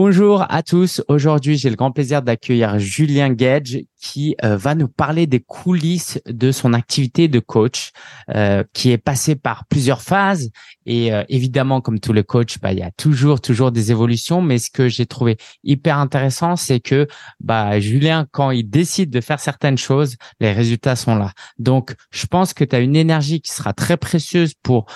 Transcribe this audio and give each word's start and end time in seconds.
Bonjour 0.00 0.46
à 0.48 0.62
tous. 0.62 1.02
Aujourd'hui, 1.08 1.58
j'ai 1.58 1.70
le 1.70 1.74
grand 1.74 1.90
plaisir 1.90 2.22
d'accueillir 2.22 2.78
Julien 2.78 3.30
Gage 3.30 3.80
qui 4.00 4.36
euh, 4.44 4.56
va 4.56 4.74
nous 4.74 4.88
parler 4.88 5.26
des 5.26 5.40
coulisses 5.40 6.20
de 6.26 6.52
son 6.52 6.72
activité 6.72 7.28
de 7.28 7.40
coach, 7.40 7.90
euh, 8.34 8.64
qui 8.72 8.90
est 8.90 8.98
passé 8.98 9.36
par 9.36 9.66
plusieurs 9.66 10.02
phases. 10.02 10.50
Et 10.86 11.12
euh, 11.12 11.24
évidemment, 11.28 11.80
comme 11.80 12.00
tous 12.00 12.12
les 12.12 12.24
coachs, 12.24 12.58
bah, 12.60 12.72
il 12.72 12.78
y 12.78 12.82
a 12.82 12.90
toujours, 12.92 13.40
toujours 13.40 13.72
des 13.72 13.90
évolutions. 13.90 14.40
Mais 14.40 14.58
ce 14.58 14.70
que 14.70 14.88
j'ai 14.88 15.06
trouvé 15.06 15.36
hyper 15.64 15.98
intéressant, 15.98 16.56
c'est 16.56 16.80
que 16.80 17.08
bah, 17.40 17.80
Julien, 17.80 18.26
quand 18.30 18.50
il 18.50 18.68
décide 18.68 19.10
de 19.10 19.20
faire 19.20 19.40
certaines 19.40 19.78
choses, 19.78 20.16
les 20.40 20.52
résultats 20.52 20.96
sont 20.96 21.16
là. 21.16 21.32
Donc, 21.58 21.94
je 22.10 22.26
pense 22.26 22.54
que 22.54 22.64
tu 22.64 22.76
as 22.76 22.80
une 22.80 22.96
énergie 22.96 23.40
qui 23.40 23.52
sera 23.52 23.72
très 23.72 23.96
précieuse 23.96 24.54
pour 24.62 24.86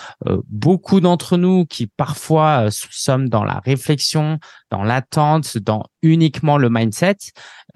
beaucoup 0.48 1.00
d'entre 1.00 1.36
nous 1.36 1.66
qui 1.66 1.86
parfois 1.86 2.68
sommes 2.70 3.28
dans 3.28 3.44
la 3.44 3.60
réflexion, 3.64 4.38
dans 4.70 4.82
l'attente, 4.82 5.58
dans 5.58 5.84
uniquement 6.02 6.58
le 6.58 6.68
mindset. 6.70 7.16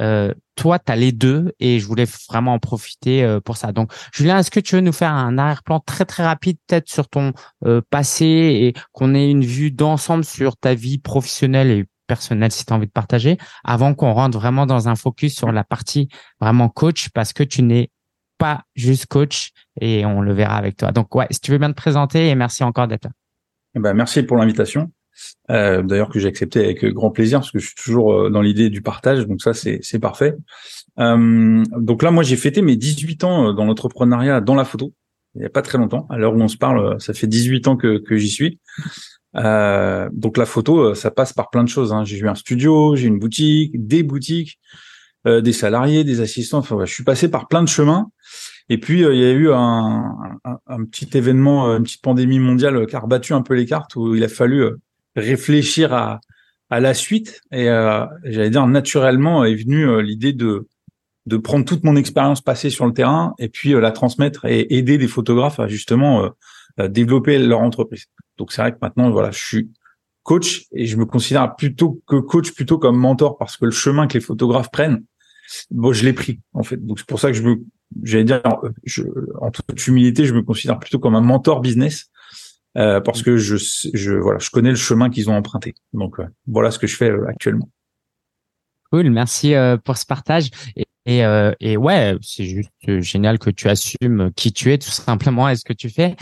Euh, 0.00 0.34
toi, 0.56 0.78
tu 0.78 0.90
as 0.90 0.96
les 0.96 1.12
deux 1.12 1.52
et 1.60 1.78
je 1.78 1.86
voulais 1.86 2.06
vraiment 2.28 2.54
en 2.54 2.58
profiter 2.58 3.22
euh, 3.22 3.40
pour 3.40 3.56
ça. 3.56 3.72
Donc, 3.72 3.92
Julien, 4.12 4.38
est-ce 4.38 4.50
que 4.50 4.60
tu 4.60 4.74
veux 4.74 4.80
nous 4.80 4.92
faire 4.92 5.12
un 5.12 5.38
arrière-plan 5.38 5.80
très, 5.80 6.04
très 6.04 6.24
rapide 6.24 6.58
peut-être 6.66 6.88
sur 6.88 7.08
ton 7.08 7.32
euh, 7.64 7.80
passé 7.90 8.26
et 8.26 8.74
qu'on 8.92 9.14
ait 9.14 9.30
une 9.30 9.44
vue 9.44 9.70
d'ensemble 9.70 10.24
sur 10.24 10.56
ta 10.56 10.74
vie 10.74 10.98
professionnelle 10.98 11.70
et 11.70 11.84
personnelle 12.06 12.52
si 12.52 12.64
tu 12.64 12.72
as 12.72 12.76
envie 12.76 12.86
de 12.86 12.92
partager 12.92 13.36
avant 13.64 13.94
qu'on 13.94 14.12
rentre 14.12 14.38
vraiment 14.38 14.66
dans 14.66 14.88
un 14.88 14.94
focus 14.94 15.34
sur 15.34 15.52
la 15.52 15.64
partie 15.64 16.08
vraiment 16.40 16.68
coach 16.68 17.08
parce 17.10 17.32
que 17.32 17.42
tu 17.42 17.62
n'es 17.62 17.90
pas 18.38 18.62
juste 18.74 19.06
coach 19.06 19.50
et 19.80 20.04
on 20.06 20.20
le 20.20 20.32
verra 20.32 20.56
avec 20.56 20.76
toi. 20.76 20.92
Donc, 20.92 21.14
ouais, 21.14 21.26
si 21.30 21.40
tu 21.40 21.50
veux 21.50 21.58
bien 21.58 21.70
te 21.70 21.76
présenter 21.76 22.28
et 22.28 22.34
merci 22.34 22.64
encore 22.64 22.86
d'être 22.86 23.04
là. 23.04 23.10
Eh 23.74 23.80
ben, 23.80 23.92
merci 23.94 24.22
pour 24.22 24.36
l'invitation. 24.36 24.90
Euh, 25.50 25.82
d'ailleurs 25.82 26.08
que 26.08 26.18
j'ai 26.18 26.28
accepté 26.28 26.60
avec 26.60 26.84
grand 26.86 27.10
plaisir 27.10 27.38
parce 27.38 27.50
que 27.50 27.58
je 27.58 27.66
suis 27.66 27.76
toujours 27.76 28.12
euh, 28.12 28.30
dans 28.30 28.42
l'idée 28.42 28.68
du 28.68 28.82
partage, 28.82 29.26
donc 29.26 29.42
ça 29.42 29.54
c'est 29.54 29.98
parfait. 30.00 30.34
Euh, 30.98 31.62
donc 31.76 32.02
là 32.02 32.10
moi 32.10 32.22
j'ai 32.22 32.36
fêté 32.36 32.62
mes 32.62 32.76
18 32.76 33.24
ans 33.24 33.52
dans 33.52 33.64
l'entrepreneuriat 33.64 34.40
dans 34.40 34.54
la 34.54 34.64
photo 34.64 34.94
il 35.34 35.42
y 35.42 35.44
a 35.44 35.50
pas 35.50 35.62
très 35.62 35.76
longtemps. 35.78 36.06
À 36.08 36.16
l'heure 36.16 36.34
où 36.34 36.40
on 36.40 36.48
se 36.48 36.56
parle, 36.56 36.98
ça 37.00 37.12
fait 37.12 37.26
18 37.26 37.68
ans 37.68 37.76
que 37.76 37.98
que 37.98 38.16
j'y 38.16 38.30
suis. 38.30 38.58
donc 39.34 40.36
la 40.36 40.46
photo 40.46 40.94
ça 40.94 41.10
passe 41.10 41.32
par 41.32 41.50
plein 41.50 41.62
de 41.62 41.68
choses. 41.68 41.92
Hein. 41.92 42.04
J'ai 42.04 42.18
eu 42.18 42.28
un 42.28 42.34
studio, 42.34 42.96
j'ai 42.96 43.06
une 43.06 43.18
boutique, 43.18 43.86
des 43.86 44.02
boutiques, 44.02 44.58
des 45.26 45.52
salariés, 45.52 46.04
des 46.04 46.20
assistants. 46.22 46.58
Enfin 46.58 46.78
je 46.86 46.92
suis 46.92 47.04
passé 47.04 47.30
par 47.30 47.48
plein 47.48 47.62
de 47.62 47.68
chemins. 47.68 48.10
Et 48.70 48.78
puis 48.78 49.02
il 49.02 49.18
y 49.18 49.24
a 49.24 49.30
eu 49.32 49.52
un, 49.52 50.10
un, 50.66 50.84
petit 50.86 51.10
événement, 51.16 51.66
une 51.76 51.82
petite 51.82 52.02
pandémie 52.02 52.38
mondiale 52.38 52.86
qui 52.86 52.96
a 52.96 53.00
rebattu 53.00 53.34
un 53.34 53.42
peu 53.42 53.54
les 53.54 53.66
cartes 53.66 53.94
où 53.94 54.14
il 54.14 54.24
a 54.24 54.28
fallu 54.28 54.64
réfléchir 55.16 55.92
à, 55.92 56.20
à 56.70 56.80
la 56.80 56.94
suite. 56.94 57.40
Et 57.52 57.68
euh, 57.68 58.04
j'allais 58.24 58.50
dire 58.50 58.66
naturellement 58.66 59.44
est 59.44 59.54
venue 59.54 59.88
euh, 59.88 60.02
l'idée 60.02 60.32
de 60.32 60.68
de 61.26 61.36
prendre 61.36 61.64
toute 61.64 61.82
mon 61.82 61.96
expérience 61.96 62.40
passée 62.40 62.70
sur 62.70 62.86
le 62.86 62.92
terrain 62.92 63.34
et 63.40 63.48
puis 63.48 63.74
euh, 63.74 63.80
la 63.80 63.90
transmettre 63.90 64.44
et 64.44 64.76
aider 64.76 64.96
des 64.96 65.08
photographes 65.08 65.58
à 65.58 65.66
justement 65.66 66.30
développer 66.88 67.38
leur 67.38 67.60
entreprise. 67.60 68.06
Donc 68.36 68.52
c'est 68.52 68.60
vrai 68.60 68.72
que 68.72 68.78
maintenant 68.80 69.10
voilà, 69.10 69.30
je 69.30 69.42
suis 69.42 69.70
coach 70.22 70.66
et 70.72 70.86
je 70.86 70.96
me 70.96 71.06
considère 71.06 71.56
plutôt 71.56 72.00
que 72.06 72.16
coach 72.16 72.52
plutôt 72.52 72.78
comme 72.78 72.96
mentor 72.96 73.38
parce 73.38 73.56
que 73.56 73.64
le 73.64 73.70
chemin 73.70 74.06
que 74.06 74.14
les 74.14 74.20
photographes 74.20 74.70
prennent, 74.70 75.02
bon 75.70 75.92
je 75.92 76.04
l'ai 76.04 76.12
pris 76.12 76.40
en 76.52 76.62
fait. 76.62 76.76
Donc 76.76 76.98
c'est 76.98 77.08
pour 77.08 77.18
ça 77.18 77.30
que 77.32 77.36
je 77.36 77.42
me 77.42 77.56
j'allais 78.04 78.24
dire 78.24 78.42
je, 78.84 79.02
en 79.40 79.50
toute 79.50 79.86
humilité, 79.86 80.26
je 80.26 80.34
me 80.34 80.42
considère 80.42 80.78
plutôt 80.78 80.98
comme 80.98 81.14
un 81.14 81.20
mentor 81.20 81.60
business 81.60 82.10
euh, 82.76 83.00
parce 83.00 83.22
que 83.22 83.36
je, 83.36 83.56
je, 83.56 84.12
voilà, 84.14 84.38
je 84.38 84.50
connais 84.50 84.70
le 84.70 84.76
chemin 84.76 85.10
qu'ils 85.10 85.30
ont 85.30 85.34
emprunté. 85.36 85.74
Donc 85.92 86.20
euh, 86.20 86.26
voilà 86.46 86.70
ce 86.70 86.78
que 86.78 86.86
je 86.86 86.96
fais 86.96 87.10
euh, 87.10 87.26
actuellement. 87.28 87.68
Cool, 88.92 89.10
merci 89.10 89.52
pour 89.84 89.96
ce 89.96 90.06
partage. 90.06 90.50
Et, 90.76 90.86
et, 91.06 91.24
et 91.58 91.76
ouais, 91.76 92.16
c'est 92.22 92.44
juste 92.44 92.70
génial 93.00 93.40
que 93.40 93.50
tu 93.50 93.68
assumes 93.68 94.30
qui 94.36 94.52
tu 94.52 94.72
es, 94.72 94.78
tout 94.78 94.90
simplement, 94.90 95.48
et 95.48 95.56
ce 95.56 95.64
que 95.64 95.72
tu 95.72 95.90
fais. 95.90 96.14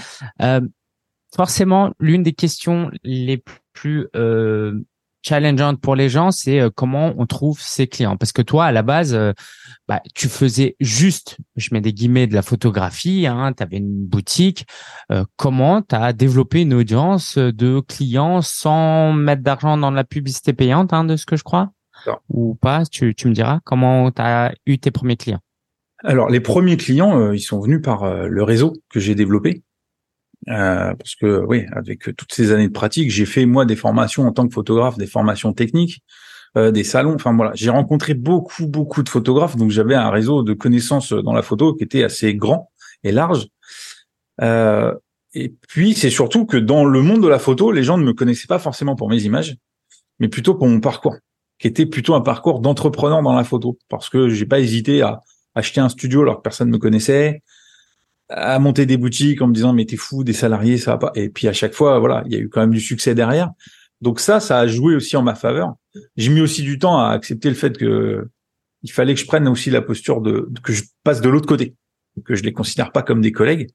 forcément, 1.37 1.93
l'une 2.01 2.23
des 2.23 2.33
questions 2.33 2.91
les 3.03 3.45
plus 3.75 4.09
challengeante 5.25 5.81
pour 5.81 5.97
les 5.97 6.09
gens, 6.09 6.31
c'est 6.31 6.61
comment 6.75 7.15
on 7.17 7.27
trouve 7.27 7.61
ses 7.61 7.87
clients. 7.87 8.17
Parce 8.17 8.33
que 8.33 8.43
toi, 8.43 8.67
à 8.67 8.73
la 8.73 8.83
base, 8.83 9.19
bah, 9.89 10.01
tu 10.15 10.29
faisais 10.29 10.77
juste, 10.81 11.37
je 11.57 11.69
mets 11.73 11.81
des 11.81 11.93
guillemets, 11.93 12.27
de 12.27 12.35
la 12.35 12.43
photographie, 12.43 13.27
hein, 13.27 13.53
tu 13.57 13.63
avais 13.63 13.77
une 13.77 14.07
boutique. 14.07 14.67
Euh, 15.13 15.25
comment 15.37 15.83
tu 15.83 15.95
as 15.95 16.13
développé 16.13 16.63
une 16.63 16.75
audience 16.75 17.37
de 17.37 17.81
clients 17.81 18.41
sans 18.41 19.13
mettre 19.13 19.43
d'argent 19.43 19.77
dans 19.77 19.91
la 19.91 20.05
publicité 20.05 20.53
payante, 20.53 20.93
hein, 20.93 21.05
de 21.05 21.17
ce 21.17 21.27
que 21.27 21.37
je 21.37 21.45
crois? 21.45 21.71
Ou 22.29 22.55
pas 22.55 22.85
tu, 22.85 23.15
tu 23.15 23.29
me 23.29 23.35
diras 23.35 23.61
comment 23.65 24.11
tu 24.11 24.23
as 24.23 24.55
eu 24.67 24.79
tes 24.79 24.91
premiers 24.91 25.17
clients? 25.17 25.41
Alors, 26.03 26.29
les 26.29 26.41
premiers 26.41 26.77
clients, 26.77 27.19
euh, 27.19 27.35
ils 27.35 27.41
sont 27.41 27.61
venus 27.61 27.81
par 27.83 28.05
euh, 28.05 28.27
le 28.27 28.43
réseau 28.43 28.75
que 28.91 29.01
j'ai 29.01 29.15
développé. 29.15 29.63
Parce 30.47 31.15
que 31.15 31.45
oui, 31.47 31.65
avec 31.73 32.15
toutes 32.17 32.33
ces 32.33 32.53
années 32.53 32.69
de 32.69 32.73
pratique, 32.73 33.11
j'ai 33.11 33.27
fait 33.27 33.47
moi 33.47 33.65
des 33.65 33.77
formations 33.77 34.27
en 34.27 34.33
tant 34.33 34.47
que 34.47 34.55
photographe, 34.55 34.99
des 34.99 35.07
formations 35.07 35.53
techniques. 35.53 36.03
Euh, 36.57 36.71
des 36.71 36.85
salons. 36.85 37.15
Enfin 37.15 37.35
voilà, 37.35 37.51
j'ai 37.55 37.71
rencontré 37.71 38.15
beaucoup 38.15 38.69
beaucoup 38.69 39.03
de 39.03 39.09
photographes, 39.09 39.57
donc 39.57 39.71
j'avais 39.71 39.97
un 39.97 40.09
réseau 40.11 40.45
de 40.45 40.53
connaissances 40.53 41.13
dans 41.13 41.33
la 41.33 41.43
photo 41.43 41.75
qui 41.75 41.83
était 41.83 42.05
assez 42.05 42.33
grand 42.37 42.71
et 43.03 43.11
large. 43.11 43.49
Euh, 44.41 44.95
et 45.33 45.53
puis 45.69 45.95
c'est 45.95 46.11
surtout 46.11 46.47
que 46.47 46.57
dans 46.57 46.85
le 46.85 47.03
monde 47.03 47.25
de 47.25 47.29
la 47.29 47.41
photo, 47.41 47.73
les 47.73 47.83
gens 47.83 47.99
ne 47.99 48.05
me 48.05 48.13
connaissaient 48.13 48.47
pas 48.47 48.61
forcément 48.61 48.95
pour 48.95 49.11
mes 49.11 49.23
images, 49.23 49.57
mais 50.21 50.29
plutôt 50.29 50.55
pour 50.55 50.69
mon 50.69 50.79
parcours, 50.79 51.17
qui 51.59 51.67
était 51.67 51.87
plutôt 51.87 52.15
un 52.15 52.21
parcours 52.21 52.61
d'entrepreneur 52.61 53.21
dans 53.21 53.33
la 53.33 53.43
photo, 53.43 53.77
parce 53.89 54.09
que 54.09 54.29
j'ai 54.29 54.47
pas 54.47 54.61
hésité 54.61 55.03
à 55.03 55.23
acheter 55.57 55.81
un 55.81 55.89
studio 55.89 56.23
alors 56.23 56.37
que 56.37 56.43
personne 56.43 56.69
ne 56.69 56.73
me 56.75 56.79
connaissait, 56.79 57.43
à 58.37 58.59
monter 58.59 58.87
des 58.87 58.97
boutiques 58.97 59.41
en 59.43 59.49
me 59.49 59.55
disant 59.55 59.73
mais 59.73 59.85
t'es 59.87 59.97
fou, 59.97 60.25
des 60.25 60.33
salariés 60.33 60.79
ça 60.79 60.93
va 60.93 60.99
pas. 60.99 61.13
Et 61.15 61.29
puis 61.29 61.49
à 61.49 61.53
chaque 61.53 61.73
fois, 61.73 61.99
voilà, 61.99 62.23
il 62.27 62.33
y 62.33 62.37
a 62.37 62.39
eu 62.39 62.49
quand 62.49 62.61
même 62.61 62.73
du 62.73 62.81
succès 62.81 63.15
derrière. 63.15 63.51
Donc 64.01 64.21
ça, 64.21 64.41
ça 64.41 64.59
a 64.59 64.67
joué 64.67 64.95
aussi 64.95 65.17
en 65.17 65.23
ma 65.23 65.35
faveur. 65.35 65.75
J'ai 66.17 66.31
mis 66.31 66.41
aussi 66.41 66.63
du 66.63 66.79
temps 66.79 66.99
à 66.99 67.11
accepter 67.11 67.49
le 67.49 67.55
fait 67.55 67.79
que 67.79 68.29
il 68.83 68.93
fallait 68.93 69.15
que 69.15 69.21
je 69.21 69.27
prenne 69.27 69.49
aussi 69.49 69.71
la 69.71 69.81
posture 69.81 70.21
de, 70.21 70.51
que 70.63 70.73
je 70.73 70.83
passe 71.05 71.23
de 71.23 71.29
l'autre 71.31 71.47
côté, 71.47 71.75
que 72.27 72.35
je 72.35 72.43
les 72.43 72.53
considère 72.53 72.93
pas 72.93 73.03
comme 73.03 73.23
des 73.23 73.33
collègues. 73.33 73.71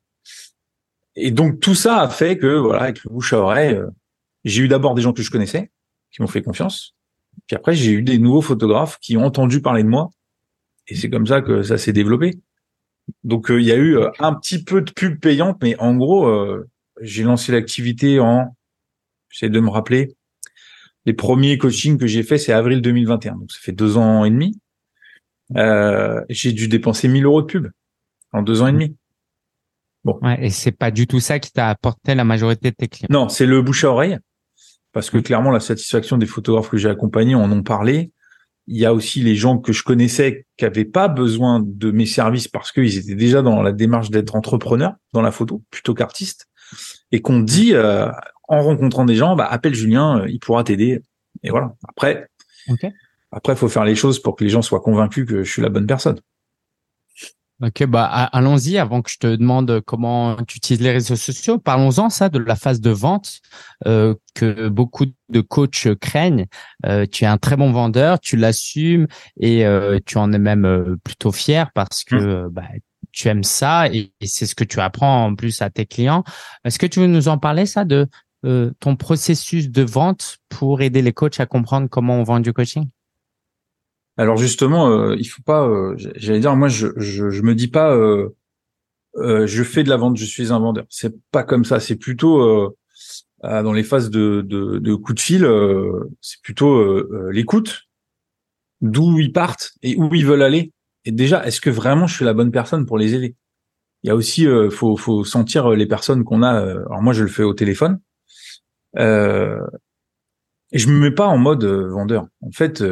Et 1.16 1.32
donc 1.32 1.60
tout 1.60 1.74
ça 1.74 2.02
a 2.02 2.10
fait 2.10 2.38
que 2.38 2.58
voilà, 2.58 2.84
avec 2.84 3.04
le 3.04 3.10
bouche 3.10 3.34
à 3.34 3.40
oreille, 3.40 3.74
euh, 3.74 3.88
j'ai 4.44 4.62
eu 4.62 4.68
d'abord 4.68 4.94
des 4.94 5.02
gens 5.02 5.14
que 5.14 5.24
je 5.24 5.32
connaissais 5.32 5.72
qui 6.12 6.22
m'ont 6.22 6.28
fait 6.28 6.42
confiance. 6.42 6.96
Puis 7.48 7.56
après, 7.56 7.74
j'ai 7.74 7.92
eu 7.92 8.02
des 8.02 8.20
nouveaux 8.20 8.42
photographes 8.42 9.00
qui 9.00 9.18
ont 9.18 9.26
entendu 9.26 9.62
parler 9.62 9.84
de 9.84 9.88
moi. 9.88 10.10
Et 10.88 10.96
c'est 10.96 11.10
comme 11.10 11.28
ça 11.28 11.42
que 11.42 11.64
ça 11.64 11.78
s'est 11.78 11.94
développé. 11.94 12.40
Donc 13.24 13.52
euh, 13.52 13.60
il 13.60 13.68
y 13.68 13.72
a 13.72 13.76
eu 13.76 13.98
euh, 13.98 14.10
un 14.20 14.34
petit 14.34 14.64
peu 14.64 14.82
de 14.82 14.92
pub 14.92 15.20
payante, 15.20 15.58
mais 15.62 15.76
en 15.80 15.96
gros, 15.96 16.30
j'ai 17.02 17.24
lancé 17.24 17.52
l'activité 17.52 18.20
en 18.20 18.56
J'essaie 19.30 19.50
de 19.50 19.60
me 19.60 19.70
rappeler. 19.70 20.16
Les 21.06 21.14
premiers 21.14 21.58
coachings 21.58 21.98
que 21.98 22.08
j'ai 22.08 22.24
fait, 22.24 22.38
c'est 22.38 22.52
avril 22.52 22.82
2021. 22.82 23.36
Donc, 23.36 23.52
ça 23.52 23.60
fait 23.62 23.72
deux 23.72 23.98
ans 23.98 24.26
et 24.26 24.30
demi. 24.30 24.60
Euh, 25.56 26.22
j'ai 26.30 26.52
dû 26.52 26.68
dépenser 26.68 27.08
1000 27.08 27.26
euros 27.26 27.42
de 27.42 27.48
pub 27.48 27.68
en 28.32 28.42
deux 28.42 28.62
ans 28.62 28.68
et 28.68 28.72
demi. 28.72 28.96
Bon. 30.04 30.20
Ouais, 30.22 30.46
et 30.46 30.50
c'est 30.50 30.72
pas 30.72 30.92
du 30.92 31.08
tout 31.08 31.20
ça 31.20 31.40
qui 31.40 31.52
t'a 31.52 31.70
apporté 31.70 32.16
la 32.16 32.24
majorité 32.24 32.72
de 32.72 32.76
tes 32.76 32.88
clients? 32.88 33.08
Non, 33.10 33.30
c'est 33.30 33.46
le 33.46 33.62
bouche 33.62 33.84
à 33.84 33.92
oreille. 33.92 34.18
Parce 34.92 35.10
que 35.10 35.18
mmh. 35.18 35.24
clairement, 35.24 35.52
la 35.52 35.60
satisfaction 35.60 36.18
des 36.18 36.26
photographes 36.26 36.70
que 36.70 36.78
j'ai 36.78 36.90
accompagnés 36.90 37.36
en 37.36 37.52
ont 37.52 37.64
parlé. 37.64 38.12
Il 38.72 38.78
y 38.78 38.86
a 38.86 38.94
aussi 38.94 39.22
les 39.22 39.36
gens 39.36 39.58
que 39.58 39.74
je 39.74 39.84
connaissais 39.84 40.46
qui 40.58 40.64
avaient 40.64 40.86
pas 40.86 41.08
besoin 41.08 41.60
de 41.66 41.90
mes 41.90 42.06
services 42.06 42.48
parce 42.48 42.72
qu'ils 42.72 42.98
étaient 42.98 43.16
déjà 43.16 43.42
dans 43.42 43.64
la 43.64 43.72
démarche 43.72 44.12
d'être 44.12 44.36
entrepreneurs 44.36 44.94
dans 45.12 45.22
la 45.22 45.32
photo 45.32 45.64
plutôt 45.72 45.96
qu'artistes 45.96 46.48
et 47.12 47.22
qu'on 47.22 47.40
dit 47.40 47.74
euh, 47.74 48.08
en 48.48 48.62
rencontrant 48.62 49.06
des 49.06 49.16
gens, 49.16 49.36
bah, 49.36 49.48
appelle 49.50 49.74
Julien, 49.74 50.20
euh, 50.20 50.30
il 50.30 50.40
pourra 50.40 50.64
t'aider. 50.64 51.02
Et 51.42 51.50
voilà. 51.50 51.74
Après, 51.88 52.28
après, 53.32 53.54
il 53.54 53.58
faut 53.58 53.70
faire 53.70 53.86
les 53.86 53.96
choses 53.96 54.20
pour 54.20 54.36
que 54.36 54.44
les 54.44 54.50
gens 54.50 54.62
soient 54.62 54.82
convaincus 54.82 55.26
que 55.28 55.44
je 55.44 55.52
suis 55.52 55.62
la 55.62 55.70
bonne 55.70 55.88
personne. 55.88 56.20
Ok, 57.62 57.86
bah 57.88 58.06
allons-y 58.06 58.78
avant 58.78 59.02
que 59.02 59.12
je 59.12 59.18
te 59.18 59.36
demande 59.36 59.82
comment 59.82 60.38
tu 60.48 60.58
utilises 60.58 60.82
les 60.82 60.92
réseaux 60.92 61.18
sociaux. 61.18 61.58
Parlons-en 61.58 62.10
ça 62.10 62.30
de 62.30 62.40
la 62.40 62.56
phase 62.56 62.80
de 62.80 62.90
vente 62.90 63.42
euh, 63.86 64.16
que 64.34 64.70
beaucoup 64.70 65.08
de 65.28 65.42
coachs 65.42 65.94
craignent. 66.00 66.46
Euh, 66.86 67.06
tu 67.06 67.26
es 67.26 67.28
un 67.28 67.38
très 67.38 67.58
bon 67.58 67.72
vendeur, 67.74 68.22
tu 68.22 68.38
l'assumes 68.38 69.08
et 69.40 69.66
tu 70.06 70.18
en 70.18 70.32
es 70.32 70.40
même 70.40 70.98
plutôt 71.04 71.34
fier 71.34 71.70
parce 71.74 72.06
que 72.06 72.46
mmh. 72.46 72.50
bah, 72.50 72.64
tu 73.12 73.28
aimes 73.28 73.44
ça 73.44 73.88
et, 73.90 74.14
et 74.22 74.28
c'est 74.28 74.46
ce 74.46 74.56
que 74.56 74.64
tu 74.64 74.80
apprends 74.80 75.26
en 75.26 75.36
plus 75.36 75.62
à 75.62 75.70
tes 75.70 75.86
clients. 75.86 76.24
Est-ce 76.64 76.80
que 76.80 76.86
tu 76.86 77.00
veux 77.00 77.08
nous 77.08 77.28
en 77.28 77.38
parler 77.38 77.66
ça 77.66 77.84
de 77.84 78.08
euh, 78.46 78.72
ton 78.80 78.96
processus 78.96 79.70
de 79.70 79.82
vente 79.82 80.38
pour 80.48 80.82
aider 80.82 81.02
les 81.02 81.12
coachs 81.12 81.42
à 81.42 81.46
comprendre 81.46 81.90
comment 81.90 82.16
on 82.16 82.24
vend 82.24 82.40
du 82.40 82.54
coaching? 82.54 82.88
Alors 84.20 84.36
justement, 84.36 84.90
euh, 84.92 85.16
il 85.18 85.24
faut 85.24 85.42
pas. 85.42 85.66
Euh, 85.66 85.96
j'allais 86.18 86.42
dire, 86.42 86.54
moi, 86.58 86.68
je, 86.68 86.88
je, 86.98 87.42
me 87.42 87.56
dis 87.56 87.70
pas, 87.70 87.96
je 89.16 89.64
fais 89.64 89.82
de 89.84 89.90
la 89.90 89.96
vente, 89.96 90.18
je 90.18 90.26
suis 90.26 90.52
un 90.52 90.60
vendeur. 90.60 90.86
C'est 90.90 91.16
pas 91.32 91.44
comme 91.44 91.64
ça. 91.64 91.80
C'est 91.80 91.96
plutôt 91.96 92.76
dans 93.42 93.72
les 93.72 93.84
phases 93.84 94.10
de, 94.10 94.42
de, 94.46 94.80
de 94.80 94.96
coup 94.96 95.14
de 95.14 95.22
fil, 95.22 95.48
c'est 96.20 96.42
plutôt 96.42 97.02
l'écoute, 97.32 97.84
d'où 98.82 99.18
ils 99.20 99.32
partent 99.32 99.72
et 99.84 99.96
où 99.96 100.14
ils 100.14 100.26
veulent 100.26 100.44
aller. 100.44 100.74
Et 101.06 101.14
déjà, 101.14 101.46
est-ce 101.48 101.62
que 101.62 101.70
vraiment 101.70 102.06
je 102.06 102.16
suis 102.16 102.26
la 102.26 102.34
bonne 102.34 102.52
personne 102.52 102.86
pour 102.86 102.98
les 102.98 103.16
aider? 103.16 103.38
Il 104.04 104.08
y 104.08 104.12
a 104.12 104.16
aussi, 104.16 104.46
faut, 104.70 104.98
faut 104.98 105.24
sentir 105.24 105.70
les 105.70 105.86
personnes 105.86 106.26
qu'on 106.26 106.44
a. 106.44 106.52
alors 106.52 107.02
moi, 107.02 107.14
je 107.14 107.24
le 107.24 107.30
fais 107.30 107.44
au 107.44 107.54
téléphone. 107.54 108.02
Euh, 108.98 109.66
et 110.74 110.78
je 110.78 110.90
me 110.90 111.00
mets 111.00 111.16
pas 111.16 111.28
en 111.28 111.38
mode 111.38 111.64
vendeur. 111.64 112.28
En 112.42 112.52
fait, 112.52 112.84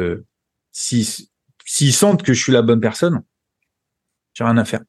s'ils 0.72 1.92
sentent 1.92 2.22
que 2.22 2.32
je 2.32 2.42
suis 2.42 2.52
la 2.52 2.62
bonne 2.62 2.80
personne, 2.80 3.22
j'ai 4.34 4.44
rien 4.44 4.56
à 4.56 4.64
faire. 4.64 4.80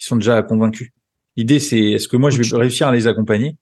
Ils 0.00 0.04
sont 0.04 0.16
déjà 0.16 0.42
convaincus. 0.42 0.90
L'idée, 1.36 1.60
c'est 1.60 1.78
est-ce 1.78 2.08
que 2.08 2.16
moi, 2.16 2.30
je 2.30 2.42
vais 2.42 2.56
réussir 2.56 2.88
à 2.88 2.92
les 2.92 3.06
accompagner 3.06 3.56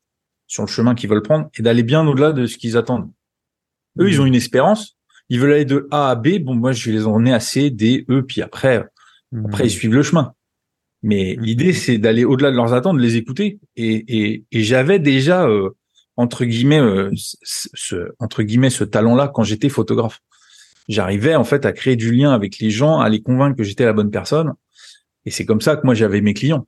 sur 0.46 0.62
le 0.62 0.68
chemin 0.68 0.94
qu'ils 0.94 1.10
veulent 1.10 1.22
prendre 1.22 1.50
et 1.58 1.62
d'aller 1.62 1.82
bien 1.82 2.06
au-delà 2.06 2.32
de 2.32 2.46
ce 2.46 2.56
qu'ils 2.56 2.76
attendent? 2.76 3.10
Eux, 3.98 4.08
ils 4.08 4.20
ont 4.20 4.26
une 4.26 4.34
espérance. 4.34 4.96
Ils 5.28 5.40
veulent 5.40 5.52
aller 5.52 5.64
de 5.64 5.88
A 5.90 6.10
à 6.10 6.14
B. 6.14 6.38
Bon, 6.38 6.54
moi, 6.54 6.72
je 6.72 6.88
vais 6.88 6.96
les 6.96 7.06
emmener 7.06 7.34
à 7.34 7.40
C, 7.40 7.70
D, 7.70 8.04
E, 8.08 8.22
puis 8.22 8.42
après, 8.42 8.84
après, 9.44 9.66
ils 9.66 9.70
suivent 9.70 9.94
le 9.94 10.02
chemin. 10.02 10.32
Mais 11.02 11.36
l'idée, 11.38 11.72
c'est 11.72 11.98
d'aller 11.98 12.24
au-delà 12.24 12.50
de 12.50 12.56
leurs 12.56 12.72
attentes, 12.72 12.96
de 12.96 13.02
les 13.02 13.16
écouter. 13.16 13.58
Et, 13.76 14.04
et, 14.08 14.44
et 14.52 14.62
j'avais 14.62 14.98
déjà, 14.98 15.46
euh, 15.46 15.70
entre 16.16 16.44
guillemets, 16.44 16.80
euh, 16.80 17.10
ce, 17.14 18.12
entre 18.18 18.42
guillemets, 18.42 18.70
ce 18.70 18.84
talent-là 18.84 19.28
quand 19.28 19.42
j'étais 19.42 19.68
photographe. 19.68 20.20
J'arrivais 20.88 21.34
en 21.34 21.44
fait 21.44 21.66
à 21.66 21.72
créer 21.72 21.96
du 21.96 22.12
lien 22.12 22.32
avec 22.32 22.58
les 22.58 22.70
gens, 22.70 23.00
à 23.00 23.08
les 23.08 23.20
convaincre 23.20 23.56
que 23.56 23.64
j'étais 23.64 23.84
la 23.84 23.92
bonne 23.92 24.10
personne. 24.10 24.54
Et 25.24 25.30
c'est 25.30 25.44
comme 25.44 25.60
ça 25.60 25.76
que 25.76 25.84
moi 25.84 25.94
j'avais 25.94 26.20
mes 26.20 26.34
clients, 26.34 26.66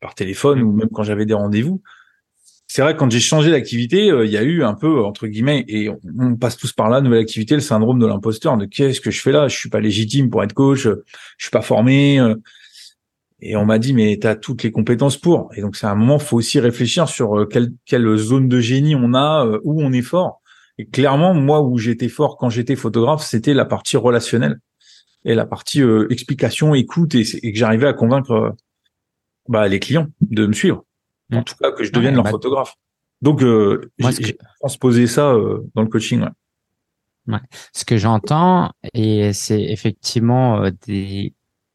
par 0.00 0.14
téléphone 0.14 0.62
ou 0.62 0.72
même 0.72 0.88
quand 0.88 1.02
j'avais 1.02 1.26
des 1.26 1.34
rendez-vous. 1.34 1.82
C'est 2.66 2.80
vrai 2.80 2.96
quand 2.96 3.10
j'ai 3.10 3.20
changé 3.20 3.50
d'activité, 3.50 4.10
euh, 4.10 4.24
il 4.24 4.32
y 4.32 4.38
a 4.38 4.42
eu 4.42 4.64
un 4.64 4.72
peu 4.72 5.04
entre 5.04 5.26
guillemets 5.26 5.62
et 5.68 5.90
on, 5.90 6.36
passe 6.36 6.56
tous 6.56 6.72
par 6.72 6.88
là, 6.88 7.02
nouvelle 7.02 7.20
activité, 7.20 7.54
le 7.54 7.60
syndrome 7.60 7.98
de 7.98 8.06
l'imposteur, 8.06 8.56
de 8.56 8.64
qu'est-ce 8.64 9.02
que 9.02 9.10
je 9.10 9.20
fais 9.20 9.32
là? 9.32 9.46
Je 9.48 9.58
suis 9.58 9.68
pas 9.68 9.80
légitime 9.80 10.30
pour 10.30 10.42
être 10.42 10.54
coach, 10.54 10.84
je 10.84 10.94
suis 11.36 11.50
pas 11.50 11.60
formé. 11.60 12.18
Euh. 12.18 12.34
Et 13.42 13.56
on 13.56 13.66
m'a 13.66 13.78
dit 13.78 13.92
mais 13.92 14.18
tu 14.18 14.26
as 14.26 14.36
toutes 14.36 14.62
les 14.62 14.70
compétences 14.70 15.18
pour. 15.18 15.50
Et 15.54 15.60
donc 15.60 15.76
c'est 15.76 15.86
un 15.86 15.94
moment, 15.94 16.18
faut 16.18 16.38
aussi 16.38 16.60
réfléchir 16.60 17.10
sur 17.10 17.40
euh, 17.40 17.44
quelle, 17.44 17.72
quelle 17.84 18.16
zone 18.16 18.48
de 18.48 18.60
génie 18.60 18.94
on 18.94 19.12
a, 19.12 19.46
où 19.64 19.82
on 19.82 19.92
est 19.92 20.00
fort. 20.00 20.41
Et 20.82 20.86
clairement, 20.86 21.32
moi 21.32 21.62
où 21.62 21.78
j'étais 21.78 22.08
fort 22.08 22.36
quand 22.36 22.50
j'étais 22.50 22.74
photographe, 22.74 23.22
c'était 23.22 23.54
la 23.54 23.64
partie 23.64 23.96
relationnelle 23.96 24.58
et 25.24 25.36
la 25.36 25.46
partie 25.46 25.80
euh, 25.80 26.08
explication, 26.10 26.74
écoute, 26.74 27.14
et, 27.14 27.22
que 27.22 27.56
j'arrivais 27.56 27.86
à 27.86 27.92
convaincre 27.92 28.32
euh, 28.32 28.50
bah, 29.48 29.68
les 29.68 29.78
clients 29.78 30.08
de 30.22 30.44
me 30.44 30.52
suivre. 30.52 30.84
En 31.32 31.44
tout 31.44 31.54
cas, 31.54 31.70
que 31.70 31.84
je 31.84 31.92
devienne 31.92 32.16
leur 32.16 32.24
bah, 32.24 32.30
photographe. 32.30 32.74
Donc, 33.20 33.44
euh, 33.44 33.92
j'ai 34.00 34.36
transposé 34.58 35.06
ça 35.06 35.30
euh, 35.30 35.60
dans 35.76 35.82
le 35.82 35.88
coaching. 35.88 36.22
Ouais. 36.22 36.30
Ouais. 37.28 37.38
Ce 37.72 37.84
que 37.84 37.96
j'entends, 37.96 38.72
et 38.92 39.32
c'est 39.32 39.62
effectivement 39.62 40.68
des 40.84 41.32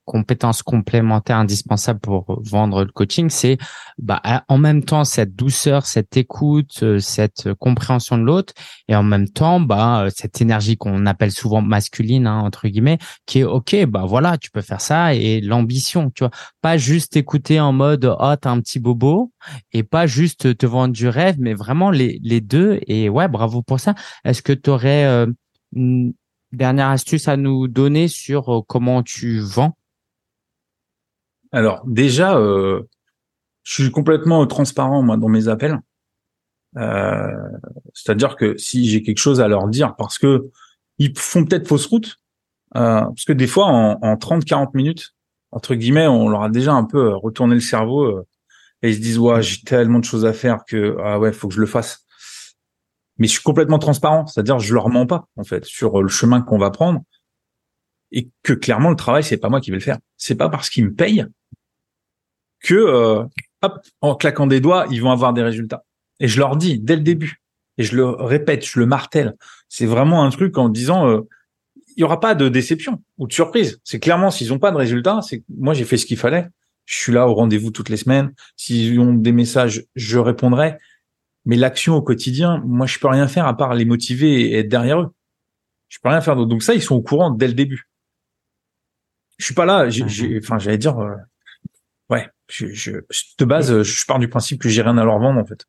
compétences 0.08 0.64
complémentaires 0.64 1.38
indispensables 1.38 2.00
pour 2.00 2.42
vendre 2.42 2.86
le 2.86 2.92
coaching, 2.92 3.30
c'est 3.30 3.58
bah, 4.00 4.22
en 4.48 4.58
même 4.58 4.84
temps 4.84 5.04
cette 5.04 5.36
douceur, 5.36 5.86
cette 5.86 6.16
écoute, 6.16 6.80
euh, 6.82 7.00
cette 7.00 7.54
compréhension 7.56 8.18
de 8.18 8.24
l'autre, 8.24 8.54
et 8.88 8.96
en 8.96 9.04
même 9.04 9.28
temps 9.28 9.60
bah, 9.60 10.06
euh, 10.06 10.10
cette 10.16 10.42
énergie 10.42 10.78
qu'on 10.78 11.06
appelle 11.06 11.32
souvent 11.32 11.62
masculine 11.62 12.26
hein, 12.26 12.40
entre 12.40 12.68
guillemets, 12.70 13.00
qui 13.26 13.40
est 13.40 13.44
ok, 13.44 13.86
bah 13.88 14.06
voilà, 14.08 14.38
tu 14.38 14.50
peux 14.50 14.62
faire 14.62 14.82
ça, 14.82 15.14
et 15.14 15.42
l'ambition, 15.42 16.10
tu 16.10 16.24
vois, 16.24 16.32
pas 16.62 16.78
juste 16.78 17.18
écouter 17.18 17.60
en 17.60 17.74
mode 17.74 18.06
oh 18.06 18.36
t'as 18.40 18.50
un 18.50 18.62
petit 18.62 18.80
bobo, 18.80 19.34
et 19.74 19.84
pas 19.84 20.08
juste 20.08 20.58
te 20.58 20.66
vendre 20.66 20.94
du 20.94 21.10
rêve, 21.10 21.36
mais 21.40 21.54
vraiment 21.54 21.92
les 21.92 22.20
les 22.24 22.42
deux. 22.42 22.80
Et 22.88 23.10
ouais, 23.10 23.28
bravo 23.28 23.62
pour 23.62 23.80
ça. 23.80 23.94
Est-ce 24.24 24.42
que 24.42 24.54
tu 24.54 24.70
aurais 24.70 25.06
euh, 25.06 25.28
une 25.76 26.14
dernière 26.54 26.88
astuce 26.88 27.28
à 27.28 27.38
nous 27.38 27.68
donner 27.68 28.08
sur 28.08 28.64
comment 28.68 29.04
tu 29.04 29.40
vends? 29.40 29.77
Alors 31.52 31.84
déjà, 31.86 32.38
euh, 32.38 32.84
je 33.64 33.82
suis 33.82 33.92
complètement 33.92 34.46
transparent 34.48 35.02
moi 35.02 35.18
dans 35.18 35.30
mes 35.30 35.48
appels. 35.48 35.80
Euh, 36.78 37.32
c'est-à-dire 37.94 38.36
que 38.36 38.58
si 38.58 38.88
j'ai 38.90 39.02
quelque 39.02 39.18
chose 39.18 39.42
à 39.42 39.48
leur 39.48 39.68
dire, 39.68 39.96
parce 39.96 40.18
que 40.18 40.50
ils 41.00 41.18
font 41.18 41.46
peut-être 41.46 41.68
fausse 41.68 41.86
route, 41.86 42.18
euh, 42.76 43.02
parce 43.02 43.26
que 43.26 43.34
des 43.34 43.48
fois 43.48 43.66
en, 43.68 44.00
en 44.02 44.16
30-40 44.16 44.72
minutes, 44.74 45.14
entre 45.52 45.76
guillemets, 45.76 46.08
on 46.08 46.30
leur 46.30 46.44
a 46.44 46.50
déjà 46.50 46.74
un 46.74 46.84
peu 46.84 47.16
retourné 47.16 47.56
le 47.56 47.62
cerveau 47.62 48.24
et 48.82 48.90
ils 48.90 48.96
se 48.96 49.00
disent 49.00 49.18
ouais 49.18 49.42
j'ai 49.42 49.62
tellement 49.62 50.00
de 50.00 50.04
choses 50.04 50.26
à 50.26 50.34
faire 50.34 50.66
que 50.68 50.98
ah 51.04 51.20
ouais 51.20 51.32
faut 51.32 51.48
que 51.48 51.54
je 51.54 51.62
le 51.62 51.66
fasse. 51.66 52.06
Mais 53.18 53.28
je 53.28 53.32
suis 53.34 53.42
complètement 53.42 53.80
transparent, 53.80 54.28
c'est-à-dire 54.28 54.60
je 54.60 54.74
leur 54.74 54.90
mens 54.90 55.08
pas 55.08 55.28
en 55.38 55.44
fait 55.44 55.66
sur 55.66 56.04
le 56.04 56.10
chemin 56.10 56.42
qu'on 56.42 56.60
va 56.60 56.70
prendre 56.70 57.02
et 58.12 58.30
que 58.44 58.54
clairement 58.54 58.90
le 58.90 58.96
travail 58.96 59.24
c'est 59.24 59.38
pas 59.38 59.50
moi 59.50 59.62
qui 59.62 59.72
vais 59.72 59.78
le 59.78 59.84
faire. 59.84 60.00
C'est 60.18 60.36
pas 60.36 60.50
parce 60.50 60.70
qu'ils 60.70 60.86
me 60.86 60.94
payent 60.94 61.26
que 62.62 62.76
euh, 62.76 63.24
hop, 63.62 63.80
en 64.02 64.16
claquant 64.16 64.48
des 64.48 64.60
doigts, 64.60 64.88
ils 64.92 65.02
vont 65.02 65.12
avoir 65.12 65.34
des 65.34 65.44
résultats. 65.44 65.84
Et 66.20 66.28
je 66.28 66.40
leur 66.40 66.56
dis 66.58 66.80
dès 66.80 66.96
le 66.96 67.04
début, 67.04 67.42
et 67.78 67.84
je 67.84 67.96
le 67.96 68.06
répète, 68.06 68.66
je 68.66 68.80
le 68.80 68.86
martèle. 68.86 69.36
C'est 69.70 69.86
vraiment 69.86 70.24
un 70.24 70.30
truc 70.30 70.58
en 70.58 70.70
disant, 70.70 71.08
euh, 71.08 71.22
il 71.96 72.02
y 72.02 72.04
aura 72.04 72.20
pas 72.20 72.36
de 72.36 72.50
déception 72.50 73.02
ou 73.18 73.28
de 73.28 73.34
surprise. 73.34 73.80
C'est 73.84 74.00
clairement 74.00 74.32
s'ils 74.32 74.54
ont 74.54 74.60
pas 74.60 74.72
de 74.72 74.78
résultats, 74.78 75.22
c'est 75.22 75.44
moi 75.50 75.74
j'ai 75.74 75.86
fait 75.86 75.98
ce 75.98 76.06
qu'il 76.06 76.18
fallait. 76.18 76.48
Je 76.86 76.96
suis 76.96 77.12
là 77.12 77.28
au 77.28 77.34
rendez-vous 77.34 77.72
toutes 77.72 77.90
les 77.90 77.98
semaines. 77.98 78.34
S'ils 78.56 79.00
ont 79.00 79.14
des 79.14 79.34
messages, 79.34 79.84
je 79.96 80.18
répondrai. 80.18 80.78
Mais 81.46 81.56
l'action 81.56 81.96
au 81.96 82.02
quotidien, 82.02 82.62
moi 82.66 82.88
je 82.88 82.98
peux 83.00 83.08
rien 83.08 83.28
faire 83.28 83.46
à 83.46 83.56
part 83.58 83.74
les 83.74 83.86
motiver 83.86 84.52
et 84.52 84.60
être 84.60 84.70
derrière 84.70 85.02
eux. 85.02 85.10
Je 85.90 86.00
peux 86.02 86.10
rien 86.10 86.22
faire 86.22 86.36
d'autre. 86.36 86.50
Donc 86.50 86.64
ça, 86.64 86.74
ils 86.74 86.82
sont 86.82 86.96
au 86.96 87.02
courant 87.02 87.32
dès 87.32 87.48
le 87.48 87.54
début. 87.54 87.87
Je 89.38 89.46
suis 89.46 89.54
pas 89.54 89.66
là. 89.66 89.90
J'ai, 89.90 90.40
enfin, 90.40 90.60
j'allais 90.60 90.78
dire, 90.78 90.98
euh, 91.00 91.16
ouais, 92.10 92.30
je, 92.50 92.68
je, 92.68 92.92
de 93.38 93.46
base, 93.46 93.84
je 93.84 94.06
pars 94.06 94.20
du 94.20 94.28
principe 94.28 94.62
que 94.62 94.70
j'ai 94.70 94.82
rien 94.82 94.98
à 94.98 95.04
leur 95.04 95.20
vendre 95.20 95.40
en 95.40 95.46
fait. 95.46 95.66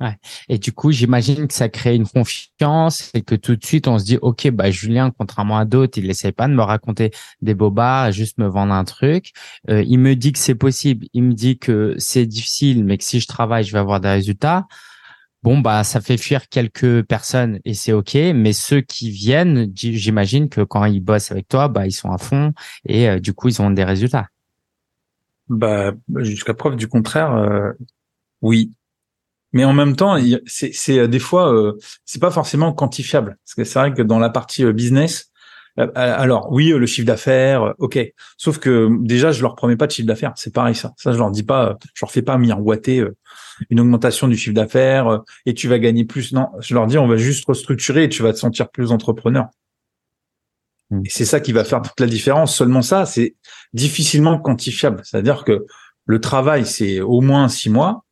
Ouais. 0.00 0.16
Et 0.48 0.58
du 0.58 0.70
coup, 0.70 0.92
j'imagine 0.92 1.48
que 1.48 1.54
ça 1.54 1.68
crée 1.68 1.96
une 1.96 2.06
confiance 2.06 3.10
et 3.14 3.22
que 3.22 3.34
tout 3.34 3.56
de 3.56 3.64
suite 3.64 3.88
on 3.88 3.98
se 3.98 4.04
dit, 4.04 4.16
ok, 4.22 4.48
bah 4.50 4.70
Julien, 4.70 5.10
contrairement 5.10 5.58
à 5.58 5.64
d'autres, 5.64 5.98
il 5.98 6.06
n'essaie 6.06 6.30
pas 6.30 6.46
de 6.46 6.52
me 6.52 6.62
raconter 6.62 7.10
des 7.42 7.54
bobards, 7.54 8.12
juste 8.12 8.38
me 8.38 8.46
vendre 8.46 8.72
un 8.72 8.84
truc. 8.84 9.32
Euh, 9.70 9.82
il 9.82 9.98
me 9.98 10.14
dit 10.14 10.32
que 10.32 10.38
c'est 10.38 10.54
possible, 10.54 11.06
il 11.14 11.24
me 11.24 11.32
dit 11.32 11.58
que 11.58 11.96
c'est 11.98 12.26
difficile, 12.26 12.84
mais 12.84 12.96
que 12.96 13.02
si 13.02 13.18
je 13.18 13.26
travaille, 13.26 13.64
je 13.64 13.72
vais 13.72 13.80
avoir 13.80 14.00
des 14.00 14.08
résultats. 14.08 14.68
Bon, 15.48 15.60
bah 15.60 15.82
ça 15.82 16.02
fait 16.02 16.18
fuir 16.18 16.50
quelques 16.50 17.04
personnes 17.04 17.58
et 17.64 17.72
c'est 17.72 17.94
ok. 17.94 18.16
Mais 18.34 18.52
ceux 18.52 18.82
qui 18.82 19.10
viennent, 19.10 19.72
j'imagine 19.74 20.50
que 20.50 20.60
quand 20.60 20.84
ils 20.84 21.00
bossent 21.00 21.32
avec 21.32 21.48
toi, 21.48 21.68
bah 21.68 21.86
ils 21.86 21.92
sont 21.92 22.10
à 22.10 22.18
fond 22.18 22.52
et 22.84 23.08
euh, 23.08 23.18
du 23.18 23.32
coup 23.32 23.48
ils 23.48 23.62
ont 23.62 23.70
des 23.70 23.82
résultats. 23.82 24.26
Bah, 25.48 25.94
jusqu'à 26.16 26.52
preuve 26.52 26.76
du 26.76 26.86
contraire, 26.86 27.34
euh, 27.34 27.72
oui. 28.42 28.72
Mais 29.54 29.64
en 29.64 29.72
même 29.72 29.96
temps, 29.96 30.18
c'est 30.44 30.98
euh, 30.98 31.08
des 31.08 31.18
fois, 31.18 31.50
euh, 31.50 31.78
c'est 32.04 32.20
pas 32.20 32.30
forcément 32.30 32.74
quantifiable. 32.74 33.38
Parce 33.42 33.54
que 33.54 33.64
c'est 33.64 33.78
vrai 33.78 33.94
que 33.94 34.02
dans 34.02 34.18
la 34.18 34.28
partie 34.28 34.70
business, 34.74 35.30
alors 35.94 36.50
oui, 36.50 36.70
le 36.70 36.86
chiffre 36.86 37.06
d'affaires, 37.06 37.74
ok. 37.78 37.98
Sauf 38.36 38.58
que 38.58 38.88
déjà, 39.00 39.30
je 39.30 39.42
leur 39.42 39.54
promets 39.54 39.76
pas 39.76 39.86
de 39.86 39.92
chiffre 39.92 40.08
d'affaires. 40.08 40.32
C'est 40.36 40.52
pareil 40.52 40.74
ça. 40.74 40.92
Ça, 40.96 41.12
je 41.12 41.18
leur 41.18 41.30
dis 41.30 41.42
pas, 41.42 41.76
je 41.94 42.04
leur 42.04 42.10
fais 42.10 42.22
pas 42.22 42.36
miroiter 42.38 43.04
une 43.70 43.80
augmentation 43.80 44.28
du 44.28 44.36
chiffre 44.36 44.54
d'affaires 44.54 45.22
et 45.46 45.54
tu 45.54 45.68
vas 45.68 45.78
gagner 45.78 46.04
plus. 46.04 46.32
Non, 46.32 46.48
je 46.60 46.74
leur 46.74 46.86
dis, 46.86 46.98
on 46.98 47.06
va 47.06 47.16
juste 47.16 47.44
restructurer 47.46 48.04
et 48.04 48.08
tu 48.08 48.22
vas 48.22 48.32
te 48.32 48.38
sentir 48.38 48.70
plus 48.70 48.92
entrepreneur. 48.92 49.46
Mm. 50.90 51.02
Et 51.04 51.10
c'est 51.10 51.24
ça 51.24 51.40
qui 51.40 51.52
va 51.52 51.64
faire 51.64 51.82
toute 51.82 51.98
la 52.00 52.06
différence. 52.06 52.54
Seulement 52.54 52.82
ça, 52.82 53.06
c'est 53.06 53.36
difficilement 53.72 54.38
quantifiable. 54.38 55.00
C'est-à-dire 55.04 55.44
que 55.44 55.66
le 56.06 56.20
travail, 56.20 56.66
c'est 56.66 57.00
au 57.00 57.20
moins 57.20 57.48
six 57.48 57.70
mois. 57.70 58.04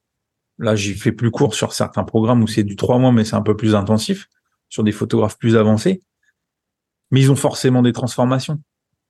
Là, 0.58 0.75
j'ai 0.75 0.94
fait 0.94 1.12
plus 1.12 1.30
court 1.30 1.54
sur 1.54 1.73
certains 1.73 2.04
programmes 2.04 2.42
où 2.42 2.46
c'est 2.46 2.64
du 2.64 2.76
trois 2.76 2.99
mois, 2.99 3.12
mais 3.12 3.25
c'est 3.25 3.37
un 3.37 3.42
peu 3.42 3.56
plus 3.56 3.75
intensif 3.75 4.28
sur 4.68 4.85
des 4.85 4.92
photographes 4.92 5.38
plus 5.38 5.56
avancés. 5.56 6.00
Mais 7.11 7.21
ils 7.21 7.31
ont 7.31 7.37
forcément 7.37 7.83
des 7.83 7.93
transformations. 7.93 8.61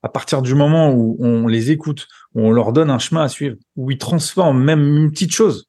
À 0.03 0.09
partir 0.09 0.43
du 0.43 0.55
moment 0.55 0.93
où 0.93 1.17
on 1.19 1.47
les 1.47 1.71
écoute, 1.71 2.07
où 2.35 2.43
on 2.43 2.53
leur 2.53 2.73
donne 2.73 2.91
un 2.91 2.99
chemin 2.99 3.23
à 3.23 3.29
suivre, 3.29 3.57
où 3.77 3.91
ils 3.91 3.99
transforment 3.99 4.63
même 4.63 4.97
une 4.97 5.11
petite 5.11 5.33
chose, 5.33 5.69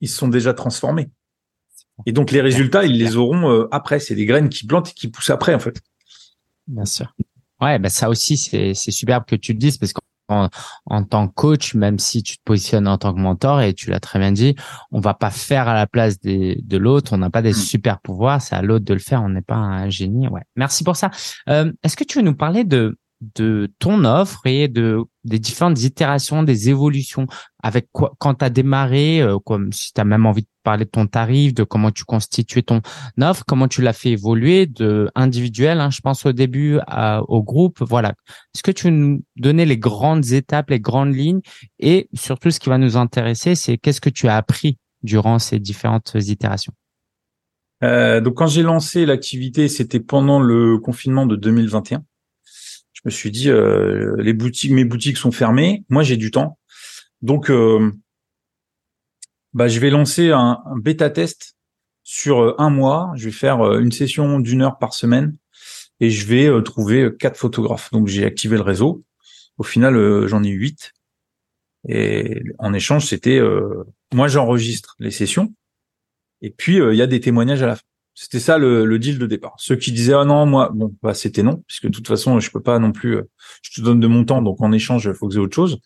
ils 0.00 0.08
sont 0.08 0.28
déjà 0.28 0.54
transformés. 0.54 1.10
Et 2.06 2.12
donc 2.12 2.30
les 2.30 2.40
résultats, 2.40 2.84
ils 2.84 2.96
les 2.96 3.16
auront 3.16 3.50
euh, 3.50 3.68
après. 3.70 4.00
C'est 4.00 4.14
des 4.14 4.26
graines 4.26 4.48
qui 4.48 4.66
plantent 4.66 4.90
et 4.90 4.94
qui 4.94 5.08
poussent 5.08 5.30
après, 5.30 5.54
en 5.54 5.58
fait. 5.58 5.80
Bien 6.66 6.86
sûr. 6.86 7.14
Ouais, 7.60 7.78
bah 7.78 7.90
ça 7.90 8.08
aussi, 8.08 8.38
c'est, 8.38 8.72
c'est 8.74 8.90
superbe 8.90 9.24
que 9.26 9.36
tu 9.36 9.52
le 9.52 9.58
dises 9.58 9.76
parce 9.76 9.92
qu'en 9.92 10.00
en 10.30 11.04
tant 11.04 11.28
que 11.28 11.34
coach, 11.34 11.74
même 11.74 11.98
si 11.98 12.22
tu 12.22 12.36
te 12.38 12.42
positionnes 12.44 12.88
en 12.88 12.98
tant 12.98 13.12
que 13.14 13.18
mentor 13.18 13.60
et 13.60 13.74
tu 13.74 13.90
l'as 13.90 14.00
très 14.00 14.18
bien 14.18 14.32
dit, 14.32 14.54
on 14.90 15.00
va 15.00 15.14
pas 15.14 15.30
faire 15.30 15.68
à 15.68 15.74
la 15.74 15.86
place 15.86 16.18
des, 16.20 16.60
de 16.62 16.76
l'autre. 16.76 17.12
On 17.12 17.18
n'a 17.18 17.30
pas 17.30 17.42
des 17.42 17.50
mm. 17.50 17.54
super 17.54 18.00
pouvoirs. 18.00 18.40
C'est 18.40 18.54
à 18.54 18.62
l'autre 18.62 18.84
de 18.84 18.94
le 18.94 19.00
faire. 19.00 19.22
On 19.22 19.28
n'est 19.28 19.42
pas 19.42 19.56
un 19.56 19.88
génie. 19.88 20.28
Ouais. 20.28 20.42
Merci 20.56 20.84
pour 20.84 20.96
ça. 20.96 21.10
Euh, 21.48 21.72
est-ce 21.82 21.96
que 21.96 22.04
tu 22.04 22.18
veux 22.18 22.24
nous 22.24 22.36
parler 22.36 22.64
de, 22.64 22.98
de 23.36 23.72
ton 23.78 24.04
offre 24.04 24.46
et 24.46 24.68
de 24.68 25.02
des 25.24 25.38
différentes 25.38 25.82
itérations, 25.82 26.42
des 26.42 26.68
évolutions. 26.68 27.26
Avec 27.62 27.88
quoi, 27.92 28.14
quand 28.18 28.34
tu 28.34 28.44
as 28.44 28.50
démarré, 28.50 29.20
euh, 29.20 29.38
comme 29.44 29.72
si 29.72 29.92
tu 29.92 30.00
as 30.00 30.04
même 30.04 30.26
envie 30.26 30.42
de 30.42 30.48
parler 30.62 30.84
de 30.84 30.90
ton 30.90 31.06
tarif, 31.06 31.54
de 31.54 31.62
comment 31.62 31.90
tu 31.90 32.04
constituais 32.04 32.62
ton 32.62 32.80
offre, 33.20 33.44
comment 33.46 33.68
tu 33.68 33.82
l'as 33.82 33.92
fait 33.92 34.10
évoluer 34.10 34.66
de 34.66 35.10
individuel, 35.14 35.80
hein, 35.80 35.90
je 35.90 36.00
pense 36.00 36.26
au 36.26 36.32
début 36.32 36.78
au 37.28 37.42
groupe, 37.42 37.82
voilà. 37.82 38.14
Est-ce 38.54 38.62
que 38.62 38.70
tu 38.70 38.90
nous 38.90 39.22
donner 39.36 39.64
les 39.64 39.78
grandes 39.78 40.32
étapes, 40.32 40.70
les 40.70 40.80
grandes 40.80 41.14
lignes? 41.14 41.40
Et 41.78 42.08
surtout 42.14 42.50
ce 42.50 42.60
qui 42.60 42.68
va 42.68 42.78
nous 42.78 42.96
intéresser, 42.96 43.54
c'est 43.54 43.78
qu'est-ce 43.78 44.00
que 44.00 44.10
tu 44.10 44.28
as 44.28 44.36
appris 44.36 44.78
durant 45.02 45.38
ces 45.38 45.58
différentes 45.58 46.14
itérations? 46.14 46.72
Euh, 47.82 48.20
donc 48.20 48.34
quand 48.34 48.46
j'ai 48.46 48.62
lancé 48.62 49.06
l'activité, 49.06 49.68
c'était 49.68 50.00
pendant 50.00 50.40
le 50.40 50.78
confinement 50.78 51.26
de 51.26 51.36
2021 51.36 52.02
je 53.02 53.08
me 53.08 53.10
suis 53.10 53.30
dit 53.30 53.48
euh, 53.48 54.14
les 54.18 54.34
boutiques, 54.34 54.72
mes 54.72 54.84
boutiques 54.84 55.16
sont 55.16 55.32
fermées, 55.32 55.84
moi 55.88 56.02
j'ai 56.02 56.18
du 56.18 56.30
temps, 56.30 56.58
donc 57.22 57.50
euh, 57.50 57.90
bah, 59.54 59.68
je 59.68 59.80
vais 59.80 59.88
lancer 59.88 60.30
un, 60.30 60.62
bêta 60.76 61.08
test 61.08 61.56
sur 62.02 62.42
euh, 62.42 62.54
un 62.58 62.68
mois. 62.68 63.12
Je 63.16 63.26
vais 63.26 63.32
faire 63.32 63.78
une 63.78 63.90
session 63.90 64.38
d'une 64.38 64.62
heure 64.62 64.78
par 64.78 64.92
semaine 64.92 65.36
et 66.00 66.10
je 66.10 66.26
vais 66.26 66.62
trouver 66.62 67.10
quatre 67.18 67.36
photographes. 67.36 67.90
Donc 67.90 68.06
j'ai 68.06 68.24
activé 68.24 68.56
le 68.56 68.62
réseau. 68.62 69.02
Au 69.56 69.62
final, 69.62 70.26
j'en 70.26 70.42
ai 70.42 70.50
huit. 70.50 70.92
Et 71.88 72.42
en 72.58 72.74
échange, 72.74 73.06
c'était 73.06 73.40
moi 74.12 74.28
j'enregistre 74.28 74.96
les 74.98 75.10
sessions 75.10 75.52
et 76.42 76.50
puis 76.50 76.76
il 76.76 76.94
y 76.94 77.02
a 77.02 77.06
des 77.06 77.20
témoignages 77.20 77.62
à 77.62 77.66
la 77.66 77.76
fin. 77.76 77.89
C'était 78.14 78.40
ça 78.40 78.58
le, 78.58 78.98
deal 78.98 79.18
de 79.18 79.26
départ. 79.26 79.54
Ceux 79.58 79.76
qui 79.76 79.92
disaient 79.92 80.14
ah 80.14 80.24
non 80.24 80.44
moi 80.46 80.70
bon 80.74 80.94
bah 81.02 81.14
c'était 81.14 81.42
non 81.42 81.62
puisque 81.66 81.86
de 81.86 81.92
toute 81.92 82.08
façon 82.08 82.40
je 82.40 82.50
peux 82.50 82.60
pas 82.60 82.78
non 82.78 82.92
plus 82.92 83.16
euh, 83.16 83.28
je 83.62 83.70
te 83.72 83.80
donne 83.80 84.00
de 84.00 84.06
mon 84.06 84.24
temps 84.24 84.42
donc 84.42 84.60
en 84.60 84.72
échange 84.72 85.08
il 85.10 85.14
faut 85.14 85.28
que 85.28 85.34
j'ai 85.34 85.40
autre 85.40 85.54
chose. 85.54 85.78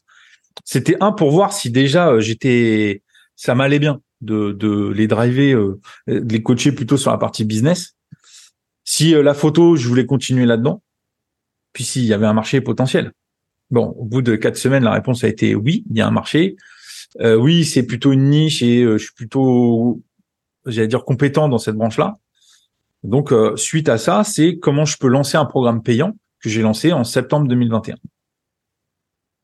C'était 0.64 0.96
un 1.00 1.12
pour 1.12 1.30
voir 1.30 1.52
si 1.52 1.70
déjà 1.70 2.08
euh, 2.08 2.20
j'étais 2.20 3.02
ça 3.36 3.54
m'allait 3.54 3.78
bien 3.78 4.00
de 4.20 4.92
les 4.94 5.06
driver 5.06 5.52
euh, 5.52 5.80
de 6.08 6.32
les 6.32 6.42
coacher 6.42 6.72
plutôt 6.72 6.96
sur 6.96 7.10
la 7.10 7.18
partie 7.18 7.44
business. 7.44 7.94
Si 8.84 9.12
la 9.12 9.34
photo 9.34 9.76
je 9.76 9.86
voulais 9.86 10.06
continuer 10.06 10.46
là-dedans 10.46 10.82
puis 11.72 11.84
s'il 11.84 12.04
y 12.04 12.14
avait 12.14 12.26
un 12.26 12.32
marché 12.32 12.60
potentiel. 12.60 13.12
Bon 13.70 13.94
au 13.98 14.04
bout 14.04 14.22
de 14.22 14.34
quatre 14.36 14.56
semaines 14.56 14.84
la 14.84 14.92
réponse 14.92 15.24
a 15.24 15.28
été 15.28 15.54
oui 15.54 15.84
il 15.90 15.96
y 15.96 16.00
a 16.00 16.06
un 16.06 16.10
marché. 16.10 16.56
oui 17.20 17.64
c'est 17.64 17.84
plutôt 17.84 18.12
une 18.12 18.30
niche 18.30 18.62
et 18.62 18.82
je 18.82 18.98
suis 18.98 19.14
plutôt 19.14 20.02
j'allais 20.66 20.88
dire 20.88 21.04
compétent 21.04 21.48
dans 21.48 21.58
cette 21.58 21.76
branche-là. 21.76 22.14
Donc, 23.02 23.32
euh, 23.32 23.56
suite 23.56 23.88
à 23.88 23.98
ça, 23.98 24.24
c'est 24.24 24.58
comment 24.58 24.84
je 24.84 24.96
peux 24.96 25.08
lancer 25.08 25.36
un 25.36 25.44
programme 25.44 25.82
payant 25.82 26.12
que 26.40 26.48
j'ai 26.48 26.62
lancé 26.62 26.92
en 26.92 27.04
septembre 27.04 27.48
2021. 27.48 27.96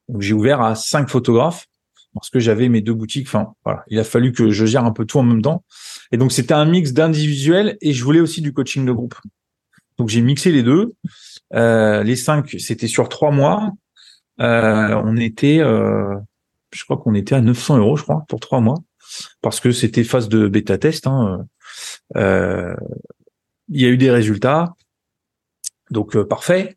Donc, 0.08 0.22
j'ai 0.22 0.34
ouvert 0.34 0.60
à 0.60 0.74
cinq 0.74 1.08
photographes 1.08 1.66
parce 2.14 2.30
que 2.30 2.40
j'avais 2.40 2.68
mes 2.68 2.80
deux 2.80 2.94
boutiques. 2.94 3.26
Enfin, 3.26 3.52
voilà, 3.64 3.84
il 3.88 3.98
a 3.98 4.04
fallu 4.04 4.32
que 4.32 4.50
je 4.50 4.66
gère 4.66 4.84
un 4.84 4.92
peu 4.92 5.04
tout 5.04 5.18
en 5.18 5.22
même 5.22 5.42
temps. 5.42 5.64
Et 6.12 6.16
donc, 6.16 6.32
c'était 6.32 6.54
un 6.54 6.64
mix 6.64 6.92
d'individuel 6.92 7.76
et 7.80 7.92
je 7.92 8.02
voulais 8.02 8.20
aussi 8.20 8.40
du 8.40 8.52
coaching 8.52 8.84
de 8.84 8.92
groupe. 8.92 9.14
Donc, 9.98 10.08
j'ai 10.08 10.22
mixé 10.22 10.50
les 10.50 10.62
deux. 10.62 10.94
Euh, 11.54 12.02
les 12.02 12.16
cinq, 12.16 12.56
c'était 12.58 12.88
sur 12.88 13.08
trois 13.08 13.30
mois. 13.30 13.72
Euh, 14.40 15.00
on 15.04 15.16
était, 15.16 15.58
euh, 15.60 16.16
je 16.72 16.84
crois 16.84 16.96
qu'on 16.96 17.14
était 17.14 17.34
à 17.34 17.40
900 17.40 17.78
euros, 17.78 17.96
je 17.96 18.02
crois, 18.02 18.24
pour 18.28 18.40
trois 18.40 18.60
mois, 18.60 18.76
parce 19.42 19.60
que 19.60 19.72
c'était 19.72 20.04
phase 20.04 20.28
de 20.28 20.48
bêta 20.48 20.78
test. 20.78 21.06
Hein. 21.06 21.46
Euh, 22.16 22.74
il 23.68 23.80
y 23.80 23.86
a 23.86 23.88
eu 23.88 23.96
des 23.96 24.10
résultats. 24.10 24.74
Donc 25.90 26.16
euh, 26.16 26.24
parfait. 26.24 26.76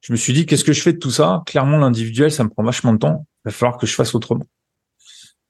Je 0.00 0.12
me 0.12 0.16
suis 0.16 0.32
dit 0.32 0.46
qu'est-ce 0.46 0.64
que 0.64 0.72
je 0.72 0.82
fais 0.82 0.92
de 0.92 0.98
tout 0.98 1.10
ça? 1.10 1.42
Clairement 1.46 1.78
l'individuel 1.78 2.30
ça 2.30 2.44
me 2.44 2.50
prend 2.50 2.62
vachement 2.62 2.92
de 2.92 2.98
temps. 2.98 3.26
Il 3.44 3.48
va 3.48 3.50
falloir 3.52 3.78
que 3.78 3.86
je 3.86 3.94
fasse 3.94 4.14
autrement. 4.14 4.46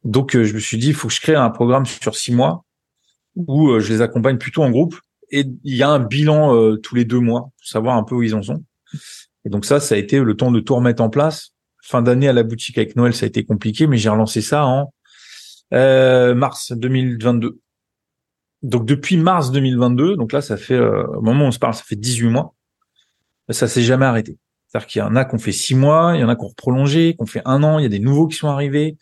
Donc 0.04 0.36
euh, 0.36 0.44
je 0.44 0.54
me 0.54 0.60
suis 0.60 0.78
dit 0.78 0.88
il 0.88 0.94
faut 0.94 1.08
que 1.08 1.14
je 1.14 1.20
crée 1.20 1.34
un 1.34 1.50
programme 1.50 1.86
sur 1.86 2.14
six 2.14 2.32
mois 2.32 2.64
où 3.34 3.80
je 3.80 3.92
les 3.92 4.00
accompagne 4.00 4.38
plutôt 4.38 4.62
en 4.62 4.70
groupe 4.70 4.96
et 5.30 5.44
il 5.64 5.74
y 5.74 5.82
a 5.82 5.88
un 5.88 5.98
bilan 5.98 6.76
tous 6.76 6.94
les 6.94 7.04
deux 7.04 7.18
mois 7.18 7.50
pour 7.56 7.66
savoir 7.66 7.96
un 7.96 8.04
peu 8.04 8.14
où 8.14 8.22
ils 8.22 8.34
en 8.34 8.42
sont. 8.42 8.62
Et 9.44 9.48
donc 9.48 9.64
ça 9.64 9.80
ça 9.80 9.96
a 9.96 9.98
été 9.98 10.20
le 10.20 10.36
temps 10.36 10.52
de 10.52 10.60
tout 10.60 10.76
remettre 10.76 11.02
en 11.02 11.10
place. 11.10 11.50
Fin 11.82 12.00
d'année 12.00 12.28
à 12.28 12.32
la 12.32 12.44
boutique 12.44 12.78
avec 12.78 12.94
Noël 12.94 13.12
ça 13.12 13.24
a 13.24 13.26
été 13.26 13.44
compliqué 13.44 13.88
mais 13.88 13.96
j'ai 13.96 14.08
relancé 14.08 14.40
ça 14.40 14.66
en 14.66 14.92
mars 15.72 16.72
2022. 16.72 17.58
Donc 18.64 18.86
depuis 18.86 19.18
mars 19.18 19.50
2022, 19.50 20.16
donc 20.16 20.32
là 20.32 20.40
ça 20.40 20.56
fait 20.56 20.74
euh, 20.74 21.06
au 21.08 21.20
moment 21.20 21.44
où 21.44 21.48
on 21.48 21.52
se 21.52 21.58
parle, 21.58 21.74
ça 21.74 21.84
fait 21.84 21.96
18 21.96 22.28
mois, 22.28 22.54
ça 23.50 23.68
s'est 23.68 23.82
jamais 23.82 24.06
arrêté. 24.06 24.38
C'est-à-dire 24.66 24.86
qu'il 24.86 25.00
y 25.00 25.02
en 25.02 25.14
a 25.16 25.26
qui 25.26 25.34
ont 25.34 25.38
fait 25.38 25.52
6 25.52 25.74
mois, 25.74 26.12
il 26.14 26.22
y 26.22 26.24
en 26.24 26.30
a 26.30 26.34
qui 26.34 26.44
ont 26.46 26.52
prolongé, 26.56 27.14
qui 27.14 27.22
ont 27.22 27.26
fait 27.26 27.42
un 27.44 27.62
an, 27.62 27.78
il 27.78 27.82
y 27.82 27.86
a 27.86 27.90
des 27.90 27.98
nouveaux 27.98 28.26
qui 28.26 28.36
sont 28.36 28.48
arrivés. 28.48 28.96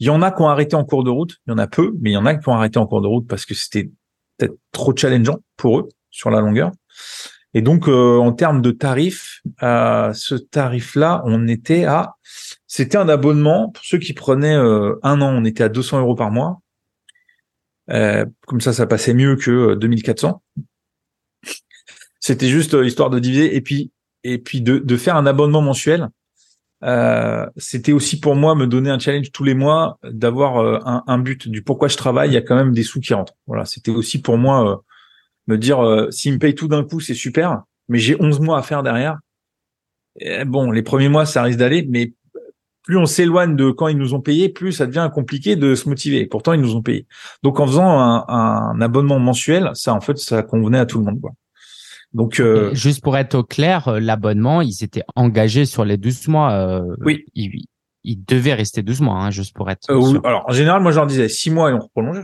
Il 0.00 0.08
y 0.08 0.10
en 0.10 0.20
a 0.20 0.32
qui 0.32 0.42
ont 0.42 0.48
arrêté 0.48 0.74
en 0.74 0.84
cours 0.84 1.04
de 1.04 1.10
route, 1.10 1.36
il 1.46 1.50
y 1.50 1.54
en 1.54 1.58
a 1.58 1.68
peu, 1.68 1.94
mais 2.00 2.10
il 2.10 2.14
y 2.14 2.16
en 2.16 2.26
a 2.26 2.34
qui 2.34 2.48
ont 2.48 2.54
arrêté 2.54 2.80
en 2.80 2.88
cours 2.88 3.00
de 3.00 3.06
route 3.06 3.28
parce 3.28 3.46
que 3.46 3.54
c'était 3.54 3.88
peut-être 4.36 4.56
trop 4.72 4.94
challengeant 4.96 5.38
pour 5.56 5.78
eux 5.78 5.88
sur 6.10 6.30
la 6.30 6.40
longueur. 6.40 6.72
Et 7.54 7.62
donc 7.62 7.86
euh, 7.86 8.18
en 8.18 8.32
termes 8.32 8.62
de 8.62 8.72
tarifs, 8.72 9.42
euh, 9.62 10.12
ce 10.12 10.34
tarif-là, 10.34 11.22
on 11.24 11.46
était 11.46 11.84
à, 11.84 12.16
c'était 12.76 12.98
un 12.98 13.08
abonnement 13.08 13.70
pour 13.70 13.84
ceux 13.84 13.98
qui 13.98 14.14
prenaient 14.14 14.56
euh, 14.56 14.98
un 15.04 15.20
an, 15.20 15.32
on 15.32 15.44
était 15.44 15.62
à 15.62 15.68
200 15.68 16.00
euros 16.00 16.16
par 16.16 16.32
mois. 16.32 16.60
Euh, 17.90 18.26
comme 18.48 18.60
ça, 18.60 18.72
ça 18.72 18.84
passait 18.88 19.14
mieux 19.14 19.36
que 19.36 19.76
2400. 19.76 20.42
Euh, 20.58 20.62
C'était 22.18 22.48
juste 22.48 22.74
euh, 22.74 22.84
histoire 22.84 23.10
de 23.10 23.20
diviser 23.20 23.54
et 23.54 23.60
puis 23.60 23.92
et 24.24 24.38
puis 24.38 24.60
de, 24.60 24.78
de 24.78 24.96
faire 24.96 25.14
un 25.14 25.24
abonnement 25.24 25.62
mensuel. 25.62 26.08
Euh, 26.82 27.46
C'était 27.56 27.92
aussi 27.92 28.18
pour 28.18 28.34
moi 28.34 28.56
me 28.56 28.66
donner 28.66 28.90
un 28.90 28.98
challenge 28.98 29.30
tous 29.30 29.44
les 29.44 29.54
mois, 29.54 30.00
d'avoir 30.02 30.58
un, 30.84 31.04
un, 31.06 31.18
but 31.18 31.46
du 31.46 31.62
pourquoi 31.62 31.86
je 31.86 31.96
travaille. 31.96 32.30
Il 32.30 32.34
y 32.34 32.38
a 32.38 32.42
quand 32.42 32.56
même 32.56 32.72
des 32.72 32.82
sous 32.82 32.98
qui 32.98 33.14
rentrent. 33.14 33.36
Voilà, 33.46 33.66
c'était 33.66 33.92
aussi 33.92 34.20
pour 34.20 34.36
moi 34.36 34.82
me 35.46 35.56
dire 35.58 36.08
s'il 36.10 36.32
me 36.32 36.38
paye 36.40 36.56
tout 36.56 36.66
d'un 36.66 36.82
coup, 36.82 36.98
c'est 36.98 37.14
super, 37.14 37.62
mais 37.88 38.00
j'ai 38.00 38.20
11 38.20 38.40
mois 38.40 38.58
à 38.58 38.62
faire 38.62 38.82
derrière. 38.82 39.20
Bon, 40.46 40.72
les 40.72 40.82
premiers 40.82 41.08
mois, 41.08 41.24
ça 41.24 41.44
risque 41.44 41.60
d'aller, 41.60 41.86
mais 41.88 42.12
plus 42.84 42.98
on 42.98 43.06
s'éloigne 43.06 43.56
de 43.56 43.70
quand 43.70 43.88
ils 43.88 43.96
nous 43.96 44.14
ont 44.14 44.20
payé, 44.20 44.50
plus 44.50 44.72
ça 44.72 44.86
devient 44.86 45.10
compliqué 45.12 45.56
de 45.56 45.74
se 45.74 45.88
motiver. 45.88 46.26
Pourtant, 46.26 46.52
ils 46.52 46.60
nous 46.60 46.76
ont 46.76 46.82
payé. 46.82 47.06
Donc, 47.42 47.58
en 47.58 47.66
faisant 47.66 47.98
un, 47.98 48.80
abonnement 48.80 49.18
mensuel, 49.18 49.70
ça, 49.72 49.94
en 49.94 50.00
fait, 50.00 50.18
ça 50.18 50.42
convenait 50.42 50.78
à 50.78 50.86
tout 50.86 50.98
le 50.98 51.04
monde. 51.04 51.20
Quoi. 51.20 51.32
Donc, 52.12 52.40
euh, 52.40 52.74
juste 52.74 53.02
pour 53.02 53.16
être 53.16 53.34
au 53.34 53.42
clair, 53.42 53.88
euh, 53.88 54.00
l'abonnement, 54.00 54.60
ils 54.60 54.84
étaient 54.84 55.02
engagés 55.16 55.64
sur 55.64 55.84
les 55.84 55.96
12 55.96 56.28
mois. 56.28 56.52
Euh, 56.52 56.94
oui. 57.00 57.24
Ils, 57.34 57.64
ils, 58.04 58.22
devaient 58.22 58.54
rester 58.54 58.82
12 58.82 59.00
mois, 59.00 59.16
hein, 59.16 59.30
juste 59.30 59.56
pour 59.56 59.70
être. 59.70 59.90
Euh, 59.90 60.20
alors, 60.22 60.44
en 60.46 60.52
général, 60.52 60.82
moi, 60.82 60.92
je 60.92 60.96
leur 60.96 61.06
disais 61.06 61.28
6 61.28 61.50
mois 61.50 61.70
et 61.70 61.72
on 61.72 61.88
prolonge. 61.88 62.22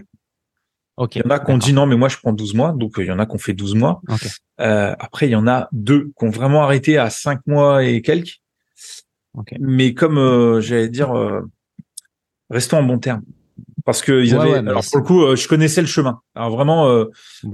Ok. 0.99 1.17
Il 1.17 1.23
y 1.25 1.27
en 1.27 1.31
a 1.31 1.39
qui 1.39 1.51
ont 1.51 1.59
dit 1.59 1.73
non, 1.73 1.87
mais 1.87 1.97
moi, 1.97 2.11
je 2.11 2.19
prends 2.19 2.35
12 2.35 2.53
mois. 2.53 2.73
Donc, 2.73 2.97
il 2.99 3.07
y 3.07 3.11
en 3.11 3.19
a 3.19 3.25
qui 3.25 3.35
ont 3.35 3.39
fait 3.39 3.55
12 3.55 3.77
mois. 3.77 4.03
Okay. 4.09 4.29
après, 4.59 5.27
il 5.27 5.31
y 5.31 5.37
en 5.37 5.49
a 5.49 5.69
deux 5.73 6.13
qui 6.19 6.25
ont 6.27 6.31
vraiment 6.31 6.63
arrêté 6.63 6.99
à 6.99 7.09
5 7.09 7.47
mois 7.47 7.83
et 7.83 8.03
quelques. 8.03 8.40
Mais 9.61 9.95
comme 9.95 10.19
euh, 10.19 10.61
j'allais 10.61 10.89
dire, 10.89 11.17
euh, 11.17 11.41
restons 12.51 12.79
en 12.79 12.83
bon 12.83 12.99
terme. 12.99 13.23
Parce 13.85 14.03
que 14.03 14.23
ils 14.23 14.35
avaient, 14.35 14.55
alors 14.55 14.85
pour 14.85 14.99
le 14.99 15.05
coup, 15.05 15.23
euh, 15.23 15.37
je 15.37 15.49
connaissais 15.49 15.81
le 15.81 15.87
chemin. 15.87 16.21
Alors 16.35 16.51
vraiment, 16.51 17.05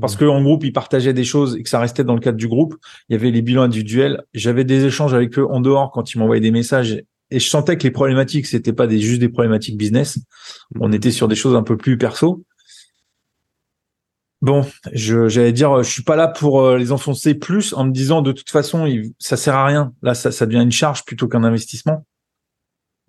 parce 0.01 0.17
que 0.17 0.25
en 0.25 0.43
groupe, 0.43 0.65
ils 0.65 0.73
partageaient 0.73 1.13
des 1.13 1.25
choses 1.25 1.57
et 1.57 1.63
que 1.63 1.69
ça 1.69 1.79
restait 1.79 2.05
dans 2.05 2.15
le 2.15 2.21
cadre 2.21 2.37
du 2.37 2.49
groupe. 2.49 2.77
Il 3.09 3.13
y 3.13 3.17
avait 3.17 3.31
les 3.31 3.43
bilans 3.43 3.63
individuels. 3.63 4.23
J'avais 4.35 4.65
des 4.65 4.85
échanges 4.85 5.15
avec 5.15 5.39
eux 5.39 5.47
en 5.49 5.61
dehors 5.61 5.93
quand 5.93 6.13
ils 6.13 6.19
m'envoyaient 6.19 6.41
des 6.41 6.51
messages 6.51 7.03
et 7.31 7.41
je 7.41 7.49
sentais 7.49 7.77
que 7.77 7.83
les 7.83 7.91
problématiques, 7.91 8.47
c'était 8.47 8.73
pas 8.73 8.87
des 8.87 9.01
juste 9.01 9.21
des 9.21 9.29
problématiques 9.29 9.77
business. 9.77 10.19
On 10.81 10.93
était 10.93 11.11
sur 11.11 11.27
des 11.29 11.35
choses 11.35 11.57
un 11.57 11.63
peu 11.63 11.77
plus 11.77 11.99
perso. 11.99 12.45
Bon, 14.47 14.65
je 14.93 15.29
j'allais 15.29 15.53
dire, 15.53 15.83
je 15.83 15.91
suis 15.91 16.05
pas 16.05 16.15
là 16.15 16.29
pour 16.29 16.61
euh, 16.61 16.79
les 16.79 16.93
enfoncer 16.93 17.35
plus 17.35 17.73
en 17.73 17.85
me 17.85 17.91
disant 17.91 18.23
de 18.23 18.31
toute 18.31 18.49
façon, 18.49 18.87
ça 19.19 19.37
sert 19.37 19.57
à 19.57 19.67
rien. 19.67 19.93
Là, 20.03 20.15
ça, 20.15 20.31
ça 20.31 20.47
devient 20.47 20.63
une 20.63 20.71
charge 20.71 21.05
plutôt 21.05 21.27
qu'un 21.27 21.43
investissement. 21.43 22.07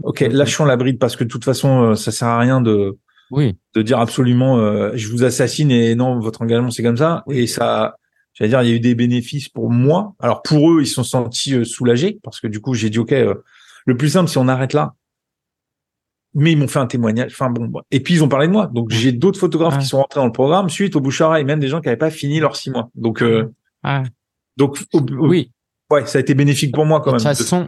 Ok, 0.02 0.22
lâchons 0.22 0.66
la 0.66 0.78
bride 0.78 0.98
parce 0.98 1.16
que 1.16 1.24
de 1.24 1.30
toute 1.30 1.46
façon, 1.46 1.92
euh, 1.92 1.96
ça 1.96 2.12
sert 2.12 2.28
à 2.28 2.40
rien 2.40 2.60
de 2.60 2.98
oui. 3.30 3.56
de 3.76 3.84
dire 3.84 4.00
absolument, 4.00 4.58
euh, 4.58 4.94
je 4.96 5.10
vous 5.12 5.24
assassine 5.24 5.70
et 5.70 5.94
non, 5.94 6.20
votre 6.20 6.42
engagement 6.42 6.72
c'est 6.72 6.82
comme 6.82 6.98
ça. 6.98 7.24
Et 7.30 7.46
ça, 7.46 7.98
j'allais 8.34 8.50
dire, 8.50 8.64
il 8.64 8.70
y 8.70 8.72
a 8.72 8.76
eu 8.76 8.80
des 8.80 8.96
bénéfices 8.96 9.48
pour 9.48 9.70
moi. 9.70 10.16
Alors 10.18 10.42
pour 10.42 10.72
eux, 10.72 10.82
ils 10.82 10.88
sont 10.88 11.04
sentis 11.04 11.64
soulagés 11.68 12.18
parce 12.24 12.40
que 12.40 12.48
du 12.48 12.62
coup, 12.62 12.74
j'ai 12.74 12.90
dit 12.90 12.98
ok, 12.98 13.14
le 13.86 13.96
plus 13.96 14.10
simple, 14.10 14.28
si 14.28 14.40
on 14.40 14.48
arrête 14.48 14.74
là, 14.74 14.96
mais 16.38 16.52
ils 16.54 16.58
m'ont 16.58 16.68
fait 16.68 16.80
un 16.80 16.86
témoignage. 16.88 17.32
Enfin 17.34 17.50
bon, 17.50 17.72
et 17.92 18.00
puis 18.00 18.14
ils 18.14 18.24
ont 18.24 18.30
parlé 18.30 18.48
de 18.48 18.54
moi. 18.54 18.68
Donc 18.68 18.92
j'ai 18.92 19.12
d'autres 19.12 19.40
photographes 19.40 19.80
qui 19.80 19.86
sont 19.86 19.98
rentrés 19.98 20.20
dans 20.20 20.26
le 20.26 20.32
programme 20.32 20.70
suite 20.70 20.96
au 20.96 21.02
bouche 21.02 21.22
et 21.22 21.44
même 21.44 21.60
des 21.60 21.68
gens 21.68 21.82
qui 21.82 21.88
n'avaient 21.88 21.98
pas 21.98 22.12
fini 22.12 22.40
leurs 22.40 22.56
six 22.56 22.70
mois. 22.70 22.90
Donc 22.96 23.22
euh, 23.22 23.52
donc 24.58 24.78
oui, 25.20 25.52
ouais, 25.92 26.06
ça 26.06 26.20
a 26.20 26.22
été 26.22 26.34
bénéfique 26.34 26.74
pour 26.74 26.86
moi 26.86 27.02
quand 27.02 27.12
même. 27.12 27.20
De 27.20 27.28
toute 27.28 27.38
façon, 27.38 27.66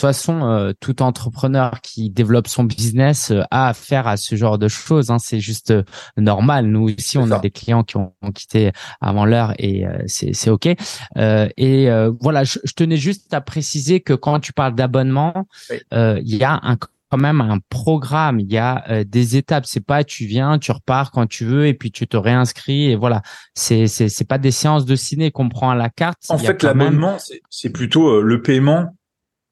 de 0.00 0.02
toute 0.02 0.08
façon, 0.08 0.44
euh, 0.44 0.72
tout 0.80 1.02
entrepreneur 1.02 1.82
qui 1.82 2.08
développe 2.08 2.48
son 2.48 2.64
business 2.64 3.32
euh, 3.32 3.42
a 3.50 3.68
affaire 3.68 4.06
à 4.06 4.16
ce 4.16 4.34
genre 4.34 4.56
de 4.56 4.66
choses. 4.66 5.10
Hein. 5.10 5.18
C'est 5.18 5.40
juste 5.40 5.72
euh, 5.72 5.82
normal. 6.16 6.66
Nous 6.66 6.88
aussi, 6.88 7.18
on 7.18 7.30
a 7.30 7.38
des 7.38 7.50
clients 7.50 7.84
qui 7.84 7.98
ont, 7.98 8.14
quitté 8.34 8.72
avant 9.00 9.26
l'heure 9.26 9.52
et 9.58 9.84
c'est 10.06 10.50
ok. 10.50 10.66
et 10.66 11.88
voilà, 12.20 12.44
je, 12.44 12.58
tenais 12.76 12.96
juste 12.96 13.34
à 13.34 13.40
préciser 13.40 14.00
que 14.00 14.12
quand 14.12 14.38
tu 14.40 14.52
parles 14.52 14.74
d'abonnement, 14.74 15.46
il 15.90 16.36
y 16.36 16.44
a 16.44 16.60
un 16.62 16.76
quand 17.10 17.18
même 17.18 17.40
un 17.40 17.58
programme, 17.68 18.40
il 18.40 18.50
y 18.50 18.58
a 18.58 19.04
des 19.04 19.36
étapes. 19.36 19.66
C'est 19.66 19.84
pas 19.84 20.04
tu 20.04 20.26
viens, 20.26 20.58
tu 20.58 20.72
repars 20.72 21.10
quand 21.10 21.26
tu 21.26 21.44
veux 21.44 21.66
et 21.66 21.74
puis 21.74 21.90
tu 21.90 22.06
te 22.06 22.16
réinscris 22.16 22.90
et 22.90 22.96
voilà. 22.96 23.22
C'est 23.54 23.86
c'est 23.86 24.08
c'est 24.08 24.24
pas 24.24 24.38
des 24.38 24.50
séances 24.52 24.86
de 24.86 24.96
ciné 24.96 25.30
qu'on 25.30 25.48
prend 25.48 25.70
à 25.70 25.74
la 25.74 25.90
carte. 25.90 26.18
En 26.28 26.38
fait, 26.38 26.62
l'abonnement 26.62 27.18
c'est 27.50 27.70
plutôt 27.70 28.22
le 28.22 28.42
paiement 28.42 28.94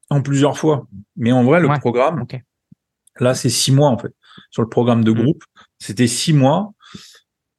en 0.09 0.21
plusieurs 0.21 0.57
fois. 0.57 0.87
Mais 1.15 1.31
en 1.31 1.43
vrai, 1.43 1.59
le 1.59 1.69
programme, 1.79 2.25
là, 3.19 3.33
c'est 3.33 3.49
six 3.49 3.71
mois 3.71 3.89
en 3.89 3.97
fait. 3.97 4.13
Sur 4.51 4.61
le 4.61 4.69
programme 4.69 5.03
de 5.03 5.11
mm. 5.11 5.21
groupe, 5.21 5.43
c'était 5.79 6.07
six 6.07 6.33
mois. 6.33 6.73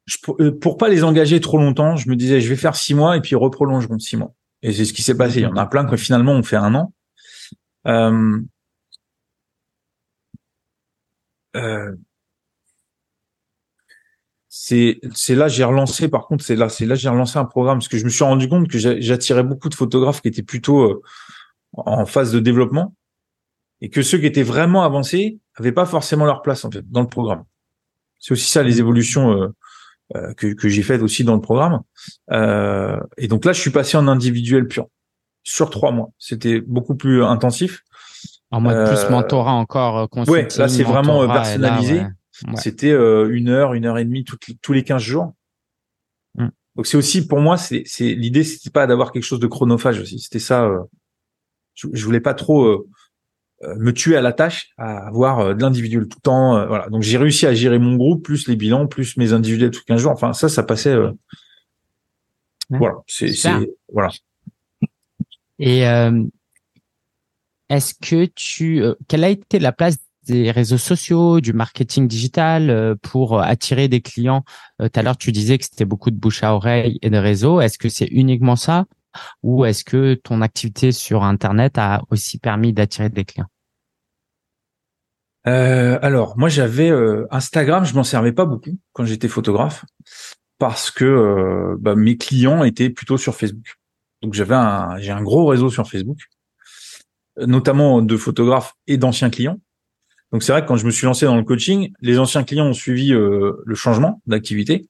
Je, 0.05 0.17
euh, 0.39 0.51
pour 0.51 0.77
pas 0.77 0.89
les 0.89 1.03
engager 1.03 1.39
trop 1.39 1.57
longtemps, 1.57 1.95
je 1.95 2.09
me 2.09 2.15
disais, 2.15 2.41
je 2.41 2.49
vais 2.49 2.55
faire 2.55 2.75
six 2.75 2.93
mois 2.93 3.17
et 3.17 3.21
puis 3.21 3.31
ils 3.31 3.37
reprolongeront 3.37 3.99
six 3.99 4.17
mois. 4.17 4.33
Et 4.63 4.73
c'est 4.73 4.85
ce 4.85 4.93
qui 4.93 5.01
s'est 5.01 5.15
passé. 5.15 5.39
Il 5.39 5.43
y 5.43 5.45
en 5.45 5.55
a 5.55 5.65
plein 5.65 5.85
qui 5.85 5.97
finalement 5.97 6.33
ont 6.33 6.43
fait 6.43 6.55
un 6.55 6.75
an. 6.75 6.93
Euh, 7.87 8.39
euh, 11.55 11.91
c'est 14.49 14.99
c'est 15.13 15.35
là 15.35 15.47
j'ai 15.47 15.63
relancé 15.63 16.09
par 16.09 16.27
contre 16.27 16.43
c'est 16.43 16.55
là 16.55 16.67
c'est 16.67 16.85
là 16.85 16.95
j'ai 16.95 17.09
relancé 17.09 17.39
un 17.39 17.45
programme 17.45 17.79
parce 17.79 17.87
que 17.87 17.97
je 17.97 18.03
me 18.03 18.09
suis 18.09 18.23
rendu 18.23 18.49
compte 18.49 18.67
que 18.67 18.77
j'attirais 18.77 19.43
beaucoup 19.43 19.69
de 19.69 19.75
photographes 19.75 20.21
qui 20.21 20.27
étaient 20.27 20.43
plutôt 20.43 20.81
euh, 20.81 21.01
en 21.73 22.05
phase 22.05 22.31
de 22.33 22.39
développement 22.39 22.93
et 23.81 23.89
que 23.89 24.01
ceux 24.01 24.17
qui 24.17 24.25
étaient 24.25 24.43
vraiment 24.43 24.83
avancés 24.83 25.39
avaient 25.55 25.71
pas 25.71 25.85
forcément 25.85 26.25
leur 26.25 26.41
place 26.41 26.65
en 26.65 26.71
fait 26.71 26.89
dans 26.89 27.01
le 27.01 27.07
programme. 27.07 27.43
C'est 28.19 28.33
aussi 28.33 28.49
ça 28.49 28.63
les 28.63 28.79
évolutions 28.79 29.31
euh, 29.31 29.47
euh, 30.15 30.33
que, 30.33 30.47
que 30.53 30.69
j'ai 30.69 30.83
faites 30.83 31.01
aussi 31.01 31.23
dans 31.23 31.35
le 31.35 31.41
programme. 31.41 31.81
Euh, 32.31 32.99
et 33.17 33.27
donc 33.27 33.45
là, 33.45 33.53
je 33.53 33.59
suis 33.59 33.71
passé 33.71 33.97
en 33.97 34.07
individuel 34.07 34.67
pur 34.67 34.87
sur 35.43 35.69
trois 35.69 35.91
mois. 35.91 36.11
C'était 36.19 36.61
beaucoup 36.61 36.95
plus 36.95 37.23
intensif. 37.23 37.83
En 38.51 38.61
mode 38.61 38.87
plus 38.87 39.09
mentorat 39.09 39.53
encore. 39.53 40.09
Ouais, 40.27 40.47
là 40.57 40.67
c'est 40.67 40.83
vraiment 40.83 41.27
personnalisé. 41.27 42.03
C'était 42.55 42.91
une 42.91 43.49
heure, 43.49 43.73
une 43.73 43.85
heure 43.85 43.97
et 43.97 44.05
demie 44.05 44.23
tous 44.23 44.73
les 44.73 44.83
15 44.83 45.01
jours. 45.01 45.33
Mm. 46.35 46.47
Donc 46.75 46.87
c'est 46.87 46.97
aussi 46.97 47.27
pour 47.27 47.39
moi, 47.39 47.57
c'est 47.57 47.83
l'idée, 47.99 48.43
c'était 48.43 48.69
pas 48.69 48.87
d'avoir 48.87 49.11
quelque 49.11 49.23
chose 49.23 49.39
de 49.39 49.47
chronophage 49.47 49.99
aussi. 49.99 50.19
C'était 50.19 50.39
ça 50.39 50.69
je, 51.73 51.87
je 51.93 52.05
voulais 52.05 52.19
pas 52.19 52.33
trop 52.33 52.63
euh, 52.65 52.87
euh, 53.63 53.75
me 53.77 53.93
tuer 53.93 54.17
à 54.17 54.21
la 54.21 54.33
tâche, 54.33 54.71
à 54.77 55.07
avoir 55.07 55.39
euh, 55.39 55.53
de 55.53 55.61
l'individuel 55.61 56.07
tout 56.07 56.17
le 56.17 56.21
temps. 56.21 56.67
voilà. 56.67 56.89
Donc 56.89 57.03
j'ai 57.03 57.17
réussi 57.17 57.45
à 57.45 57.53
gérer 57.53 57.79
mon 57.79 57.95
groupe, 57.95 58.23
plus 58.23 58.47
les 58.47 58.55
bilans, 58.55 58.87
plus 58.87 59.17
mes 59.17 59.33
individuels 59.33 59.71
tous 59.71 59.83
15 59.83 60.01
jours. 60.01 60.11
Enfin 60.11 60.33
ça, 60.33 60.49
ça 60.49 60.63
passait. 60.63 60.95
Voilà. 62.69 62.95
C'est 63.07 63.31
voilà. 63.91 64.09
Et 65.59 65.83
est-ce 67.71 67.93
que 67.95 68.25
tu, 68.35 68.83
quelle 69.07 69.23
a 69.23 69.29
été 69.29 69.59
la 69.59 69.71
place 69.71 69.97
des 70.27 70.51
réseaux 70.51 70.77
sociaux, 70.77 71.41
du 71.41 71.53
marketing 71.53 72.07
digital 72.07 72.95
pour 73.01 73.41
attirer 73.41 73.87
des 73.87 74.01
clients? 74.01 74.43
Tout 74.79 74.89
à 74.93 75.01
l'heure, 75.01 75.17
tu 75.17 75.31
disais 75.31 75.57
que 75.57 75.65
c'était 75.65 75.85
beaucoup 75.85 76.11
de 76.11 76.17
bouche 76.17 76.43
à 76.43 76.53
oreille 76.53 76.99
et 77.01 77.09
de 77.09 77.17
réseaux. 77.17 77.61
Est-ce 77.61 77.77
que 77.77 77.89
c'est 77.89 78.07
uniquement 78.07 78.55
ça? 78.55 78.85
Ou 79.43 79.65
est-ce 79.65 79.83
que 79.83 80.13
ton 80.13 80.41
activité 80.41 80.91
sur 80.91 81.23
Internet 81.23 81.77
a 81.77 82.03
aussi 82.09 82.37
permis 82.37 82.73
d'attirer 82.73 83.09
des 83.09 83.25
clients? 83.25 83.49
Euh, 85.47 85.97
alors, 86.01 86.37
moi, 86.37 86.49
j'avais 86.49 86.91
euh, 86.91 87.27
Instagram, 87.31 87.83
je 87.83 87.95
m'en 87.95 88.03
servais 88.03 88.31
pas 88.31 88.45
beaucoup 88.45 88.77
quand 88.93 89.05
j'étais 89.05 89.27
photographe 89.27 89.85
parce 90.59 90.91
que 90.91 91.05
euh, 91.05 91.75
bah, 91.79 91.95
mes 91.95 92.17
clients 92.17 92.63
étaient 92.63 92.91
plutôt 92.91 93.17
sur 93.17 93.35
Facebook. 93.35 93.75
Donc, 94.21 94.33
j'avais 94.33 94.55
un, 94.55 94.97
j'ai 94.99 95.11
un 95.11 95.23
gros 95.23 95.47
réseau 95.47 95.69
sur 95.69 95.87
Facebook, 95.87 96.19
notamment 97.45 98.01
de 98.01 98.17
photographes 98.17 98.73
et 98.87 98.97
d'anciens 98.97 99.29
clients. 99.29 99.59
Donc, 100.31 100.43
c'est 100.43 100.51
vrai 100.51 100.61
que 100.61 100.67
quand 100.67 100.77
je 100.77 100.85
me 100.85 100.91
suis 100.91 101.05
lancé 101.05 101.25
dans 101.25 101.35
le 101.35 101.43
coaching, 101.43 101.91
les 101.99 102.17
anciens 102.17 102.43
clients 102.43 102.67
ont 102.67 102.73
suivi 102.73 103.09
le 103.09 103.75
changement 103.75 104.21
d'activité. 104.25 104.87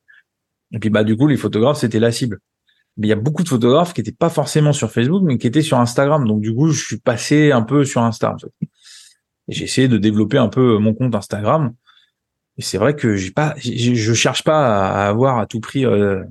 Et 0.72 0.80
puis, 0.80 0.90
bah, 0.90 1.04
du 1.04 1.18
coup, 1.18 1.28
les 1.28 1.38
photographes, 1.38 1.80
c'était 1.80 2.00
la 2.00 2.12
cible 2.12 2.40
mais 2.98 3.08
il 3.08 3.10
y 3.10 3.14
a 3.14 3.18
beaucoup 3.18 3.44
de 3.44 3.50
photographes 3.50 3.94
qui 3.94 4.02
étaient 4.02 4.12
pas 4.12 4.30
forcément 4.30 4.74
sur 4.74 4.92
Facebook, 4.92 5.24
mais 5.24 5.38
qui 5.38 5.48
étaient 5.48 5.62
sur 5.62 5.80
Instagram. 5.80 6.28
Donc 6.28 6.42
du 6.42 6.54
coup, 6.54 6.70
je 6.70 6.84
suis 6.84 6.98
passé 6.98 7.52
un 7.52 7.62
peu 7.62 7.86
sur 7.86 8.02
Instagram. 8.02 8.38
Et 8.62 9.54
j'ai 9.54 9.64
essayé 9.64 9.88
de 9.88 9.98
développer 9.98 10.38
un 10.38 10.50
peu 10.50 10.78
mon 10.78 10.94
compte 10.94 11.16
Instagram. 11.16 11.74
Et 12.58 12.62
c'est 12.62 12.78
vrai 12.78 12.96
que 12.96 13.16
j'ai 13.16 13.32
pas, 13.32 13.56
je 13.58 14.14
cherche 14.14 14.44
pas 14.44 14.88
à 14.88 15.08
avoir 15.08 15.40
à 15.40 15.46
tout 15.46 15.62
prix 15.62 15.86
20, 15.86 16.26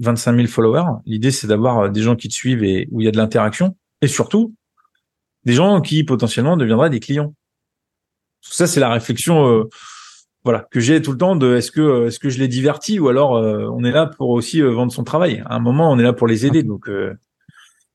25 0.00 0.36
000 0.36 0.48
followers. 0.48 1.00
L'idée, 1.06 1.30
c'est 1.30 1.46
d'avoir 1.46 1.78
euh, 1.78 1.88
des 1.88 2.02
gens 2.02 2.16
qui 2.16 2.28
te 2.28 2.34
suivent 2.34 2.64
et 2.64 2.88
où 2.90 3.00
il 3.00 3.04
y 3.04 3.08
a 3.08 3.12
de 3.12 3.16
l'interaction. 3.16 3.76
Et 4.00 4.08
surtout, 4.08 4.54
des 5.44 5.52
gens 5.52 5.80
qui 5.80 6.04
potentiellement 6.04 6.56
deviendraient 6.56 6.90
des 6.90 7.00
clients. 7.00 7.34
Ça, 8.40 8.66
c'est 8.66 8.80
la 8.80 8.90
réflexion 8.90 9.46
euh, 9.46 9.68
voilà 10.44 10.66
que 10.70 10.80
j'ai 10.80 11.00
tout 11.00 11.12
le 11.12 11.18
temps 11.18 11.36
de 11.36 11.54
est-ce 11.56 11.70
que 11.70 11.80
euh, 11.80 12.06
est-ce 12.08 12.18
que 12.18 12.28
je 12.28 12.38
les 12.38 12.48
divertis 12.48 12.98
ou 12.98 13.08
alors 13.08 13.36
euh, 13.36 13.68
on 13.72 13.84
est 13.84 13.92
là 13.92 14.06
pour 14.06 14.30
aussi 14.30 14.60
euh, 14.60 14.72
vendre 14.72 14.92
son 14.92 15.04
travail? 15.04 15.42
À 15.46 15.54
un 15.54 15.60
moment, 15.60 15.90
on 15.90 15.98
est 15.98 16.02
là 16.02 16.12
pour 16.12 16.26
les 16.26 16.46
aider. 16.46 16.62
Donc 16.62 16.90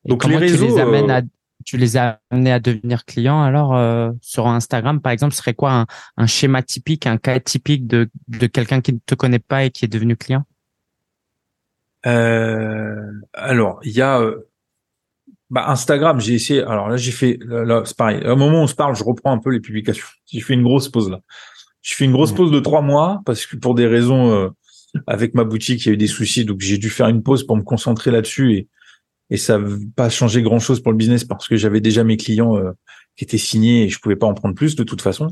donc 0.06 0.26
les 0.26 0.38
réseaux. 0.38 0.66
Tu 0.66 0.72
les 0.72 0.80
amènes 0.80 1.12
à 1.12 1.22
tu 1.66 1.76
les 1.76 1.98
as 1.98 2.22
amenés 2.30 2.54
à 2.54 2.62
devenir 2.62 3.04
clients 3.04 3.42
alors 3.42 3.78
sur 4.22 4.48
Instagram 4.48 5.02
par 5.02 5.12
exemple 5.12 5.34
ce 5.34 5.40
serait 5.40 5.56
quoi 5.56 5.74
un, 5.74 5.86
un, 6.16 6.28
schéma 6.28 6.62
typique 6.62 7.06
un 7.08 7.18
cas 7.18 7.38
typique 7.42 7.88
de 7.88 8.10
de 8.30 8.48
quelqu'un 8.48 8.80
qui 8.80 8.94
ne 8.94 9.00
te 9.06 9.16
connaît 9.16 9.40
pas 9.40 9.66
et 9.66 9.72
qui 9.72 9.84
est 9.84 9.90
devenu 9.90 10.16
client? 10.16 10.46
Alors 12.04 13.80
il 13.84 13.92
y 13.92 14.02
a 14.02 14.22
bah, 15.50 15.70
Instagram 15.70 16.20
j'ai 16.20 16.34
essayé. 16.34 16.62
Alors 16.64 16.90
là 16.90 16.98
j'ai 16.98 17.12
fait 17.12 17.40
là, 17.46 17.84
c'est 17.86 17.96
pareil. 17.96 18.22
À 18.24 18.32
un 18.32 18.36
moment 18.36 18.60
où 18.60 18.64
on 18.64 18.68
se 18.68 18.76
parle 18.76 18.96
je 18.96 19.04
reprends 19.04 19.32
un 19.32 19.40
peu 19.40 19.52
les 19.52 19.60
publications. 19.60 20.08
J'ai 20.26 20.42
fait 20.42 20.54
une 20.54 20.64
grosse 20.64 20.90
pause 20.90 21.10
là. 21.10 21.20
Je 21.82 21.96
fais 21.96 22.06
une 22.06 22.12
grosse 22.12 22.34
pause 22.34 22.52
de 22.52 22.60
trois 22.60 22.82
mois 22.82 23.22
parce 23.26 23.46
que 23.46 23.56
pour 23.56 23.74
des 23.74 23.88
raisons 23.88 24.32
euh, 24.34 24.50
avec 25.06 25.34
ma 25.36 25.44
boutique, 25.44 25.86
il 25.86 25.88
y 25.88 25.92
a 25.92 25.94
eu 25.94 25.98
des 25.98 26.08
soucis, 26.08 26.44
donc 26.44 26.60
j'ai 26.60 26.78
dû 26.78 26.90
faire 26.90 27.08
une 27.08 27.24
pause 27.24 27.46
pour 27.46 27.56
me 27.56 27.62
concentrer 27.62 28.12
là-dessus 28.12 28.54
et 28.54 28.68
et 29.30 29.38
ça 29.38 29.58
n'a 29.58 29.68
pas 29.96 30.10
changé 30.10 30.42
grand-chose 30.42 30.82
pour 30.82 30.92
le 30.92 30.98
business 30.98 31.26
parce 31.26 31.48
que 31.48 31.58
j'avais 31.58 31.82
déjà 31.82 32.04
mes 32.04 32.18
clients 32.18 32.58
euh, 32.58 32.72
qui 33.16 33.26
étaient 33.26 33.38
signés 33.38 33.84
et 33.84 33.90
je 33.90 34.00
pouvais 34.00 34.16
pas 34.16 34.28
en 34.28 34.34
prendre 34.34 34.56
plus 34.56 34.76
de 34.76 34.84
toute 34.84 35.02
façon. 35.02 35.30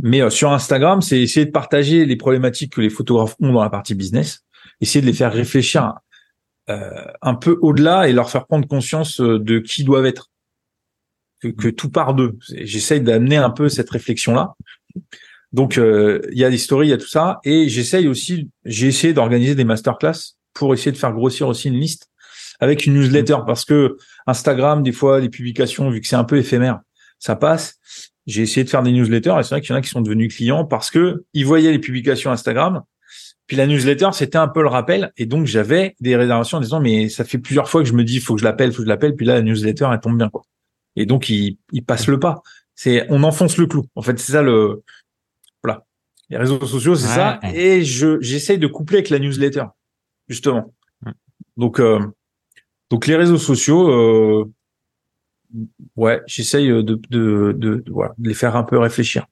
Mais 0.00 0.22
euh, 0.22 0.30
sur 0.30 0.52
Instagram, 0.52 1.02
c'est 1.02 1.20
essayer 1.20 1.46
de 1.46 1.50
partager 1.50 2.06
les 2.06 2.16
problématiques 2.16 2.72
que 2.72 2.80
les 2.80 2.90
photographes 2.90 3.36
ont 3.40 3.52
dans 3.52 3.62
la 3.62 3.70
partie 3.70 3.94
business, 3.94 4.44
essayer 4.80 5.02
de 5.02 5.06
les 5.06 5.12
faire 5.12 5.32
réfléchir 5.32 5.92
un 6.68 7.34
peu 7.34 7.58
au-delà 7.60 8.08
et 8.08 8.12
leur 8.12 8.30
faire 8.30 8.46
prendre 8.46 8.66
conscience 8.66 9.20
de 9.20 9.58
qui 9.58 9.84
doivent 9.84 10.06
être, 10.06 10.30
que, 11.40 11.48
que 11.48 11.68
tout 11.68 11.90
part 11.90 12.14
d'eux. 12.14 12.38
J'essaye 12.50 13.00
d'amener 13.00 13.36
un 13.36 13.50
peu 13.50 13.68
cette 13.68 13.90
réflexion-là. 13.90 14.54
Donc 15.52 15.76
euh, 15.76 16.20
il 16.32 16.38
y 16.38 16.44
a 16.44 16.50
des 16.50 16.58
stories, 16.58 16.88
il 16.88 16.90
y 16.90 16.94
a 16.94 16.98
tout 16.98 17.08
ça, 17.08 17.40
et 17.44 17.68
j'essaye 17.68 18.08
aussi, 18.08 18.48
j'ai 18.64 18.88
essayé 18.88 19.12
d'organiser 19.12 19.54
des 19.54 19.64
masterclass 19.64 20.36
pour 20.54 20.72
essayer 20.72 20.92
de 20.92 20.96
faire 20.96 21.12
grossir 21.12 21.48
aussi 21.48 21.68
une 21.68 21.78
liste 21.78 22.08
avec 22.60 22.86
une 22.86 22.94
newsletter 22.94 23.38
parce 23.46 23.64
que 23.64 23.96
Instagram, 24.26 24.82
des 24.82 24.92
fois, 24.92 25.20
les 25.20 25.28
publications, 25.28 25.90
vu 25.90 26.00
que 26.00 26.06
c'est 26.06 26.16
un 26.16 26.24
peu 26.24 26.38
éphémère, 26.38 26.80
ça 27.18 27.36
passe. 27.36 27.74
J'ai 28.26 28.42
essayé 28.42 28.62
de 28.62 28.70
faire 28.70 28.82
des 28.82 28.92
newsletters 28.92 29.34
et 29.38 29.42
c'est 29.42 29.50
vrai 29.50 29.60
qu'il 29.60 29.70
y 29.70 29.72
en 29.72 29.78
a 29.78 29.82
qui 29.82 29.88
sont 29.88 30.00
devenus 30.00 30.34
clients 30.34 30.64
parce 30.64 30.90
que 30.90 31.24
ils 31.34 31.44
voyaient 31.44 31.72
les 31.72 31.80
publications 31.80 32.30
Instagram. 32.30 32.82
Puis 33.52 33.58
la 33.58 33.66
newsletter, 33.66 34.08
c'était 34.14 34.38
un 34.38 34.48
peu 34.48 34.62
le 34.62 34.68
rappel. 34.68 35.12
Et 35.18 35.26
donc, 35.26 35.44
j'avais 35.44 35.94
des 36.00 36.16
réservations 36.16 36.56
en 36.56 36.62
disant, 36.62 36.80
mais 36.80 37.10
ça 37.10 37.22
fait 37.22 37.36
plusieurs 37.36 37.68
fois 37.68 37.82
que 37.82 37.86
je 37.86 37.92
me 37.92 38.02
dis, 38.02 38.18
faut 38.18 38.34
que 38.34 38.40
je 38.40 38.46
l'appelle, 38.46 38.72
faut 38.72 38.78
que 38.78 38.84
je 38.84 38.88
l'appelle. 38.88 39.14
Puis 39.14 39.26
là, 39.26 39.34
la 39.34 39.42
newsletter, 39.42 39.90
elle 39.92 40.00
tombe 40.00 40.16
bien, 40.16 40.30
quoi. 40.30 40.40
Et 40.96 41.04
donc, 41.04 41.28
ils, 41.28 41.58
ils 41.70 41.84
passent 41.84 42.06
le 42.06 42.18
pas. 42.18 42.40
C'est, 42.74 43.04
on 43.10 43.22
enfonce 43.24 43.58
le 43.58 43.66
clou. 43.66 43.84
En 43.94 44.00
fait, 44.00 44.18
c'est 44.18 44.32
ça 44.32 44.40
le, 44.40 44.82
voilà. 45.62 45.84
Les 46.30 46.38
réseaux 46.38 46.64
sociaux, 46.64 46.94
c'est 46.94 47.08
ça. 47.08 47.40
Et 47.52 47.84
je 47.84 48.18
j'essaye 48.22 48.56
de 48.56 48.66
coupler 48.68 48.96
avec 49.00 49.10
la 49.10 49.18
newsletter, 49.18 49.64
justement. 50.28 50.72
Donc 51.58 51.78
euh, 51.78 52.00
donc 52.88 53.06
les 53.06 53.16
réseaux 53.16 53.36
sociaux, 53.36 53.90
euh, 53.90 54.50
ouais, 55.96 56.22
j'essaye 56.26 56.68
de 56.68 56.80
de, 56.80 57.02
de, 57.10 57.52
de, 57.52 57.84
voilà, 57.92 58.14
de 58.16 58.28
les 58.28 58.34
faire 58.34 58.56
un 58.56 58.62
peu 58.62 58.78
réfléchir. 58.78 59.26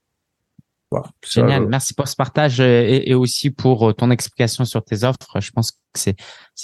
Voilà, 0.91 1.07
Génial, 1.25 1.63
euh, 1.63 1.67
merci 1.69 1.95
pour 1.95 2.09
ce 2.09 2.17
partage 2.17 2.59
et, 2.59 3.11
et, 3.11 3.15
aussi 3.15 3.51
pour 3.51 3.95
ton 3.95 4.11
explication 4.11 4.65
sur 4.65 4.83
tes 4.83 5.05
offres. 5.05 5.41
Je 5.41 5.51
pense 5.53 5.71
que 5.71 5.77
c'est 5.95 6.17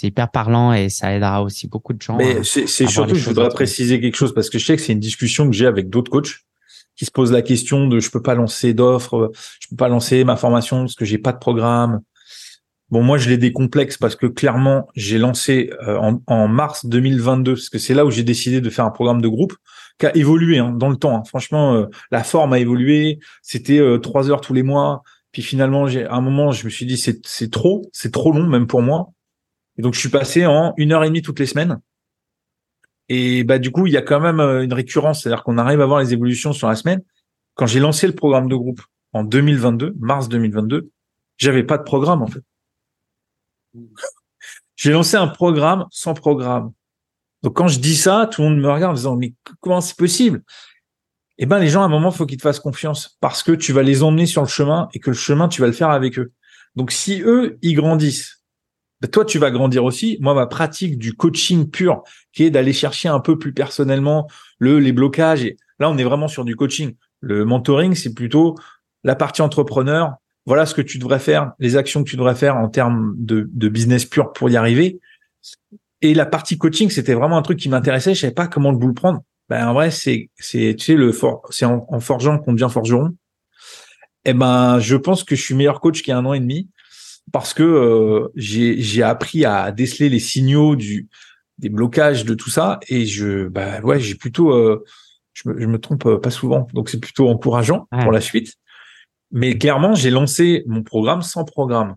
hyper 0.02 0.30
parlant 0.30 0.72
et 0.72 0.88
ça 0.88 1.14
aidera 1.14 1.42
aussi 1.42 1.68
beaucoup 1.68 1.92
de 1.92 2.02
gens. 2.02 2.16
Mais 2.16 2.42
c'est 2.42 2.66
surtout, 2.66 3.14
je 3.14 3.28
voudrais 3.28 3.50
préciser 3.50 4.00
quelque 4.00 4.16
chose 4.16 4.34
parce 4.34 4.50
que 4.50 4.58
je 4.58 4.66
sais 4.66 4.76
que 4.76 4.82
c'est 4.82 4.92
une 4.92 5.00
discussion 5.00 5.48
que 5.48 5.54
j'ai 5.54 5.66
avec 5.66 5.90
d'autres 5.90 6.10
coachs 6.10 6.40
qui 6.96 7.04
se 7.04 7.10
posent 7.10 7.30
la 7.30 7.42
question 7.42 7.86
de 7.86 8.00
je 8.00 8.10
peux 8.10 8.22
pas 8.22 8.34
lancer 8.34 8.74
d'offres, 8.74 9.30
je 9.60 9.68
peux 9.68 9.76
pas 9.76 9.88
lancer 9.88 10.24
ma 10.24 10.36
formation 10.36 10.80
parce 10.80 10.94
que 10.94 11.04
j'ai 11.04 11.18
pas 11.18 11.32
de 11.32 11.38
programme. 11.38 12.00
Bon, 12.90 13.02
moi, 13.02 13.18
je 13.18 13.28
l'ai 13.28 13.36
décomplexe 13.36 13.96
parce 13.96 14.16
que 14.16 14.26
clairement, 14.26 14.88
j'ai 14.94 15.18
lancé 15.18 15.70
euh, 15.86 15.98
en, 15.98 16.22
en, 16.26 16.48
mars 16.48 16.86
2022, 16.86 17.54
parce 17.54 17.68
que 17.68 17.78
c'est 17.78 17.94
là 17.94 18.06
où 18.06 18.10
j'ai 18.10 18.22
décidé 18.22 18.60
de 18.60 18.70
faire 18.70 18.84
un 18.84 18.90
programme 18.90 19.20
de 19.20 19.28
groupe 19.28 19.54
qui 19.98 20.06
a 20.06 20.16
évolué 20.16 20.58
hein, 20.58 20.72
dans 20.72 20.88
le 20.88 20.96
temps. 20.96 21.16
Hein. 21.16 21.24
Franchement, 21.24 21.74
euh, 21.74 21.86
la 22.10 22.24
forme 22.24 22.52
a 22.52 22.58
évolué. 22.58 23.18
C'était 23.42 23.78
euh, 23.78 23.98
trois 23.98 24.30
heures 24.30 24.40
tous 24.40 24.54
les 24.54 24.62
mois. 24.62 25.02
Puis 25.32 25.42
finalement, 25.42 25.86
j'ai 25.86 26.04
à 26.04 26.14
un 26.14 26.20
moment, 26.20 26.52
je 26.52 26.64
me 26.64 26.70
suis 26.70 26.86
dit 26.86 26.96
c'est 26.96 27.24
c'est 27.26 27.50
trop, 27.50 27.88
c'est 27.92 28.12
trop 28.12 28.32
long 28.32 28.46
même 28.46 28.66
pour 28.66 28.82
moi. 28.82 29.10
Et 29.78 29.82
donc, 29.82 29.94
je 29.94 30.00
suis 30.00 30.08
passé 30.08 30.46
en 30.46 30.72
une 30.76 30.92
heure 30.92 31.04
et 31.04 31.08
demie 31.08 31.22
toutes 31.22 31.38
les 31.38 31.46
semaines. 31.46 31.80
Et 33.08 33.44
bah 33.44 33.58
du 33.58 33.70
coup, 33.70 33.86
il 33.86 33.92
y 33.92 33.96
a 33.96 34.02
quand 34.02 34.20
même 34.20 34.40
une 34.40 34.72
récurrence, 34.72 35.22
c'est-à-dire 35.22 35.44
qu'on 35.44 35.58
arrive 35.58 35.80
à 35.80 35.86
voir 35.86 36.00
les 36.00 36.12
évolutions 36.12 36.52
sur 36.52 36.68
la 36.68 36.74
semaine. 36.74 37.02
Quand 37.54 37.66
j'ai 37.66 37.80
lancé 37.80 38.06
le 38.06 38.14
programme 38.14 38.48
de 38.48 38.56
groupe 38.56 38.82
en 39.12 39.22
2022, 39.24 39.94
mars 39.98 40.28
2022, 40.28 40.90
j'avais 41.36 41.62
pas 41.62 41.78
de 41.78 41.84
programme 41.84 42.22
en 42.22 42.26
fait. 42.26 42.42
J'ai 44.76 44.92
lancé 44.92 45.16
un 45.16 45.28
programme 45.28 45.86
sans 45.90 46.14
programme. 46.14 46.72
Donc 47.46 47.54
quand 47.54 47.68
je 47.68 47.78
dis 47.78 47.94
ça, 47.94 48.28
tout 48.28 48.42
le 48.42 48.48
monde 48.48 48.58
me 48.58 48.68
regarde 48.68 48.90
en 48.90 48.96
disant 48.96 49.14
mais 49.14 49.32
comment 49.60 49.80
c'est 49.80 49.96
possible? 49.96 50.42
Eh 51.38 51.46
ben 51.46 51.60
les 51.60 51.68
gens 51.68 51.82
à 51.82 51.84
un 51.84 51.88
moment 51.88 52.10
faut 52.10 52.26
qu'ils 52.26 52.38
te 52.38 52.42
fassent 52.42 52.58
confiance 52.58 53.18
parce 53.20 53.44
que 53.44 53.52
tu 53.52 53.72
vas 53.72 53.84
les 53.84 54.02
emmener 54.02 54.26
sur 54.26 54.42
le 54.42 54.48
chemin 54.48 54.88
et 54.94 54.98
que 54.98 55.10
le 55.10 55.16
chemin 55.16 55.46
tu 55.46 55.60
vas 55.60 55.68
le 55.68 55.72
faire 55.72 55.90
avec 55.90 56.18
eux. 56.18 56.32
Donc 56.74 56.90
si 56.90 57.22
eux 57.22 57.56
ils 57.62 57.74
grandissent, 57.74 58.42
ben, 59.00 59.08
toi 59.08 59.24
tu 59.24 59.38
vas 59.38 59.52
grandir 59.52 59.84
aussi. 59.84 60.18
Moi 60.20 60.34
ma 60.34 60.48
pratique 60.48 60.98
du 60.98 61.14
coaching 61.14 61.70
pur 61.70 62.02
qui 62.32 62.42
est 62.42 62.50
d'aller 62.50 62.72
chercher 62.72 63.08
un 63.08 63.20
peu 63.20 63.38
plus 63.38 63.52
personnellement 63.52 64.26
le 64.58 64.80
les 64.80 64.90
blocages 64.90 65.44
et 65.44 65.56
là 65.78 65.88
on 65.88 65.96
est 65.98 66.04
vraiment 66.04 66.26
sur 66.26 66.44
du 66.44 66.56
coaching. 66.56 66.96
Le 67.20 67.44
mentoring 67.44 67.94
c'est 67.94 68.12
plutôt 68.12 68.56
la 69.04 69.14
partie 69.14 69.42
entrepreneur, 69.42 70.14
voilà 70.46 70.66
ce 70.66 70.74
que 70.74 70.82
tu 70.82 70.98
devrais 70.98 71.20
faire, 71.20 71.52
les 71.60 71.76
actions 71.76 72.02
que 72.02 72.10
tu 72.10 72.16
devrais 72.16 72.34
faire 72.34 72.56
en 72.56 72.68
termes 72.68 73.14
de, 73.18 73.48
de 73.52 73.68
business 73.68 74.04
pur 74.04 74.32
pour 74.32 74.50
y 74.50 74.56
arriver. 74.56 74.98
Et 76.02 76.14
la 76.14 76.26
partie 76.26 76.58
coaching, 76.58 76.90
c'était 76.90 77.14
vraiment 77.14 77.38
un 77.38 77.42
truc 77.42 77.58
qui 77.58 77.68
m'intéressait. 77.68 78.14
Je 78.14 78.20
savais 78.20 78.34
pas 78.34 78.46
comment 78.46 78.70
le 78.70 78.78
bout 78.78 78.88
le 78.88 78.94
prendre. 78.94 79.22
Ben 79.48 79.68
en 79.68 79.74
vrai, 79.74 79.90
c'est 79.90 80.30
c'est 80.36 80.74
tu 80.76 80.84
sais 80.84 80.94
le 80.94 81.12
for, 81.12 81.42
c'est 81.50 81.64
en, 81.64 82.00
forgeant 82.00 82.38
qu'on 82.38 82.52
devient 82.52 82.68
forgeron. 82.70 83.16
Eh 84.24 84.34
ben, 84.34 84.80
je 84.80 84.96
pense 84.96 85.22
que 85.22 85.36
je 85.36 85.42
suis 85.42 85.54
meilleur 85.54 85.80
coach 85.80 86.02
qu'il 86.02 86.10
y 86.10 86.14
a 86.14 86.18
un 86.18 86.24
an 86.24 86.32
et 86.34 86.40
demi 86.40 86.68
parce 87.32 87.54
que 87.54 87.62
euh, 87.62 88.28
j'ai 88.34 88.80
j'ai 88.80 89.02
appris 89.02 89.44
à 89.44 89.70
déceler 89.72 90.08
les 90.08 90.18
signaux 90.18 90.76
du 90.76 91.08
des 91.58 91.68
blocages 91.68 92.24
de 92.24 92.34
tout 92.34 92.50
ça 92.50 92.80
et 92.88 93.06
je 93.06 93.48
bah 93.48 93.80
ouais 93.82 93.98
j'ai 94.00 94.14
plutôt 94.14 94.52
euh, 94.52 94.84
je, 95.32 95.48
me, 95.48 95.60
je 95.60 95.66
me 95.66 95.78
trompe 95.78 96.16
pas 96.16 96.30
souvent 96.30 96.68
donc 96.74 96.88
c'est 96.88 97.00
plutôt 97.00 97.28
encourageant 97.28 97.88
pour 98.02 98.12
la 98.12 98.20
suite 98.20 98.56
mais 99.30 99.58
clairement, 99.58 99.94
j'ai 99.94 100.10
lancé 100.10 100.62
mon 100.66 100.82
programme 100.82 101.22
sans 101.22 101.44
programme. 101.44 101.96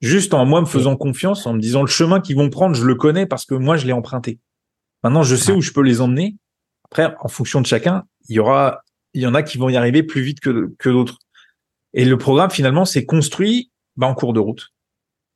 Juste 0.00 0.32
en 0.32 0.46
moi 0.46 0.60
me 0.60 0.66
faisant 0.66 0.96
confiance, 0.96 1.46
en 1.46 1.52
me 1.52 1.60
disant 1.60 1.82
le 1.82 1.88
chemin 1.88 2.20
qu'ils 2.20 2.36
vont 2.36 2.48
prendre, 2.48 2.74
je 2.74 2.84
le 2.84 2.94
connais 2.94 3.26
parce 3.26 3.44
que 3.44 3.54
moi, 3.54 3.76
je 3.76 3.86
l'ai 3.86 3.92
emprunté. 3.92 4.38
Maintenant, 5.02 5.22
je 5.22 5.36
sais 5.36 5.52
où 5.52 5.60
je 5.60 5.72
peux 5.72 5.82
les 5.82 6.00
emmener. 6.00 6.36
Après, 6.84 7.14
en 7.20 7.28
fonction 7.28 7.60
de 7.60 7.66
chacun, 7.66 8.04
il 8.28 8.36
y 8.36 8.38
aura, 8.38 8.82
il 9.12 9.22
y 9.22 9.26
en 9.26 9.34
a 9.34 9.42
qui 9.42 9.58
vont 9.58 9.68
y 9.68 9.76
arriver 9.76 10.02
plus 10.02 10.22
vite 10.22 10.40
que, 10.40 10.74
que 10.78 10.88
d'autres. 10.88 11.18
Et 11.92 12.04
le 12.04 12.16
programme, 12.16 12.50
finalement, 12.50 12.84
c'est 12.84 13.04
construit 13.04 13.70
bah, 13.96 14.06
en 14.06 14.14
cours 14.14 14.32
de 14.32 14.40
route. 14.40 14.68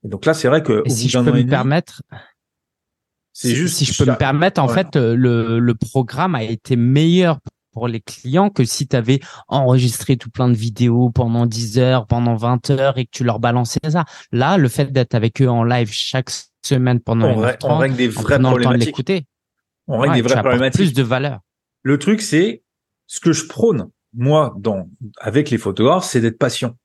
Et 0.05 0.09
donc 0.09 0.25
là, 0.25 0.35
c'est 0.35 0.49
vrai 0.49 0.63
que 0.63 0.83
si 0.87 1.09
je 1.09 1.19
peux 1.19 1.33
me 1.33 1.47
permettre, 1.47 2.03
c'est 3.33 3.55
juste 3.55 3.77
si 3.77 3.85
je 3.85 3.97
peux 3.97 4.11
me 4.11 4.17
permettre, 4.17 4.61
en 4.63 4.69
fait, 4.69 4.97
le, 4.97 5.59
le 5.59 5.75
programme 5.75 6.35
a 6.35 6.43
été 6.43 6.77
meilleur 6.77 7.41
pour 7.75 7.89
les 7.89 8.01
clients 8.01 8.49
que 8.49 8.65
si 8.65 8.87
tu 8.87 8.97
avais 8.97 9.21
enregistré 9.49 10.17
tout 10.17 10.31
plein 10.31 10.49
de 10.49 10.55
vidéos 10.55 11.11
pendant 11.11 11.45
10 11.45 11.79
heures, 11.79 12.07
pendant 12.07 12.37
20 12.37 12.71
heures 12.71 12.97
et 12.97 13.05
que 13.05 13.11
tu 13.11 13.25
leur 13.25 13.41
balançais 13.41 13.81
ça. 13.89 14.05
Là, 14.33 14.57
le 14.57 14.69
fait 14.69 14.93
d'être 14.93 15.15
avec 15.15 15.43
eux 15.43 15.49
en 15.49 15.65
live 15.65 15.91
chaque 15.91 16.31
semaine 16.65 17.01
pendant 17.01 17.29
on, 17.29 17.37
règle, 17.41 17.59
on 17.65 17.77
règle 17.77 17.97
des 17.97 18.09
vraies 18.09 18.39
problématiques. 18.39 19.07
De 19.07 19.23
on 19.89 19.99
règle 19.99 20.15
des 20.15 20.23
vraies 20.23 20.41
problématiques. 20.41 20.81
Plus 20.81 20.93
de 20.95 21.03
valeur. 21.03 21.41
Le 21.83 21.99
truc, 21.99 22.23
c'est 22.23 22.63
ce 23.07 23.21
que 23.21 23.33
je 23.33 23.47
prône, 23.47 23.91
moi, 24.15 24.55
dans, 24.57 24.89
avec 25.19 25.51
les 25.51 25.59
photographes, 25.59 26.05
c'est 26.05 26.21
d'être 26.21 26.39
patient. 26.39 26.77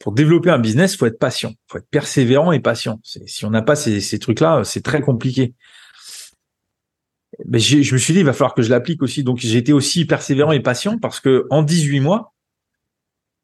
Pour 0.00 0.12
développer 0.12 0.50
un 0.50 0.58
business, 0.58 0.96
faut 0.96 1.06
être 1.06 1.18
patient, 1.18 1.52
faut 1.68 1.78
être 1.78 1.88
persévérant 1.88 2.50
et 2.50 2.58
patient. 2.58 2.98
Si 3.04 3.44
on 3.44 3.50
n'a 3.50 3.62
pas 3.62 3.76
ces, 3.76 4.00
ces 4.00 4.18
trucs-là, 4.18 4.64
c'est 4.64 4.82
très 4.82 5.00
compliqué 5.00 5.54
je 7.52 7.94
me 7.94 7.98
suis 7.98 8.12
dit, 8.12 8.20
il 8.20 8.26
va 8.26 8.32
falloir 8.32 8.54
que 8.54 8.62
je 8.62 8.70
l'applique 8.70 9.02
aussi. 9.02 9.24
Donc, 9.24 9.44
été 9.44 9.72
aussi 9.72 10.04
persévérant 10.04 10.52
et 10.52 10.60
patient 10.60 10.98
parce 10.98 11.20
que 11.20 11.46
en 11.50 11.62
18 11.62 12.00
mois, 12.00 12.34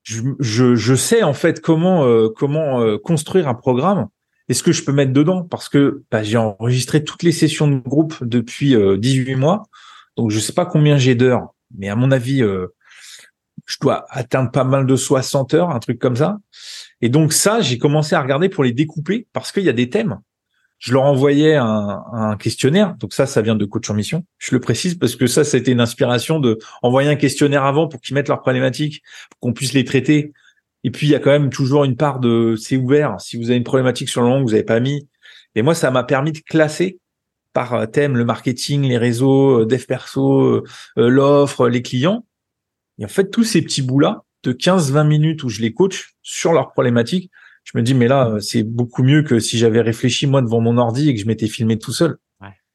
je, 0.02 0.22
je, 0.38 0.74
je 0.76 0.94
sais 0.94 1.22
en 1.22 1.34
fait 1.34 1.60
comment 1.60 2.04
euh, 2.04 2.28
comment 2.34 2.80
euh, 2.80 2.96
construire 2.96 3.48
un 3.48 3.54
programme 3.54 4.08
et 4.48 4.54
ce 4.54 4.62
que 4.62 4.72
je 4.72 4.82
peux 4.82 4.92
mettre 4.92 5.12
dedans 5.12 5.42
parce 5.42 5.68
que 5.68 6.04
bah, 6.10 6.22
j'ai 6.22 6.38
enregistré 6.38 7.04
toutes 7.04 7.22
les 7.22 7.32
sessions 7.32 7.68
de 7.68 7.76
groupe 7.76 8.16
depuis 8.24 8.74
18 8.98 9.32
euh, 9.32 9.36
mois. 9.36 9.64
Donc, 10.16 10.30
je 10.30 10.38
sais 10.38 10.52
pas 10.52 10.66
combien 10.66 10.96
j'ai 10.96 11.14
d'heures, 11.14 11.54
mais 11.76 11.88
à 11.88 11.96
mon 11.96 12.10
avis, 12.10 12.40
je 12.40 13.76
dois 13.80 14.06
atteindre 14.10 14.50
pas 14.50 14.64
mal 14.64 14.86
de 14.86 14.96
60 14.96 15.54
heures, 15.54 15.70
un 15.70 15.78
truc 15.78 15.98
comme 15.98 16.16
ça. 16.16 16.38
Et 17.00 17.08
donc 17.08 17.32
ça, 17.32 17.60
j'ai 17.60 17.78
commencé 17.78 18.14
à 18.14 18.20
regarder 18.20 18.48
pour 18.48 18.64
les 18.64 18.72
découper 18.72 19.28
parce 19.32 19.52
qu'il 19.52 19.62
y 19.62 19.68
a 19.68 19.72
des 19.72 19.88
thèmes 19.88 20.20
je 20.80 20.94
leur 20.94 21.02
envoyais 21.02 21.56
un, 21.56 22.36
questionnaire. 22.38 22.94
Donc 22.96 23.12
ça, 23.12 23.26
ça 23.26 23.42
vient 23.42 23.54
de 23.54 23.64
coach 23.66 23.88
en 23.90 23.94
mission. 23.94 24.24
Je 24.38 24.54
le 24.54 24.60
précise 24.60 24.94
parce 24.94 25.14
que 25.14 25.26
ça, 25.26 25.44
c'était 25.44 25.72
une 25.72 25.80
inspiration 25.80 26.40
de 26.40 26.58
envoyer 26.82 27.10
un 27.10 27.16
questionnaire 27.16 27.64
avant 27.64 27.86
pour 27.86 28.00
qu'ils 28.00 28.14
mettent 28.14 28.28
leurs 28.28 28.40
problématiques, 28.40 29.02
qu'on 29.40 29.52
puisse 29.52 29.74
les 29.74 29.84
traiter. 29.84 30.32
Et 30.82 30.90
puis 30.90 31.06
il 31.06 31.10
y 31.10 31.14
a 31.14 31.20
quand 31.20 31.30
même 31.30 31.50
toujours 31.50 31.84
une 31.84 31.96
part 31.96 32.18
de 32.18 32.56
c'est 32.58 32.78
ouvert. 32.78 33.20
Si 33.20 33.36
vous 33.36 33.50
avez 33.50 33.58
une 33.58 33.64
problématique 33.64 34.08
sur 34.08 34.22
le 34.22 34.28
long 34.28 34.42
vous 34.42 34.50
n'avez 34.50 34.62
pas 34.62 34.80
mis, 34.80 35.06
et 35.54 35.60
moi 35.60 35.74
ça 35.74 35.90
m'a 35.90 36.02
permis 36.02 36.32
de 36.32 36.38
classer 36.38 36.98
par 37.52 37.74
euh, 37.74 37.84
thème 37.84 38.16
le 38.16 38.24
marketing, 38.24 38.82
les 38.82 38.96
réseaux, 38.96 39.60
euh, 39.60 39.66
dev 39.66 39.84
perso, 39.84 40.42
euh, 40.42 40.64
l'offre, 40.96 41.68
les 41.68 41.82
clients. 41.82 42.24
Et 42.98 43.04
en 43.04 43.08
fait 43.08 43.30
tous 43.30 43.44
ces 43.44 43.60
petits 43.60 43.82
bouts 43.82 44.00
là 44.00 44.22
de 44.44 44.52
15-20 44.52 45.06
minutes 45.06 45.42
où 45.44 45.50
je 45.50 45.60
les 45.60 45.74
coach 45.74 46.14
sur 46.22 46.54
leurs 46.54 46.72
problématiques, 46.72 47.30
je 47.72 47.78
me 47.78 47.82
dis 47.82 47.94
mais 47.94 48.08
là 48.08 48.36
c'est 48.40 48.62
beaucoup 48.62 49.02
mieux 49.02 49.22
que 49.22 49.38
si 49.38 49.58
j'avais 49.58 49.80
réfléchi 49.80 50.26
moi 50.26 50.42
devant 50.42 50.60
mon 50.60 50.76
ordi 50.76 51.08
et 51.08 51.14
que 51.14 51.20
je 51.20 51.26
m'étais 51.26 51.48
filmé 51.48 51.78
tout 51.78 51.92
seul. 51.92 52.16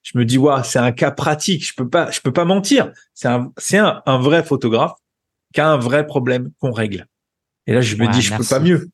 Je 0.01 0.19
me 0.19 0.23
dis 0.23 0.37
waouh, 0.37 0.63
c'est 0.63 0.77
un 0.77 0.91
cas 0.91 1.09
pratique, 1.09 1.67
je 1.67 1.73
peux 1.75 1.89
pas 1.89 2.11
je 2.11 2.21
peux 2.21 2.31
pas 2.31 2.45
mentir. 2.45 2.91
C'est 3.15 3.27
un 3.27 3.51
c'est 3.57 3.79
un, 3.79 4.03
un, 4.05 4.19
vrai 4.19 4.43
photographe 4.43 4.93
qui 5.51 5.61
a 5.61 5.67
un 5.67 5.77
vrai 5.77 6.05
problème 6.05 6.51
qu'on 6.59 6.71
règle. 6.71 7.07
Et 7.65 7.73
là 7.73 7.81
je 7.81 7.95
me 7.95 8.07
dis 8.11 8.21
je 8.21 8.35
peux 8.35 8.43
pas 8.43 8.59
mieux. 8.59 8.87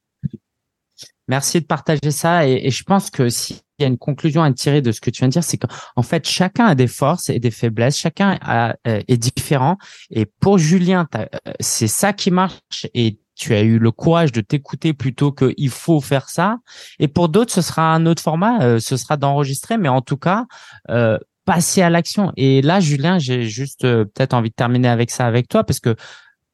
Merci 1.28 1.62
de 1.62 1.66
partager 1.66 2.12
ça 2.12 2.48
et, 2.48 2.66
et 2.66 2.72
je 2.72 2.84
pense 2.84 3.10
que 3.10 3.30
s'il 3.30 3.58
y 3.80 3.84
a 3.84 3.88
une 3.88 3.98
conclusion 3.98 4.42
à 4.42 4.52
tirer 4.54 4.82
de 4.82 4.92
ce 4.92 5.02
que 5.02 5.10
tu 5.10 5.20
viens 5.20 5.28
de 5.28 5.34
dire, 5.34 5.44
c'est 5.44 5.58
qu'en 5.58 6.02
fait 6.02 6.28
chacun 6.28 6.66
a 6.66 6.76
des 6.76 6.88
forces 6.88 7.30
et 7.30 7.40
des 7.40 7.52
faiblesses, 7.52 7.98
chacun 7.98 8.40
a, 8.42 8.76
euh, 8.88 9.02
est 9.08 9.18
différent. 9.18 9.78
Et 10.10 10.26
pour 10.26 10.58
Julien, 10.58 11.08
euh, 11.16 11.26
c'est 11.60 11.88
ça 11.88 12.14
qui 12.14 12.32
marche 12.32 12.88
et 12.94 13.20
tu 13.36 13.54
as 13.54 13.62
eu 13.62 13.80
le 13.80 13.92
courage 13.92 14.32
de 14.32 14.42
t'écouter 14.42 14.94
plutôt 14.94 15.32
que 15.32 15.54
il 15.58 15.70
faut 15.70 16.02
faire 16.02 16.30
ça. 16.30 16.58
Et 17.00 17.08
pour 17.08 17.30
d'autres, 17.30 17.54
ce 17.54 17.62
sera 17.62 17.94
un 17.94 18.06
autre 18.06 18.22
format, 18.22 18.62
euh, 18.62 18.80
ce 18.80 18.98
sera 18.98 19.18
d'enregistrer, 19.18 19.78
mais 19.78 19.90
en 19.90 20.02
tout 20.02 20.18
cas, 20.18 20.46
euh, 20.90 21.18
passer 21.46 21.82
à 21.82 21.90
l'action. 21.90 22.32
Et 22.38 22.62
là, 22.62 22.80
Julien, 22.80 23.20
j'ai 23.20 23.44
juste 23.44 23.86
euh, 23.86 24.06
peut-être 24.06 24.34
envie 24.34 24.50
de 24.50 24.56
terminer 24.56 24.90
avec 24.90 25.12
ça 25.12 25.26
avec 25.26 25.48
toi 25.48 25.64
parce 25.64 25.80
que 25.80 25.96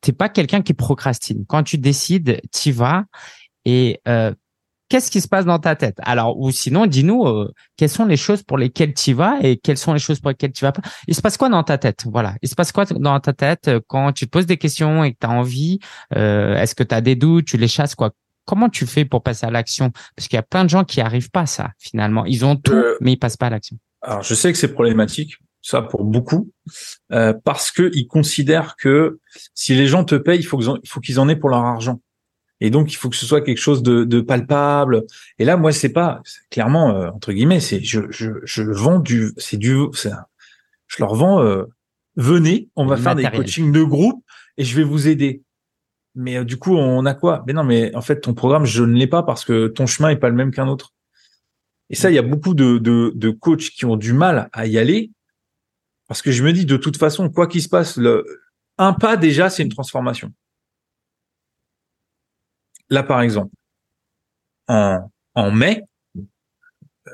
t'es 0.02 0.14
pas 0.14 0.30
quelqu'un 0.30 0.62
qui 0.62 0.74
procrastine. 0.74 1.46
Quand 1.48 1.64
tu 1.64 1.78
décides, 1.78 2.40
tu 2.54 2.72
vas 2.72 3.06
et 3.66 4.00
qu'est-ce 4.90 5.12
qui 5.12 5.22
se 5.22 5.28
passe 5.28 5.46
dans 5.46 5.60
ta 5.60 5.76
tête? 5.76 5.98
Alors, 6.04 6.40
ou 6.40 6.52
sinon, 6.52 6.86
dis-nous 6.86 7.26
euh, 7.26 7.54
quelles 7.76 7.90
sont 7.90 8.06
les 8.06 8.18
choses 8.18 8.44
pour 8.44 8.58
lesquelles 8.58 8.94
tu 8.94 9.14
vas 9.14 9.38
et 9.42 9.58
quelles 9.58 9.78
sont 9.78 9.94
les 9.94 10.00
choses 10.00 10.20
pour 10.20 10.30
lesquelles 10.30 10.52
tu 10.52 10.64
vas 10.64 10.72
pas? 10.72 10.82
Il 11.08 11.16
se 11.16 11.22
passe 11.22 11.38
quoi 11.38 11.50
dans 11.50 11.64
ta 11.64 11.78
tête? 11.78 12.06
Voilà. 12.06 12.36
Il 12.42 12.50
se 12.50 12.56
passe 12.56 12.72
quoi 12.72 12.86
dans 12.86 13.20
ta 13.20 13.34
tête 13.34 13.68
euh, 13.68 13.80
quand 13.88 14.14
tu 14.14 14.26
te 14.26 14.32
poses 14.32 14.46
des 14.46 14.58
questions 14.58 15.04
et 15.04 15.14
que 15.14 15.18
tu 15.20 15.28
as 15.28 15.32
envie 15.32 15.80
euh, 16.16 16.56
Est-ce 16.56 16.76
que 16.76 16.84
tu 16.84 16.96
as 16.96 17.02
des 17.02 17.16
doutes 17.16 17.46
Tu 17.46 17.58
les 17.58 17.68
chasses 17.68 17.96
quoi? 17.96 18.12
Comment 18.46 18.70
tu 18.70 18.86
fais 18.86 19.04
pour 19.04 19.24
passer 19.24 19.46
à 19.46 19.52
l'action? 19.52 19.92
Parce 20.16 20.28
qu'il 20.28 20.38
y 20.38 20.40
a 20.40 20.44
plein 20.44 20.64
de 20.64 20.70
gens 20.70 20.86
qui 20.86 21.02
arrivent 21.02 21.32
pas 21.32 21.42
à 21.42 21.46
ça 21.48 21.72
finalement. 21.80 22.26
Ils 22.26 22.46
ont 22.46 22.56
tout, 22.56 22.82
mais 23.02 23.14
ils 23.14 23.18
passent 23.18 23.38
pas 23.38 23.48
à 23.48 23.50
l'action. 23.50 23.78
Alors, 24.02 24.24
je 24.24 24.34
sais 24.36 24.54
que 24.54 24.58
c'est 24.58 24.72
problématique, 24.72 25.34
ça 25.62 25.82
pour 25.82 26.06
beaucoup, 26.06 26.50
parce 27.10 27.72
que 27.72 27.92
ils 27.94 28.08
considèrent 28.08 28.78
que 28.78 29.20
si 29.54 29.76
les 29.76 29.88
gens 29.88 30.06
te 30.06 30.16
payent, 30.16 30.40
il 30.40 30.46
faut 30.46 31.02
qu'ils 31.02 31.20
en 31.20 31.28
aient 31.28 31.36
pour 31.36 31.50
leur 31.50 31.66
argent. 31.66 32.00
Et 32.60 32.70
donc, 32.70 32.92
il 32.92 32.96
faut 32.96 33.10
que 33.10 33.16
ce 33.16 33.26
soit 33.26 33.42
quelque 33.42 33.60
chose 33.60 33.84
de, 33.84 34.04
de 34.04 34.22
palpable. 34.22 35.04
Et 35.38 35.46
là, 35.46 35.58
moi, 35.58 35.72
c'est 35.72 35.90
pas 35.90 36.22
clairement 36.50 36.96
euh, 36.96 37.10
entre 37.10 37.32
guillemets, 37.34 37.60
c'est 37.60 37.84
je, 37.84 38.02
je, 38.10 38.32
je 38.44 38.64
vends 38.64 39.00
du, 39.00 39.32
c'est 39.38 39.58
du, 39.58 39.76
je 39.94 41.00
leur 41.00 41.14
vends. 41.16 41.42
Euh, 41.42 41.66
venez, 42.16 42.70
on 42.76 42.86
va 42.86 42.98
faire 42.98 43.16
des 43.16 43.30
coachings 43.30 43.72
de 43.72 43.84
groupe 43.84 44.24
et 44.58 44.64
je 44.64 44.76
vais 44.76 44.84
vous 44.84 45.08
aider. 45.08 45.44
Mais 46.16 46.38
euh, 46.38 46.44
du 46.44 46.58
coup, 46.58 46.76
on 46.76 47.06
a 47.06 47.14
quoi? 47.14 47.44
Mais 47.46 47.54
non, 47.54 47.64
mais 47.64 47.94
en 47.96 48.02
fait, 48.02 48.22
ton 48.22 48.34
programme, 48.34 48.66
je 48.66 48.84
ne 48.84 48.96
l'ai 48.96 49.08
pas 49.08 49.22
parce 49.22 49.46
que 49.46 49.68
ton 49.68 49.86
chemin 49.86 50.10
est 50.10 50.18
pas 50.18 50.30
le 50.30 50.36
même 50.36 50.52
qu'un 50.52 50.68
autre. 50.68 50.94
Et 51.90 51.96
ça, 51.96 52.10
il 52.10 52.16
y 52.16 52.20
a 52.20 52.24
beaucoup 52.24 52.56
de, 52.56 52.80
de, 52.80 53.12
de 53.16 53.30
coachs 53.30 53.70
qui 53.70 53.86
ont 53.86 53.96
du 53.96 54.14
mal 54.14 54.50
à 54.52 54.66
y 54.66 54.78
aller 54.78 55.12
parce 56.08 56.22
que 56.22 56.32
je 56.32 56.44
me 56.44 56.54
dis 56.54 56.66
de 56.66 56.78
toute 56.78 56.98
façon, 56.98 57.30
quoi 57.30 57.48
qu'il 57.48 57.62
se 57.62 57.70
passe, 57.70 57.98
le, 57.98 58.26
un 58.78 58.94
pas 58.94 59.18
déjà, 59.18 59.50
c'est 59.50 59.64
une 59.64 59.70
transformation 59.70 60.32
là, 62.90 63.04
par 63.04 63.22
exemple, 63.22 63.52
en, 64.68 65.52
mai. 65.52 65.84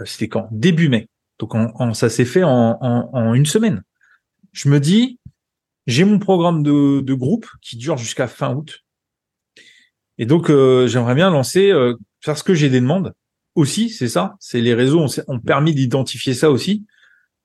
C'était 0.06 0.28
quand? 0.28 0.48
Début 0.52 0.90
mai. 0.90 1.08
Donc 1.40 1.54
ça 1.96 2.10
s'est 2.10 2.26
fait 2.26 2.44
en, 2.44 3.34
une 3.34 3.46
semaine. 3.46 3.84
Je 4.52 4.70
me 4.70 4.80
dis, 4.80 5.20
j'ai 5.88 6.06
mon 6.06 6.20
programme 6.20 6.64
de, 6.64 7.14
groupe 7.14 7.48
qui 7.62 7.78
dure 7.78 7.98
jusqu'à 7.98 8.28
fin 8.28 8.54
août. 8.54 8.80
Et 10.18 10.26
donc 10.26 10.48
j'aimerais 10.48 11.16
bien 11.16 11.30
lancer, 11.30 11.72
faire 12.22 12.38
ce 12.38 12.44
que 12.44 12.54
j'ai 12.54 12.70
des 12.70 12.82
demandes 12.82 13.14
aussi, 13.56 13.90
c'est 13.90 14.08
ça. 14.08 14.36
C'est 14.40 14.62
les 14.62 14.74
réseaux 14.74 15.06
ont, 15.28 15.40
permis 15.40 15.74
d'identifier 15.74 16.34
ça 16.34 16.50
aussi. 16.50 16.86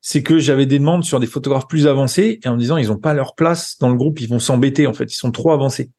C'est 0.00 0.22
que 0.22 0.38
j'avais 0.38 0.66
des 0.66 0.78
demandes 0.78 1.04
sur 1.04 1.20
des 1.20 1.26
photographes 1.26 1.66
plus 1.66 1.86
avancés 1.86 2.38
et 2.42 2.48
en 2.48 2.54
me 2.54 2.60
disant 2.60 2.76
ils 2.76 2.88
n'ont 2.88 2.98
pas 2.98 3.14
leur 3.14 3.34
place 3.34 3.76
dans 3.78 3.90
le 3.90 3.96
groupe, 3.96 4.20
ils 4.20 4.28
vont 4.28 4.38
s'embêter 4.38 4.86
en 4.86 4.94
fait, 4.94 5.12
ils 5.12 5.16
sont 5.16 5.32
trop 5.32 5.50
avancés. 5.50 5.90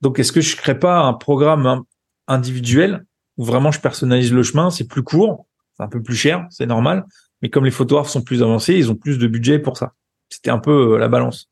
Donc 0.00 0.18
est-ce 0.18 0.32
que 0.32 0.40
je 0.40 0.56
crée 0.56 0.78
pas 0.78 1.00
un 1.00 1.14
programme 1.14 1.82
individuel 2.28 3.04
où 3.36 3.44
vraiment 3.44 3.70
je 3.70 3.80
personnalise 3.80 4.32
le 4.32 4.42
chemin, 4.42 4.70
c'est 4.70 4.86
plus 4.86 5.02
court, 5.02 5.46
c'est 5.76 5.82
un 5.82 5.88
peu 5.88 6.02
plus 6.02 6.16
cher, 6.16 6.46
c'est 6.50 6.66
normal, 6.66 7.04
mais 7.42 7.50
comme 7.50 7.64
les 7.64 7.70
photographes 7.70 8.08
sont 8.08 8.22
plus 8.22 8.42
avancés, 8.42 8.74
ils 8.74 8.90
ont 8.90 8.94
plus 8.94 9.18
de 9.18 9.26
budget 9.26 9.58
pour 9.58 9.76
ça. 9.76 9.94
C'était 10.28 10.50
un 10.50 10.58
peu 10.58 10.94
euh, 10.94 10.98
la 10.98 11.08
balance. 11.08 11.48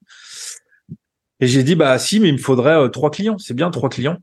Et 1.41 1.47
j'ai 1.47 1.63
dit 1.63 1.75
bah 1.75 1.99
si, 1.99 2.21
mais 2.21 2.29
il 2.29 2.35
me 2.35 2.39
faudrait 2.39 2.77
euh, 2.77 2.89
trois 2.89 3.11
clients. 3.11 3.39
C'est 3.39 3.55
bien 3.55 3.71
trois 3.71 3.89
clients. 3.89 4.19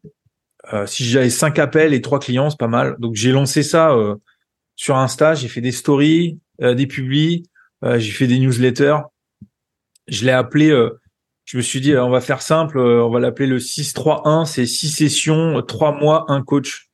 Euh, 0.74 0.86
si 0.86 1.04
j'avais 1.04 1.30
cinq 1.30 1.60
appels 1.60 1.94
et 1.94 2.02
trois 2.02 2.20
clients, 2.20 2.50
c'est 2.50 2.60
pas 2.60 2.68
mal. 2.68 2.96
Donc 3.00 3.16
j'ai 3.16 3.32
lancé 3.32 3.64
ça 3.64 3.92
euh, 3.92 4.16
sur 4.76 4.98
Insta, 4.98 5.36
j'ai 5.36 5.48
fait 5.48 5.62
des 5.62 5.72
stories, 5.72 6.40
des 6.60 6.88
publis, 6.88 7.44
j'ai 7.84 8.12
fait 8.12 8.26
des 8.26 8.40
newsletters. 8.40 8.98
Je 10.08 10.26
l'ai 10.26 10.32
appelé, 10.32 10.72
je 11.52 11.58
me 11.58 11.62
suis 11.62 11.82
dit, 11.82 11.98
on 11.98 12.10
va 12.10 12.22
faire 12.22 12.42
simple, 12.42 12.80
on 12.80 13.10
va 13.10 13.20
l'appeler 13.20 13.46
le 13.46 13.58
6-3-1, 13.58 14.46
c'est 14.46 14.66
six 14.66 14.88
sessions, 14.88 15.62
trois 15.64 15.92
mois, 15.92 16.24
un 16.30 16.44
coach. 16.44 16.90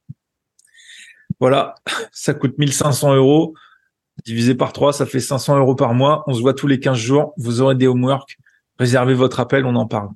Voilà, 1.40 1.76
ça 2.12 2.34
coûte 2.34 2.58
1500 2.58 3.14
euros. 3.14 3.54
Divisé 4.26 4.56
par 4.56 4.74
trois, 4.74 4.94
ça 4.94 5.06
fait 5.06 5.20
500 5.20 5.60
euros 5.60 5.76
par 5.76 5.94
mois. 5.94 6.24
On 6.26 6.34
se 6.34 6.42
voit 6.42 6.56
tous 6.56 6.66
les 6.66 6.80
15 6.80 6.98
jours. 6.98 7.36
Vous 7.38 7.62
aurez 7.62 7.76
des 7.76 7.86
homework. 7.86 8.36
Réservez 8.80 9.14
votre 9.14 9.40
appel, 9.40 9.64
on 9.64 9.76
en 9.76 9.86
parle. 9.86 10.10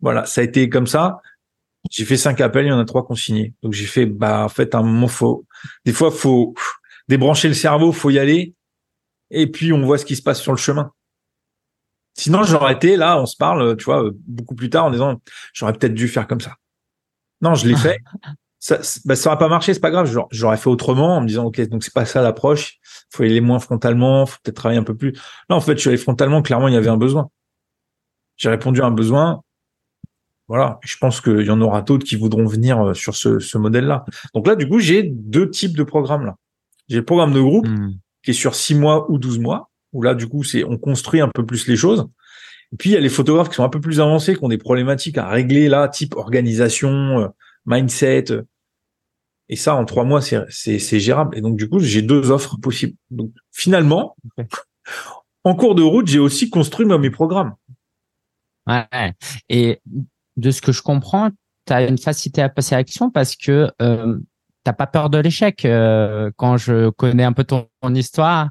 Voilà, 0.00 0.26
ça 0.26 0.40
a 0.40 0.44
été 0.44 0.68
comme 0.68 0.88
ça. 0.88 1.20
J'ai 1.92 2.04
fait 2.04 2.16
cinq 2.16 2.40
appels, 2.40 2.66
il 2.66 2.70
y 2.70 2.72
en 2.72 2.80
a 2.80 2.84
trois 2.84 3.06
consignés. 3.06 3.54
Donc 3.62 3.72
j'ai 3.72 3.86
fait, 3.86 4.04
bah 4.04 4.46
en 4.46 4.48
fait, 4.48 4.74
un 4.74 4.82
moment 4.82 5.06
faut, 5.06 5.46
des 5.84 5.92
fois 5.92 6.10
faut 6.10 6.54
débrancher 7.06 7.46
le 7.46 7.54
cerveau, 7.54 7.92
faut 7.92 8.10
y 8.10 8.18
aller, 8.18 8.52
et 9.30 9.46
puis 9.46 9.72
on 9.72 9.82
voit 9.82 9.96
ce 9.96 10.04
qui 10.04 10.16
se 10.16 10.22
passe 10.22 10.40
sur 10.40 10.50
le 10.50 10.58
chemin. 10.58 10.92
Sinon 12.14 12.42
j'aurais 12.42 12.74
été 12.74 12.96
là, 12.96 13.20
on 13.20 13.26
se 13.26 13.36
parle, 13.36 13.76
tu 13.76 13.84
vois, 13.84 14.10
beaucoup 14.26 14.54
plus 14.54 14.70
tard 14.70 14.86
en 14.86 14.90
disant, 14.90 15.20
j'aurais 15.52 15.72
peut-être 15.72 15.94
dû 15.94 16.08
faire 16.08 16.26
comme 16.26 16.40
ça. 16.40 16.54
Non, 17.40 17.54
je 17.54 17.66
l'ai 17.66 17.76
fait. 17.76 17.98
Ça, 18.62 18.82
ça 18.82 19.30
aurait 19.30 19.38
pas 19.38 19.48
marché, 19.48 19.72
c'est 19.72 19.80
pas 19.80 19.90
grave. 19.90 20.14
J'aurais 20.32 20.58
fait 20.58 20.68
autrement 20.68 21.16
en 21.16 21.22
me 21.22 21.26
disant, 21.26 21.46
ok, 21.46 21.66
donc 21.70 21.82
c'est 21.82 21.94
pas 21.94 22.04
ça 22.04 22.20
l'approche. 22.20 22.76
Faut 23.08 23.22
aller 23.22 23.40
moins 23.40 23.58
frontalement, 23.58 24.26
faut 24.26 24.36
peut-être 24.42 24.56
travailler 24.56 24.78
un 24.78 24.84
peu 24.84 24.94
plus. 24.94 25.12
Là, 25.48 25.56
en 25.56 25.62
fait, 25.62 25.76
je 25.76 25.78
suis 25.78 25.88
allé 25.88 25.96
frontalement. 25.96 26.42
Clairement, 26.42 26.68
il 26.68 26.74
y 26.74 26.76
avait 26.76 26.90
un 26.90 26.98
besoin. 26.98 27.30
J'ai 28.36 28.50
répondu 28.50 28.82
à 28.82 28.84
un 28.84 28.90
besoin 28.90 29.40
voilà, 30.50 30.80
je 30.82 30.96
pense 30.96 31.20
qu'il 31.20 31.42
y 31.42 31.50
en 31.50 31.60
aura 31.60 31.80
d'autres 31.80 32.04
qui 32.04 32.16
voudront 32.16 32.44
venir 32.44 32.88
euh, 32.88 32.92
sur 32.92 33.14
ce, 33.14 33.56
modèle-là. 33.56 34.04
Donc 34.34 34.48
là, 34.48 34.56
du 34.56 34.68
coup, 34.68 34.80
j'ai 34.80 35.04
deux 35.04 35.48
types 35.48 35.76
de 35.76 35.84
programmes 35.84 36.26
là. 36.26 36.34
J'ai 36.88 36.96
le 36.96 37.04
programme 37.04 37.32
de 37.32 37.40
groupe 37.40 37.68
hmm. 37.68 37.92
qui 38.24 38.32
est 38.32 38.34
sur 38.34 38.56
six 38.56 38.74
mois 38.74 39.08
ou 39.12 39.18
12 39.18 39.38
mois, 39.38 39.69
où 39.92 40.02
là, 40.02 40.14
du 40.14 40.28
coup, 40.28 40.44
c'est 40.44 40.64
on 40.64 40.78
construit 40.78 41.20
un 41.20 41.28
peu 41.28 41.44
plus 41.44 41.66
les 41.66 41.76
choses. 41.76 42.08
Et 42.72 42.76
puis 42.76 42.90
il 42.90 42.92
y 42.92 42.96
a 42.96 43.00
les 43.00 43.08
photographes 43.08 43.48
qui 43.48 43.56
sont 43.56 43.64
un 43.64 43.68
peu 43.68 43.80
plus 43.80 44.00
avancés, 44.00 44.36
qui 44.36 44.44
ont 44.44 44.48
des 44.48 44.58
problématiques 44.58 45.18
à 45.18 45.28
régler 45.28 45.68
là, 45.68 45.88
type 45.88 46.14
organisation, 46.14 47.20
euh, 47.20 47.28
mindset. 47.66 48.26
Et 49.48 49.56
ça, 49.56 49.74
en 49.74 49.84
trois 49.84 50.04
mois, 50.04 50.20
c'est 50.20 51.00
gérable. 51.00 51.36
Et 51.36 51.40
donc 51.40 51.56
du 51.56 51.68
coup, 51.68 51.80
j'ai 51.80 52.02
deux 52.02 52.30
offres 52.30 52.56
possibles. 52.60 52.96
Donc 53.10 53.32
finalement, 53.50 54.16
en 55.44 55.54
cours 55.54 55.74
de 55.74 55.82
route, 55.82 56.06
j'ai 56.06 56.20
aussi 56.20 56.50
construit 56.50 56.86
mes 56.86 57.10
programmes. 57.10 57.54
Ouais. 58.68 59.12
Et 59.48 59.80
de 60.36 60.50
ce 60.50 60.62
que 60.62 60.70
je 60.70 60.82
comprends, 60.82 61.30
tu 61.66 61.72
as 61.72 61.86
une 61.86 61.98
facilité 61.98 62.42
à 62.42 62.48
passer 62.48 62.74
à 62.74 62.78
l'action 62.78 63.10
parce 63.10 63.34
que 63.34 63.70
euh, 63.82 64.18
t'as 64.64 64.72
pas 64.72 64.86
peur 64.86 65.10
de 65.10 65.18
l'échec. 65.18 65.64
Euh, 65.64 66.30
quand 66.36 66.56
je 66.56 66.90
connais 66.90 67.24
un 67.24 67.32
peu 67.32 67.44
ton, 67.44 67.66
histoire 67.94 68.50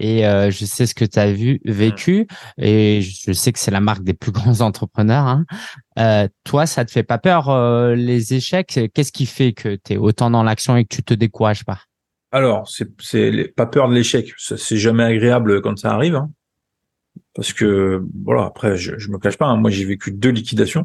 et 0.00 0.26
euh, 0.26 0.50
je 0.50 0.64
sais 0.64 0.86
ce 0.86 0.94
que 0.94 1.04
tu 1.04 1.18
as 1.18 1.32
vu, 1.32 1.60
vécu, 1.64 2.26
et 2.56 3.02
je 3.02 3.32
sais 3.32 3.52
que 3.52 3.58
c'est 3.58 3.70
la 3.70 3.80
marque 3.80 4.04
des 4.04 4.14
plus 4.14 4.32
grands 4.32 4.60
entrepreneurs. 4.60 5.26
Hein. 5.26 5.44
Euh, 5.98 6.28
toi, 6.44 6.66
ça 6.66 6.84
te 6.84 6.90
fait 6.90 7.02
pas 7.02 7.18
peur 7.18 7.48
euh, 7.48 7.94
les 7.94 8.34
échecs? 8.34 8.80
Qu'est-ce 8.94 9.12
qui 9.12 9.26
fait 9.26 9.52
que 9.52 9.76
tu 9.76 9.94
es 9.94 9.96
autant 9.96 10.30
dans 10.30 10.42
l'action 10.42 10.76
et 10.76 10.84
que 10.84 10.94
tu 10.94 11.02
te 11.02 11.14
décourages 11.14 11.64
pas? 11.64 11.80
Alors, 12.30 12.68
c'est 12.68 12.88
c'est 13.00 13.54
pas 13.56 13.66
peur 13.66 13.88
de 13.88 13.94
l'échec. 13.94 14.34
C'est 14.36 14.76
jamais 14.76 15.04
agréable 15.04 15.62
quand 15.62 15.78
ça 15.78 15.92
arrive. 15.92 16.16
Hein 16.16 16.30
parce 17.38 17.52
que 17.52 18.04
voilà 18.24 18.46
après 18.46 18.76
je, 18.76 18.98
je 18.98 19.10
me 19.10 19.18
cache 19.18 19.36
pas 19.36 19.46
hein, 19.46 19.56
moi 19.56 19.70
j'ai 19.70 19.84
vécu 19.84 20.10
deux 20.10 20.30
liquidations 20.30 20.84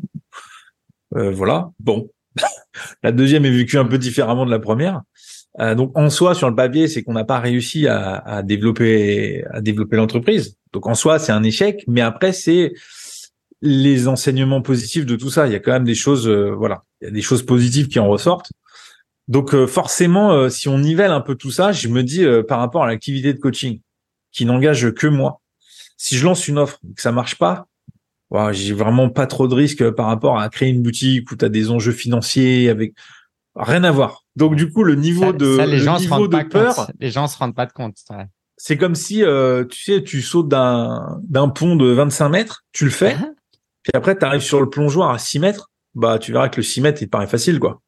euh, 1.16 1.32
voilà 1.32 1.72
bon 1.80 2.12
la 3.04 3.12
deuxième 3.12 3.46
est 3.46 3.52
vécue 3.52 3.80
un 3.80 3.86
peu 3.86 3.98
différemment 3.98 4.46
de 4.46 4.52
la 4.52 4.60
première 4.60 5.02
euh, 5.60 5.76
donc 5.76 5.92
en 5.96 6.10
soi 6.10 6.34
sur 6.34 6.50
le 6.50 6.56
papier 6.56 6.88
c'est 6.88 7.04
qu'on 7.04 7.14
n'a 7.14 7.24
pas 7.24 7.40
réussi 7.40 7.88
à, 7.88 8.42
développer 8.44 9.44
à 9.52 9.62
développer 9.62 9.98
l'entreprise. 9.98 10.58
Donc 10.72 10.88
en 10.88 10.96
soi 10.96 11.20
c'est 11.20 11.32
un 11.32 11.44
échec 11.44 11.84
mais 11.88 12.02
après 12.02 12.34
c'est 12.34 12.74
les 13.62 14.08
enseignements 14.08 14.62
positifs 14.62 15.06
de 15.06 15.16
tout 15.16 15.30
ça. 15.30 15.48
Il 15.48 15.54
y 15.54 15.56
a 15.56 15.60
quand 15.60 15.72
même 15.72 15.86
des 15.86 15.96
choses 15.96 16.28
euh, 16.28 16.54
voilà. 16.56 16.84
Il 17.02 17.06
y 17.06 17.08
a 17.08 17.12
des 17.12 17.22
choses 17.22 17.46
positives 17.46 17.88
qui 17.88 18.00
en 18.00 18.08
ressortent. 18.08 18.52
Donc 19.28 19.54
euh, 19.54 19.68
forcément 19.68 20.50
si 20.50 20.68
on 20.68 20.80
nivelle 20.80 21.12
un 21.12 21.22
peu 21.22 21.36
tout 21.36 21.52
ça 21.52 21.72
je 21.72 21.88
me 21.88 22.04
dis 22.04 22.26
par 22.48 22.60
rapport 22.60 22.84
à 22.84 22.88
l'activité 22.88 23.34
de 23.34 23.40
coaching 23.40 23.80
qui 24.32 24.46
n'engage 24.46 24.92
que 24.94 25.08
moi 25.08 25.40
si 25.98 26.18
je 26.18 26.26
lance 26.26 26.48
une 26.48 26.58
offre 26.58 26.80
et 26.90 26.94
que 26.96 27.02
ça 27.02 27.14
marche 27.14 27.36
pas, 27.36 27.68
j'ai 28.52 28.74
vraiment 28.74 29.10
pas 29.10 29.28
trop 29.28 29.48
de 29.48 29.54
risques 29.54 29.90
par 29.92 30.08
rapport 30.08 30.40
à 30.40 30.50
créer 30.50 30.70
une 30.70 30.82
boutique 30.82 31.32
où 31.32 31.36
tu 31.36 31.46
as 31.46 31.50
des 31.50 31.70
enjeux 31.70 31.92
financiers 31.92 32.70
avec 32.70 32.94
rien 33.56 33.84
à 33.84 33.92
voir. 33.92 34.26
Donc 34.36 34.56
du 34.56 34.72
coup, 34.72 34.84
le 34.84 34.96
niveau 34.96 35.34
de 35.34 35.62
les 35.66 35.80
gens 35.80 36.00
se 36.00 36.10
rendent 36.10 36.32
pas 36.32 36.46
peur, 36.46 36.92
les 37.00 37.10
gens 37.10 37.28
se 37.28 37.38
rendent 37.38 37.56
pas 37.56 37.66
de 37.66 37.74
compte. 37.74 37.98
C'est 38.58 38.78
comme 38.78 38.96
si 38.96 39.24
euh, 39.24 39.66
tu 39.66 39.84
sais, 39.84 40.04
tu 40.04 40.22
sautes 40.22 40.48
d'un 40.48 41.20
d'un 41.24 41.50
pont 41.50 41.76
de 41.76 41.88
25 41.88 42.30
mètres, 42.30 42.64
tu 42.72 42.86
le 42.86 42.92
fais, 42.92 43.16
puis 43.84 43.92
après 43.94 44.18
tu 44.18 44.26
arrives 44.26 44.42
sur 44.42 44.62
le 44.62 44.70
plongeoir 44.70 45.12
à 45.12 45.18
6 45.18 45.40
mètres, 45.40 45.72
bah 45.96 46.20
tu 46.20 46.32
verras 46.32 46.50
que 46.50 46.58
le 46.58 46.64
6 46.64 46.82
mètres 46.82 47.02
il 47.02 47.06
te 47.06 47.12
paraît 47.12 47.28
facile 47.28 47.60
quoi. 47.60 47.82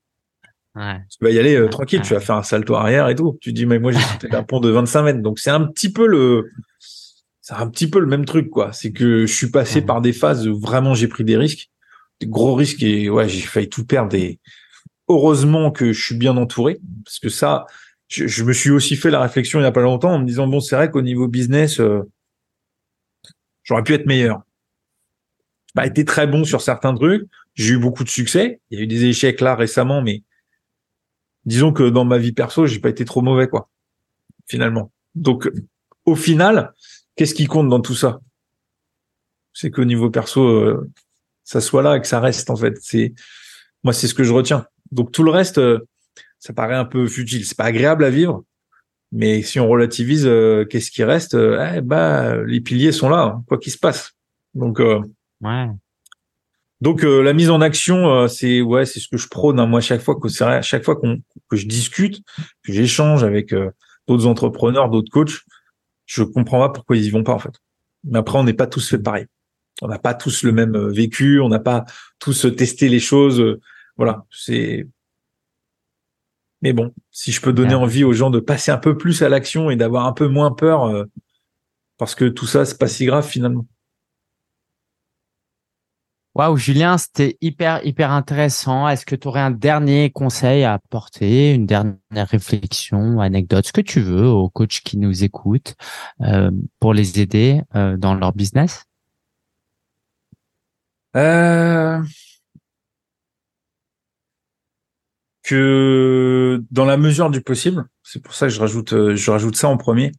Ouais. 0.75 0.99
Tu 1.09 1.23
vas 1.23 1.31
y 1.31 1.39
aller 1.39 1.55
euh, 1.55 1.69
tranquille, 1.69 2.01
tu 2.01 2.13
vas 2.13 2.19
faire 2.19 2.35
un 2.35 2.43
salto 2.43 2.75
arrière 2.75 3.07
et 3.07 3.15
tout. 3.15 3.37
Tu 3.39 3.53
dis 3.53 3.65
mais 3.65 3.79
moi 3.79 3.91
j'ai 3.91 3.99
sauté 3.99 4.27
d'un 4.27 4.43
pont 4.43 4.59
de 4.59 4.69
25 4.69 5.03
mètres, 5.03 5.21
donc 5.21 5.39
c'est 5.39 5.51
un 5.51 5.65
petit 5.65 5.91
peu 5.91 6.05
le 6.05 6.51
c'est 7.45 7.53
un 7.53 7.69
petit 7.69 7.87
peu 7.87 7.99
le 7.99 8.07
même 8.07 8.25
truc, 8.25 8.49
quoi. 8.49 8.73
C'est 8.73 8.91
que 8.91 9.27
je 9.27 9.31
suis 9.31 9.51
passé 9.51 9.83
par 9.83 10.01
des 10.01 10.13
phases 10.13 10.47
où 10.47 10.59
vraiment 10.59 10.95
j'ai 10.95 11.07
pris 11.07 11.23
des 11.23 11.37
risques, 11.37 11.69
des 12.19 12.25
gros 12.25 12.55
risques 12.55 12.81
et 12.81 13.07
ouais, 13.07 13.29
j'ai 13.29 13.41
failli 13.41 13.69
tout 13.69 13.85
perdre. 13.85 14.15
Et 14.15 14.39
heureusement 15.07 15.71
que 15.71 15.93
je 15.93 16.03
suis 16.03 16.15
bien 16.15 16.37
entouré, 16.37 16.79
parce 17.03 17.19
que 17.19 17.29
ça, 17.29 17.65
je, 18.07 18.43
me 18.43 18.53
suis 18.53 18.71
aussi 18.71 18.95
fait 18.95 19.09
la 19.09 19.21
réflexion 19.21 19.59
il 19.59 19.63
y 19.63 19.65
a 19.65 19.71
pas 19.71 19.81
longtemps 19.81 20.13
en 20.13 20.19
me 20.19 20.25
disant 20.25 20.47
bon, 20.47 20.59
c'est 20.59 20.75
vrai 20.75 20.91
qu'au 20.91 21.01
niveau 21.01 21.27
business, 21.27 21.79
euh, 21.79 22.01
j'aurais 23.63 23.83
pu 23.83 23.93
être 23.93 24.05
meilleur. 24.05 24.41
J'ai 25.75 25.87
été 25.87 26.05
très 26.05 26.27
bon 26.27 26.45
sur 26.45 26.61
certains 26.61 26.93
trucs. 26.93 27.27
J'ai 27.53 27.73
eu 27.73 27.77
beaucoup 27.77 28.03
de 28.03 28.09
succès. 28.09 28.61
Il 28.69 28.79
y 28.79 28.81
a 28.81 28.83
eu 28.83 28.87
des 28.87 29.05
échecs 29.05 29.41
là 29.41 29.55
récemment, 29.55 30.01
mais 30.01 30.23
disons 31.45 31.73
que 31.73 31.89
dans 31.89 32.05
ma 32.05 32.17
vie 32.17 32.31
perso, 32.31 32.65
j'ai 32.65 32.79
pas 32.79 32.89
été 32.89 33.05
trop 33.05 33.21
mauvais, 33.21 33.47
quoi. 33.47 33.69
Finalement. 34.47 34.91
Donc, 35.15 35.49
au 36.05 36.15
final, 36.15 36.73
qu'est-ce 37.15 37.33
qui 37.33 37.45
compte 37.45 37.69
dans 37.69 37.81
tout 37.81 37.95
ça? 37.95 38.19
C'est 39.53 39.71
qu'au 39.71 39.85
niveau 39.85 40.09
perso, 40.09 40.41
euh, 40.41 40.91
ça 41.43 41.61
soit 41.61 41.81
là 41.81 41.97
et 41.97 42.01
que 42.01 42.07
ça 42.07 42.19
reste 42.19 42.49
en 42.49 42.55
fait. 42.55 42.77
C'est 42.81 43.13
moi, 43.83 43.93
c'est 43.93 44.07
ce 44.07 44.13
que 44.13 44.23
je 44.23 44.33
retiens. 44.33 44.67
Donc 44.91 45.11
tout 45.11 45.23
le 45.23 45.31
reste, 45.31 45.57
euh, 45.57 45.79
ça 46.39 46.53
paraît 46.53 46.75
un 46.75 46.85
peu 46.85 47.07
futile. 47.07 47.45
C'est 47.45 47.57
pas 47.57 47.65
agréable 47.65 48.03
à 48.03 48.09
vivre, 48.09 48.43
mais 49.11 49.41
si 49.41 49.59
on 49.59 49.67
relativise, 49.67 50.25
euh, 50.25 50.65
qu'est-ce 50.65 50.91
qui 50.91 51.03
reste 51.03 51.35
eh, 51.35 51.81
Bah, 51.81 52.37
les 52.45 52.61
piliers 52.61 52.91
sont 52.91 53.09
là, 53.09 53.21
hein, 53.23 53.43
quoi 53.47 53.57
qu'il 53.57 53.71
se 53.71 53.77
passe. 53.77 54.13
Donc 54.53 54.79
ouais. 54.79 55.67
Donc 56.81 57.03
la 57.03 57.33
mise 57.33 57.49
en 57.49 57.61
action, 57.61 58.27
c'est 58.27 58.61
ouais, 58.61 58.85
c'est 58.85 58.99
ce 58.99 59.07
que 59.07 59.17
je 59.17 59.27
prône. 59.27 59.59
Hein. 59.59 59.65
moi, 59.65 59.81
chaque 59.81 60.01
fois 60.01 60.19
que 60.19 60.29
c'est 60.29 60.61
chaque 60.61 60.83
fois 60.83 60.95
qu'on 60.95 61.21
que 61.49 61.55
je 61.55 61.67
discute, 61.67 62.21
que 62.63 62.71
j'échange 62.71 63.23
avec 63.23 63.53
d'autres 64.07 64.27
entrepreneurs, 64.27 64.89
d'autres 64.89 65.09
coachs, 65.09 65.41
je 66.05 66.23
comprends 66.23 66.59
pas 66.59 66.69
pourquoi 66.69 66.97
ils 66.97 67.05
y 67.05 67.09
vont 67.09 67.23
pas 67.23 67.33
en 67.33 67.39
fait. 67.39 67.53
Mais 68.03 68.19
après, 68.19 68.37
on 68.37 68.43
n'est 68.43 68.53
pas 68.53 68.67
tous 68.67 68.87
fait 68.89 68.99
pareil. 68.99 69.25
On 69.81 69.87
n'a 69.87 69.99
pas 69.99 70.13
tous 70.13 70.43
le 70.43 70.51
même 70.51 70.75
euh, 70.75 70.89
vécu, 70.89 71.41
on 71.41 71.49
n'a 71.49 71.59
pas 71.59 71.85
tous 72.19 72.47
testé 72.55 72.87
les 72.87 72.99
choses. 72.99 73.43
Voilà, 73.97 74.25
c'est. 74.29 74.87
Mais 76.61 76.73
bon, 76.73 76.93
si 77.11 77.31
je 77.31 77.41
peux 77.41 77.53
donner 77.53 77.75
envie 77.75 78.03
aux 78.03 78.13
gens 78.13 78.29
de 78.29 78.39
passer 78.39 78.71
un 78.71 78.77
peu 78.77 78.97
plus 78.97 79.21
à 79.21 79.29
l'action 79.29 79.69
et 79.69 79.75
d'avoir 79.75 80.05
un 80.05 80.13
peu 80.13 80.27
moins 80.27 80.51
peur, 80.51 80.85
euh, 80.85 81.05
parce 81.97 82.15
que 82.15 82.25
tout 82.25 82.47
ça, 82.47 82.65
c'est 82.65 82.79
pas 82.79 82.87
si 82.87 83.05
grave 83.05 83.27
finalement. 83.27 83.65
Waouh, 86.35 86.57
Julien, 86.57 86.97
c'était 86.97 87.37
hyper, 87.39 87.85
hyper 87.85 88.11
intéressant. 88.11 88.89
Est-ce 88.89 89.05
que 89.05 89.15
tu 89.15 89.25
aurais 89.29 89.39
un 89.39 89.51
dernier 89.51 90.09
conseil 90.11 90.65
à 90.65 90.73
apporter, 90.73 91.53
une 91.53 91.65
dernière 91.65 92.27
réflexion, 92.27 93.21
anecdote, 93.21 93.65
ce 93.65 93.71
que 93.71 93.79
tu 93.79 94.01
veux 94.01 94.27
aux 94.27 94.49
coachs 94.49 94.81
qui 94.83 94.97
nous 94.97 95.23
écoutent 95.23 95.75
euh, 96.19 96.51
pour 96.81 96.93
les 96.93 97.21
aider 97.21 97.61
euh, 97.75 97.95
dans 97.95 98.15
leur 98.15 98.33
business? 98.33 98.83
Euh... 101.15 102.03
Que 105.45 106.63
dans 106.71 106.85
la 106.85 106.97
mesure 106.97 107.29
du 107.29 107.41
possible, 107.41 107.85
c'est 108.01 108.19
pour 108.19 108.33
ça 108.33 108.47
que 108.47 108.53
je 108.53 108.59
rajoute, 108.59 108.93
euh, 108.93 109.15
je 109.15 109.29
rajoute 109.29 109.55
ça 109.55 109.69
en 109.69 109.77
premier. 109.77 110.11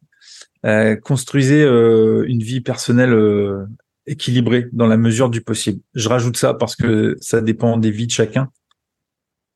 Euh, 0.64 0.94
construisez 0.94 1.64
euh, 1.64 2.24
une 2.28 2.44
vie 2.44 2.60
personnelle 2.60 3.66
équilibré 4.06 4.68
dans 4.72 4.86
la 4.86 4.96
mesure 4.96 5.28
du 5.28 5.40
possible. 5.40 5.80
Je 5.94 6.08
rajoute 6.08 6.36
ça 6.36 6.54
parce 6.54 6.76
que 6.76 7.16
ça 7.20 7.40
dépend 7.40 7.76
des 7.76 7.90
vies 7.90 8.06
de 8.06 8.12
chacun. 8.12 8.52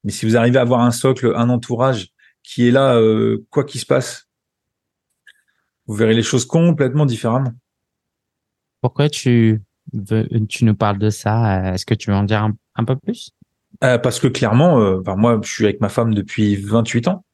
Mais 0.03 0.11
si 0.11 0.27
vous 0.27 0.37
arrivez 0.37 0.59
à 0.59 0.63
avoir 0.63 0.81
un 0.81 0.91
socle, 0.91 1.33
un 1.37 1.49
entourage 1.51 2.09
qui 2.43 2.67
est 2.67 2.73
là, 2.73 3.01
quoi 3.51 3.63
qu'il 3.63 3.81
se 3.81 3.87
passe, 3.87 4.29
vous 5.87 5.95
verrez 5.95 6.15
les 6.15 6.25
choses 6.25 6.47
complètement 6.47 7.07
différemment. 7.07 7.53
Pourquoi 8.81 9.09
tu 9.09 9.63
veux, 9.93 10.29
tu 10.49 10.65
nous 10.65 10.75
parles 10.75 10.99
de 10.99 11.11
ça? 11.11 11.75
Est-ce 11.75 11.87
que 11.87 11.95
tu 11.95 12.11
veux 12.11 12.17
en 12.17 12.25
dire 12.25 12.49
un, 12.75 12.85
peu 12.85 12.97
plus? 12.97 13.33
Euh, 13.85 13.99
Parce 13.99 14.21
que 14.21 14.29
clairement, 14.29 14.81
euh, 14.81 15.03
moi, 15.17 15.41
je 15.43 15.51
suis 15.51 15.65
avec 15.65 15.81
ma 15.81 15.89
femme 15.89 16.15
depuis 16.15 16.57
28 16.57 17.09
ans, 17.09 17.25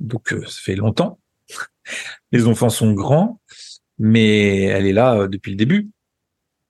donc 0.00 0.32
euh, 0.32 0.42
ça 0.46 0.60
fait 0.62 0.76
longtemps. 0.76 1.18
Les 2.32 2.46
enfants 2.46 2.70
sont 2.70 2.92
grands 2.92 3.40
mais 3.98 4.62
elle 4.64 4.86
est 4.86 4.92
là 4.92 5.14
euh, 5.16 5.28
depuis 5.28 5.50
le 5.50 5.56
début. 5.56 5.90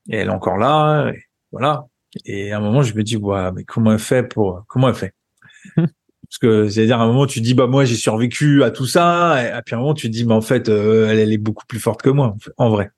Et 0.09 0.17
elle 0.17 0.29
est 0.29 0.31
encore 0.31 0.59
là, 0.59 1.11
et 1.11 1.25
voilà. 1.53 1.87
Et 2.27 2.53
à 2.53 2.59
un 2.59 2.61
moment, 2.61 2.83
je 2.83 2.95
me 2.95 3.03
dis, 3.03 3.17
ouais, 3.17 3.53
mais 3.53 3.65
comment 3.65 3.93
elle 3.93 3.99
fait 3.99 4.23
pour, 4.23 4.65
comment 4.69 4.89
elle 4.89 4.95
fait? 4.95 5.15
Parce 5.77 6.39
que, 6.41 6.69
c'est-à-dire, 6.69 7.01
à 7.01 7.05
un 7.05 7.07
moment, 7.07 7.27
tu 7.27 7.41
dis, 7.41 7.55
bah, 7.55 7.67
moi, 7.67 7.85
j'ai 7.85 7.97
survécu 7.97 8.63
à 8.65 8.71
tout 8.71 8.87
ça. 8.87 9.59
Et 9.59 9.63
puis, 9.65 9.75
à 9.75 9.79
un 9.79 9.81
moment, 9.81 9.95
tu 9.95 10.09
dis, 10.09 10.25
mais 10.25 10.35
en 10.35 10.41
fait, 10.41 10.69
euh, 10.69 11.09
elle, 11.09 11.19
elle 11.19 11.33
est 11.33 11.39
beaucoup 11.39 11.65
plus 11.67 11.81
forte 11.81 12.03
que 12.03 12.11
moi, 12.11 12.37
en 12.59 12.71
vrai. 12.71 12.91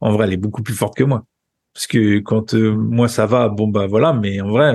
En 0.00 0.12
vrai, 0.12 0.26
elle 0.26 0.34
est 0.34 0.38
beaucoup 0.38 0.62
plus 0.62 0.74
forte 0.74 0.96
que 0.96 1.04
moi. 1.04 1.24
Parce 1.74 1.86
que 1.86 2.18
quand 2.18 2.54
euh, 2.54 2.74
moi, 2.74 3.08
ça 3.08 3.26
va, 3.26 3.48
bon, 3.48 3.68
bah, 3.68 3.86
voilà, 3.86 4.12
mais 4.12 4.40
en 4.40 4.50
vrai, 4.50 4.74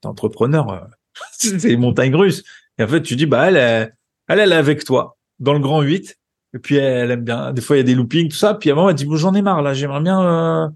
t'es 0.00 0.08
entrepreneur, 0.08 0.88
c'est 1.32 1.76
montagne 1.76 2.14
russe. 2.14 2.44
Et 2.78 2.84
en 2.84 2.88
fait, 2.88 3.02
tu 3.02 3.16
dis, 3.16 3.26
bah, 3.26 3.48
elle, 3.48 3.56
elle, 3.56 4.40
elle 4.40 4.52
est 4.52 4.56
avec 4.56 4.84
toi, 4.84 5.16
dans 5.38 5.52
le 5.52 5.60
grand 5.60 5.82
8 5.82 6.18
et 6.54 6.58
puis 6.58 6.76
elle 6.76 7.10
aime 7.10 7.24
bien. 7.24 7.52
Des 7.52 7.60
fois 7.60 7.76
il 7.76 7.80
y 7.80 7.82
a 7.82 7.84
des 7.84 7.94
loopings, 7.94 8.28
tout 8.28 8.36
ça. 8.36 8.54
Puis 8.54 8.70
à 8.70 8.72
un 8.72 8.76
moment 8.76 8.88
elle 8.88 8.94
dit 8.94 9.04
bon 9.04 9.16
j'en 9.16 9.34
ai 9.34 9.42
marre 9.42 9.60
là, 9.60 9.74
j'aimerais 9.74 10.00
bien, 10.00 10.22
euh... 10.22 10.68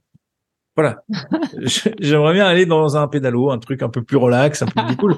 voilà, 0.77 1.05
j'aimerais 2.01 2.35
bien 2.35 2.47
aller 2.47 2.67
dans 2.67 2.97
un 2.97 3.09
pédalo, 3.09 3.51
un 3.51 3.59
truc 3.59 3.83
un 3.83 3.89
peu 3.89 4.03
plus 4.03 4.17
relax, 4.17 4.63
un 4.63 4.67
peu 4.67 4.85
plus 4.85 4.97
cool. 4.97 5.17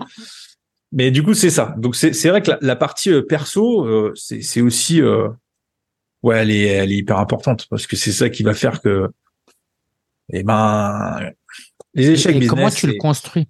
Mais 0.92 1.10
du 1.10 1.22
coup 1.22 1.34
c'est 1.34 1.50
ça. 1.50 1.74
Donc 1.78 1.96
c'est 1.96 2.12
c'est 2.12 2.28
vrai 2.28 2.42
que 2.42 2.50
la, 2.50 2.58
la 2.60 2.76
partie 2.76 3.10
euh, 3.10 3.22
perso, 3.22 3.86
euh, 3.86 4.12
c'est 4.14 4.42
c'est 4.42 4.60
aussi 4.60 5.00
euh, 5.00 5.28
ouais 6.22 6.36
elle 6.38 6.50
est 6.50 6.66
elle 6.66 6.92
est 6.92 6.96
hyper 6.96 7.18
importante 7.18 7.66
parce 7.70 7.86
que 7.86 7.96
c'est 7.96 8.12
ça 8.12 8.28
qui 8.28 8.42
va 8.42 8.52
faire 8.54 8.82
que 8.82 9.08
eh 10.32 10.42
ben 10.42 11.32
les 11.94 12.10
échecs 12.10 12.36
et 12.36 12.46
comment 12.46 12.70
tu 12.70 12.86
le 12.86 12.94
construis? 12.94 13.48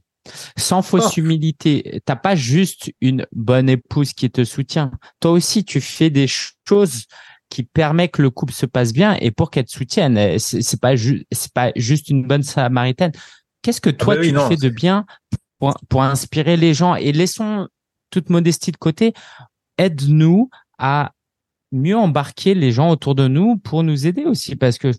Sans 0.56 0.82
fausse 0.82 1.12
oh. 1.16 1.20
humilité, 1.20 2.02
t'as 2.04 2.16
pas 2.16 2.36
juste 2.36 2.92
une 3.00 3.26
bonne 3.32 3.68
épouse 3.68 4.12
qui 4.12 4.30
te 4.30 4.44
soutient. 4.44 4.92
Toi 5.18 5.32
aussi, 5.32 5.64
tu 5.64 5.80
fais 5.80 6.10
des 6.10 6.26
choses 6.28 7.06
qui 7.48 7.64
permettent 7.64 8.12
que 8.12 8.22
le 8.22 8.30
couple 8.30 8.52
se 8.52 8.66
passe 8.66 8.92
bien 8.92 9.16
et 9.20 9.30
pour 9.30 9.50
qu'elle 9.50 9.64
te 9.64 9.72
soutienne. 9.72 10.16
Euh, 10.16 10.38
c'est 10.38 10.80
pas 10.80 10.94
juste, 10.94 11.24
c'est 11.32 11.52
pas 11.52 11.72
juste 11.74 12.08
une 12.08 12.26
bonne 12.26 12.42
samaritaine. 12.42 13.12
Qu'est-ce 13.62 13.80
que 13.80 13.90
toi 13.90 14.14
ah 14.14 14.22
bah 14.22 14.48
tu 14.48 14.56
fais 14.56 14.68
de 14.68 14.72
bien 14.72 15.04
pour, 15.58 15.74
pour 15.88 16.02
inspirer 16.02 16.56
les 16.56 16.74
gens? 16.74 16.94
Et 16.94 17.12
laissons 17.12 17.68
toute 18.10 18.30
modestie 18.30 18.72
de 18.72 18.76
côté. 18.76 19.14
Aide-nous 19.78 20.48
à 20.78 21.12
mieux 21.72 21.96
embarquer 21.96 22.54
les 22.54 22.72
gens 22.72 22.90
autour 22.90 23.14
de 23.14 23.28
nous 23.28 23.56
pour 23.56 23.82
nous 23.82 24.06
aider 24.06 24.24
aussi 24.24 24.56
parce 24.56 24.78
que 24.78 24.90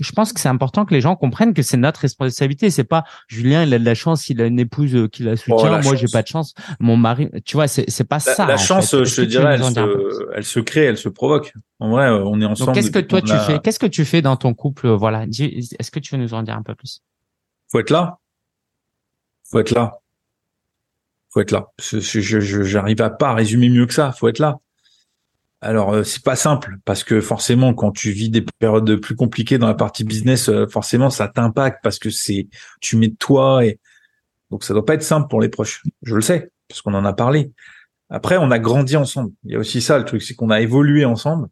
je 0.00 0.12
pense 0.12 0.32
que 0.32 0.40
c'est 0.40 0.48
important 0.48 0.84
que 0.84 0.94
les 0.94 1.00
gens 1.00 1.16
comprennent 1.16 1.54
que 1.54 1.62
c'est 1.62 1.76
notre 1.76 2.00
responsabilité. 2.00 2.70
C'est 2.70 2.84
pas 2.84 3.04
Julien 3.28 3.64
il 3.64 3.74
a 3.74 3.78
de 3.78 3.84
la 3.84 3.94
chance 3.94 4.28
il 4.28 4.40
a 4.40 4.46
une 4.46 4.60
épouse 4.60 4.94
euh, 4.94 5.08
qui 5.08 5.22
la 5.22 5.36
soutient 5.36 5.80
oh, 5.80 5.82
moi 5.82 5.96
j'ai 5.96 6.06
pas 6.06 6.22
de 6.22 6.28
chance. 6.28 6.54
Mon 6.78 6.96
mari 6.96 7.30
tu 7.44 7.56
vois 7.56 7.66
c'est 7.66 7.88
c'est 7.88 8.04
pas 8.04 8.20
ça 8.20 8.46
la 8.46 8.56
chance 8.56 8.90
je 8.92 9.16
te 9.16 9.20
dirais 9.22 9.54
elle 9.54 9.64
se, 9.64 10.28
elle 10.34 10.44
se 10.44 10.60
crée 10.60 10.84
elle 10.84 10.98
se 10.98 11.08
provoque. 11.08 11.52
En 11.80 11.90
vrai 11.90 12.06
euh, 12.06 12.24
on 12.24 12.40
est 12.40 12.46
ensemble 12.46 12.72
qu'est-ce 12.72 12.90
que 12.90 13.00
toi 13.00 13.20
tu 13.20 13.36
fais 13.46 13.58
qu'est-ce 13.58 13.78
que 13.78 13.86
tu 13.86 14.04
fais 14.04 14.22
dans 14.22 14.36
ton 14.36 14.54
couple 14.54 14.88
voilà 14.88 15.24
est-ce 15.24 15.90
que 15.90 15.98
tu 15.98 16.14
veux 16.14 16.22
nous 16.22 16.34
en 16.34 16.42
dire 16.42 16.56
un 16.56 16.62
peu 16.62 16.74
plus? 16.74 17.02
Faut 17.70 17.80
être 17.80 17.90
là. 17.90 18.18
Faut 19.50 19.58
être 19.58 19.72
là. 19.72 19.98
Faut 21.30 21.40
être 21.40 21.50
là. 21.50 21.72
Je 21.78 22.62
j'arrive 22.62 23.02
à 23.02 23.10
pas 23.10 23.34
résumer 23.34 23.68
mieux 23.68 23.86
que 23.86 23.94
ça. 23.94 24.12
Faut 24.12 24.28
être 24.28 24.38
là 24.38 24.60
alors 25.64 25.94
euh, 25.94 26.02
c'est 26.04 26.22
pas 26.22 26.36
simple 26.36 26.76
parce 26.84 27.04
que 27.04 27.20
forcément 27.22 27.72
quand 27.72 27.90
tu 27.90 28.10
vis 28.10 28.28
des 28.28 28.44
périodes 28.58 28.96
plus 28.96 29.16
compliquées 29.16 29.56
dans 29.56 29.66
la 29.66 29.74
partie 29.74 30.04
business, 30.04 30.50
euh, 30.50 30.66
forcément 30.66 31.08
ça 31.08 31.26
t'impacte 31.26 31.78
parce 31.82 31.98
que 31.98 32.10
c'est 32.10 32.48
tu 32.80 32.96
mets 32.96 33.08
de 33.08 33.16
toi 33.16 33.64
et 33.64 33.80
donc 34.50 34.62
ça 34.62 34.74
doit 34.74 34.84
pas 34.84 34.94
être 34.94 35.02
simple 35.02 35.26
pour 35.28 35.40
les 35.40 35.48
proches. 35.48 35.82
Je 36.02 36.14
le 36.14 36.20
sais 36.20 36.50
parce 36.68 36.82
qu'on 36.82 36.92
en 36.92 37.06
a 37.06 37.14
parlé. 37.14 37.52
Après 38.10 38.36
on 38.36 38.50
a 38.50 38.58
grandi 38.58 38.96
ensemble. 38.96 39.32
Il 39.44 39.52
y 39.52 39.56
a 39.56 39.58
aussi 39.58 39.80
ça 39.80 39.98
le 39.98 40.04
truc, 40.04 40.22
c'est 40.22 40.34
qu'on 40.34 40.50
a 40.50 40.60
évolué 40.60 41.06
ensemble, 41.06 41.48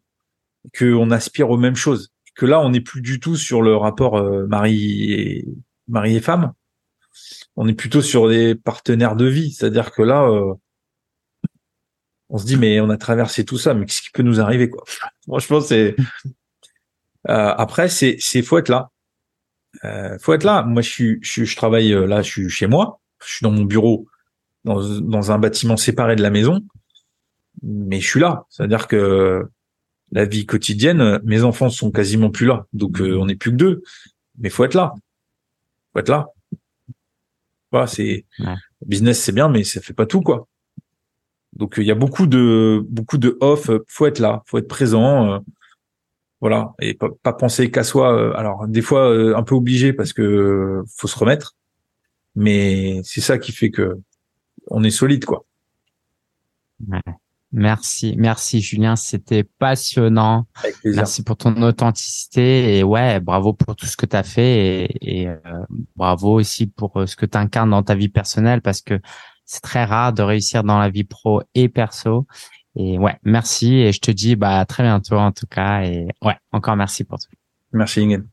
qu'on 0.77 1.09
aspire 1.09 1.49
aux 1.49 1.57
mêmes 1.57 1.75
choses. 1.75 2.11
Que 2.35 2.45
là 2.45 2.61
on 2.61 2.69
n'est 2.69 2.81
plus 2.81 3.01
du 3.01 3.19
tout 3.19 3.35
sur 3.35 3.63
le 3.63 3.75
rapport 3.75 4.17
euh, 4.17 4.45
mari 4.45 5.11
et 5.11 5.47
mari 5.87 6.15
et 6.15 6.21
femme. 6.21 6.53
On 7.55 7.67
est 7.67 7.73
plutôt 7.73 8.01
sur 8.01 8.29
des 8.29 8.53
partenaires 8.53 9.15
de 9.15 9.25
vie, 9.25 9.51
c'est-à-dire 9.51 9.91
que 9.91 10.03
là 10.03 10.29
on 12.29 12.37
se 12.37 12.45
dit 12.45 12.57
mais 12.57 12.79
on 12.79 12.89
a 12.89 12.97
traversé 12.97 13.45
tout 13.45 13.57
ça, 13.57 13.73
mais 13.73 13.85
qu'est-ce 13.85 14.01
qui 14.01 14.11
peut 14.11 14.23
nous 14.23 14.39
arriver 14.39 14.69
quoi? 14.69 14.83
Franchement, 15.27 15.61
c'est 15.61 15.95
euh, 17.29 17.53
après 17.57 17.89
c'est 17.89 18.17
c'est 18.19 18.41
faut 18.41 18.57
être 18.57 18.69
là, 18.69 18.91
euh, 19.83 20.17
faut 20.19 20.33
être 20.33 20.43
là. 20.43 20.63
Moi, 20.63 20.81
je 20.81 20.89
suis 20.89 21.19
je, 21.21 21.43
je 21.43 21.55
travaille 21.55 21.93
euh, 21.93 22.05
là, 22.05 22.21
je 22.21 22.29
suis 22.29 22.49
chez 22.49 22.67
moi, 22.67 23.01
je 23.25 23.35
suis 23.35 23.43
dans 23.43 23.51
mon 23.51 23.63
bureau, 23.63 24.07
dans 24.63 24.99
dans 24.99 25.31
un 25.31 25.39
bâtiment 25.39 25.77
séparé 25.77 26.15
de 26.15 26.21
la 26.21 26.29
maison, 26.29 26.61
mais 27.61 27.99
je 27.99 28.07
suis 28.07 28.19
là. 28.19 28.45
C'est-à-dire 28.49 28.87
que 28.87 29.47
la 30.11 30.25
vie 30.25 30.45
quotidienne, 30.45 31.19
mes 31.23 31.43
enfants 31.43 31.69
sont 31.69 31.91
quasiment 31.91 32.29
plus 32.29 32.45
là, 32.45 32.67
donc 32.73 33.01
euh, 33.01 33.17
on 33.17 33.25
n'est 33.25 33.35
plus 33.35 33.51
que 33.51 33.57
deux. 33.57 33.83
Mais 34.37 34.49
faut 34.49 34.63
être 34.63 34.75
là, 34.75 34.93
faut 35.93 35.99
être 35.99 36.09
là. 36.09 36.27
Voilà, 37.71 37.87
c'est 37.87 38.25
business, 38.85 39.19
c'est 39.19 39.31
bien, 39.31 39.49
mais 39.49 39.63
ça 39.63 39.81
fait 39.81 39.93
pas 39.93 40.05
tout 40.05 40.21
quoi. 40.21 40.47
Donc 41.55 41.75
il 41.77 41.83
y 41.83 41.91
a 41.91 41.95
beaucoup 41.95 42.27
de 42.27 42.83
beaucoup 42.89 43.17
de 43.17 43.37
off. 43.41 43.69
Faut 43.87 44.05
être 44.05 44.19
là, 44.19 44.43
faut 44.45 44.57
être 44.57 44.67
présent. 44.67 45.31
Euh, 45.31 45.39
voilà 46.41 46.73
et 46.81 46.93
pas, 46.93 47.07
pas 47.21 47.33
penser 47.33 47.71
qu'à 47.71 47.83
soi. 47.83 48.13
Euh, 48.13 48.33
alors 48.35 48.67
des 48.67 48.81
fois 48.81 49.09
euh, 49.09 49.35
un 49.35 49.43
peu 49.43 49.55
obligé 49.55 49.93
parce 49.93 50.13
que 50.13 50.83
faut 50.95 51.07
se 51.07 51.17
remettre, 51.17 51.55
mais 52.35 53.01
c'est 53.03 53.21
ça 53.21 53.37
qui 53.37 53.51
fait 53.51 53.71
que 53.71 53.97
on 54.67 54.83
est 54.83 54.91
solide 54.91 55.25
quoi. 55.25 55.45
Merci, 57.55 58.15
merci 58.17 58.61
Julien, 58.61 58.95
c'était 58.95 59.43
passionnant. 59.43 60.47
Merci 60.83 61.23
pour 61.23 61.37
ton 61.37 61.61
authenticité 61.61 62.79
et 62.79 62.83
ouais, 62.83 63.19
bravo 63.19 63.53
pour 63.53 63.75
tout 63.75 63.85
ce 63.85 63.95
que 63.95 64.07
tu 64.07 64.15
as 64.15 64.23
fait 64.23 64.85
et, 64.85 65.21
et 65.21 65.29
bravo 65.95 66.33
aussi 66.33 66.65
pour 66.65 67.03
ce 67.05 67.15
que 67.15 67.27
tu 67.27 67.37
incarnes 67.37 67.69
dans 67.69 67.83
ta 67.83 67.93
vie 67.93 68.09
personnelle 68.09 68.61
parce 68.61 68.81
que 68.81 68.99
c'est 69.45 69.61
très 69.61 69.85
rare 69.85 70.13
de 70.13 70.23
réussir 70.23 70.63
dans 70.63 70.79
la 70.79 70.89
vie 70.89 71.03
pro 71.03 71.41
et 71.55 71.69
perso. 71.69 72.25
Et 72.75 72.97
ouais, 72.97 73.17
merci 73.23 73.75
et 73.75 73.91
je 73.91 73.99
te 73.99 74.11
dis 74.11 74.35
bah 74.35 74.59
à 74.59 74.65
très 74.65 74.83
bientôt 74.83 75.17
en 75.17 75.31
tout 75.31 75.47
cas 75.47 75.83
et 75.83 76.07
ouais, 76.23 76.37
encore 76.51 76.75
merci 76.75 77.03
pour 77.03 77.19
tout. 77.19 77.29
Merci 77.71 78.01
Ingrid. 78.01 78.32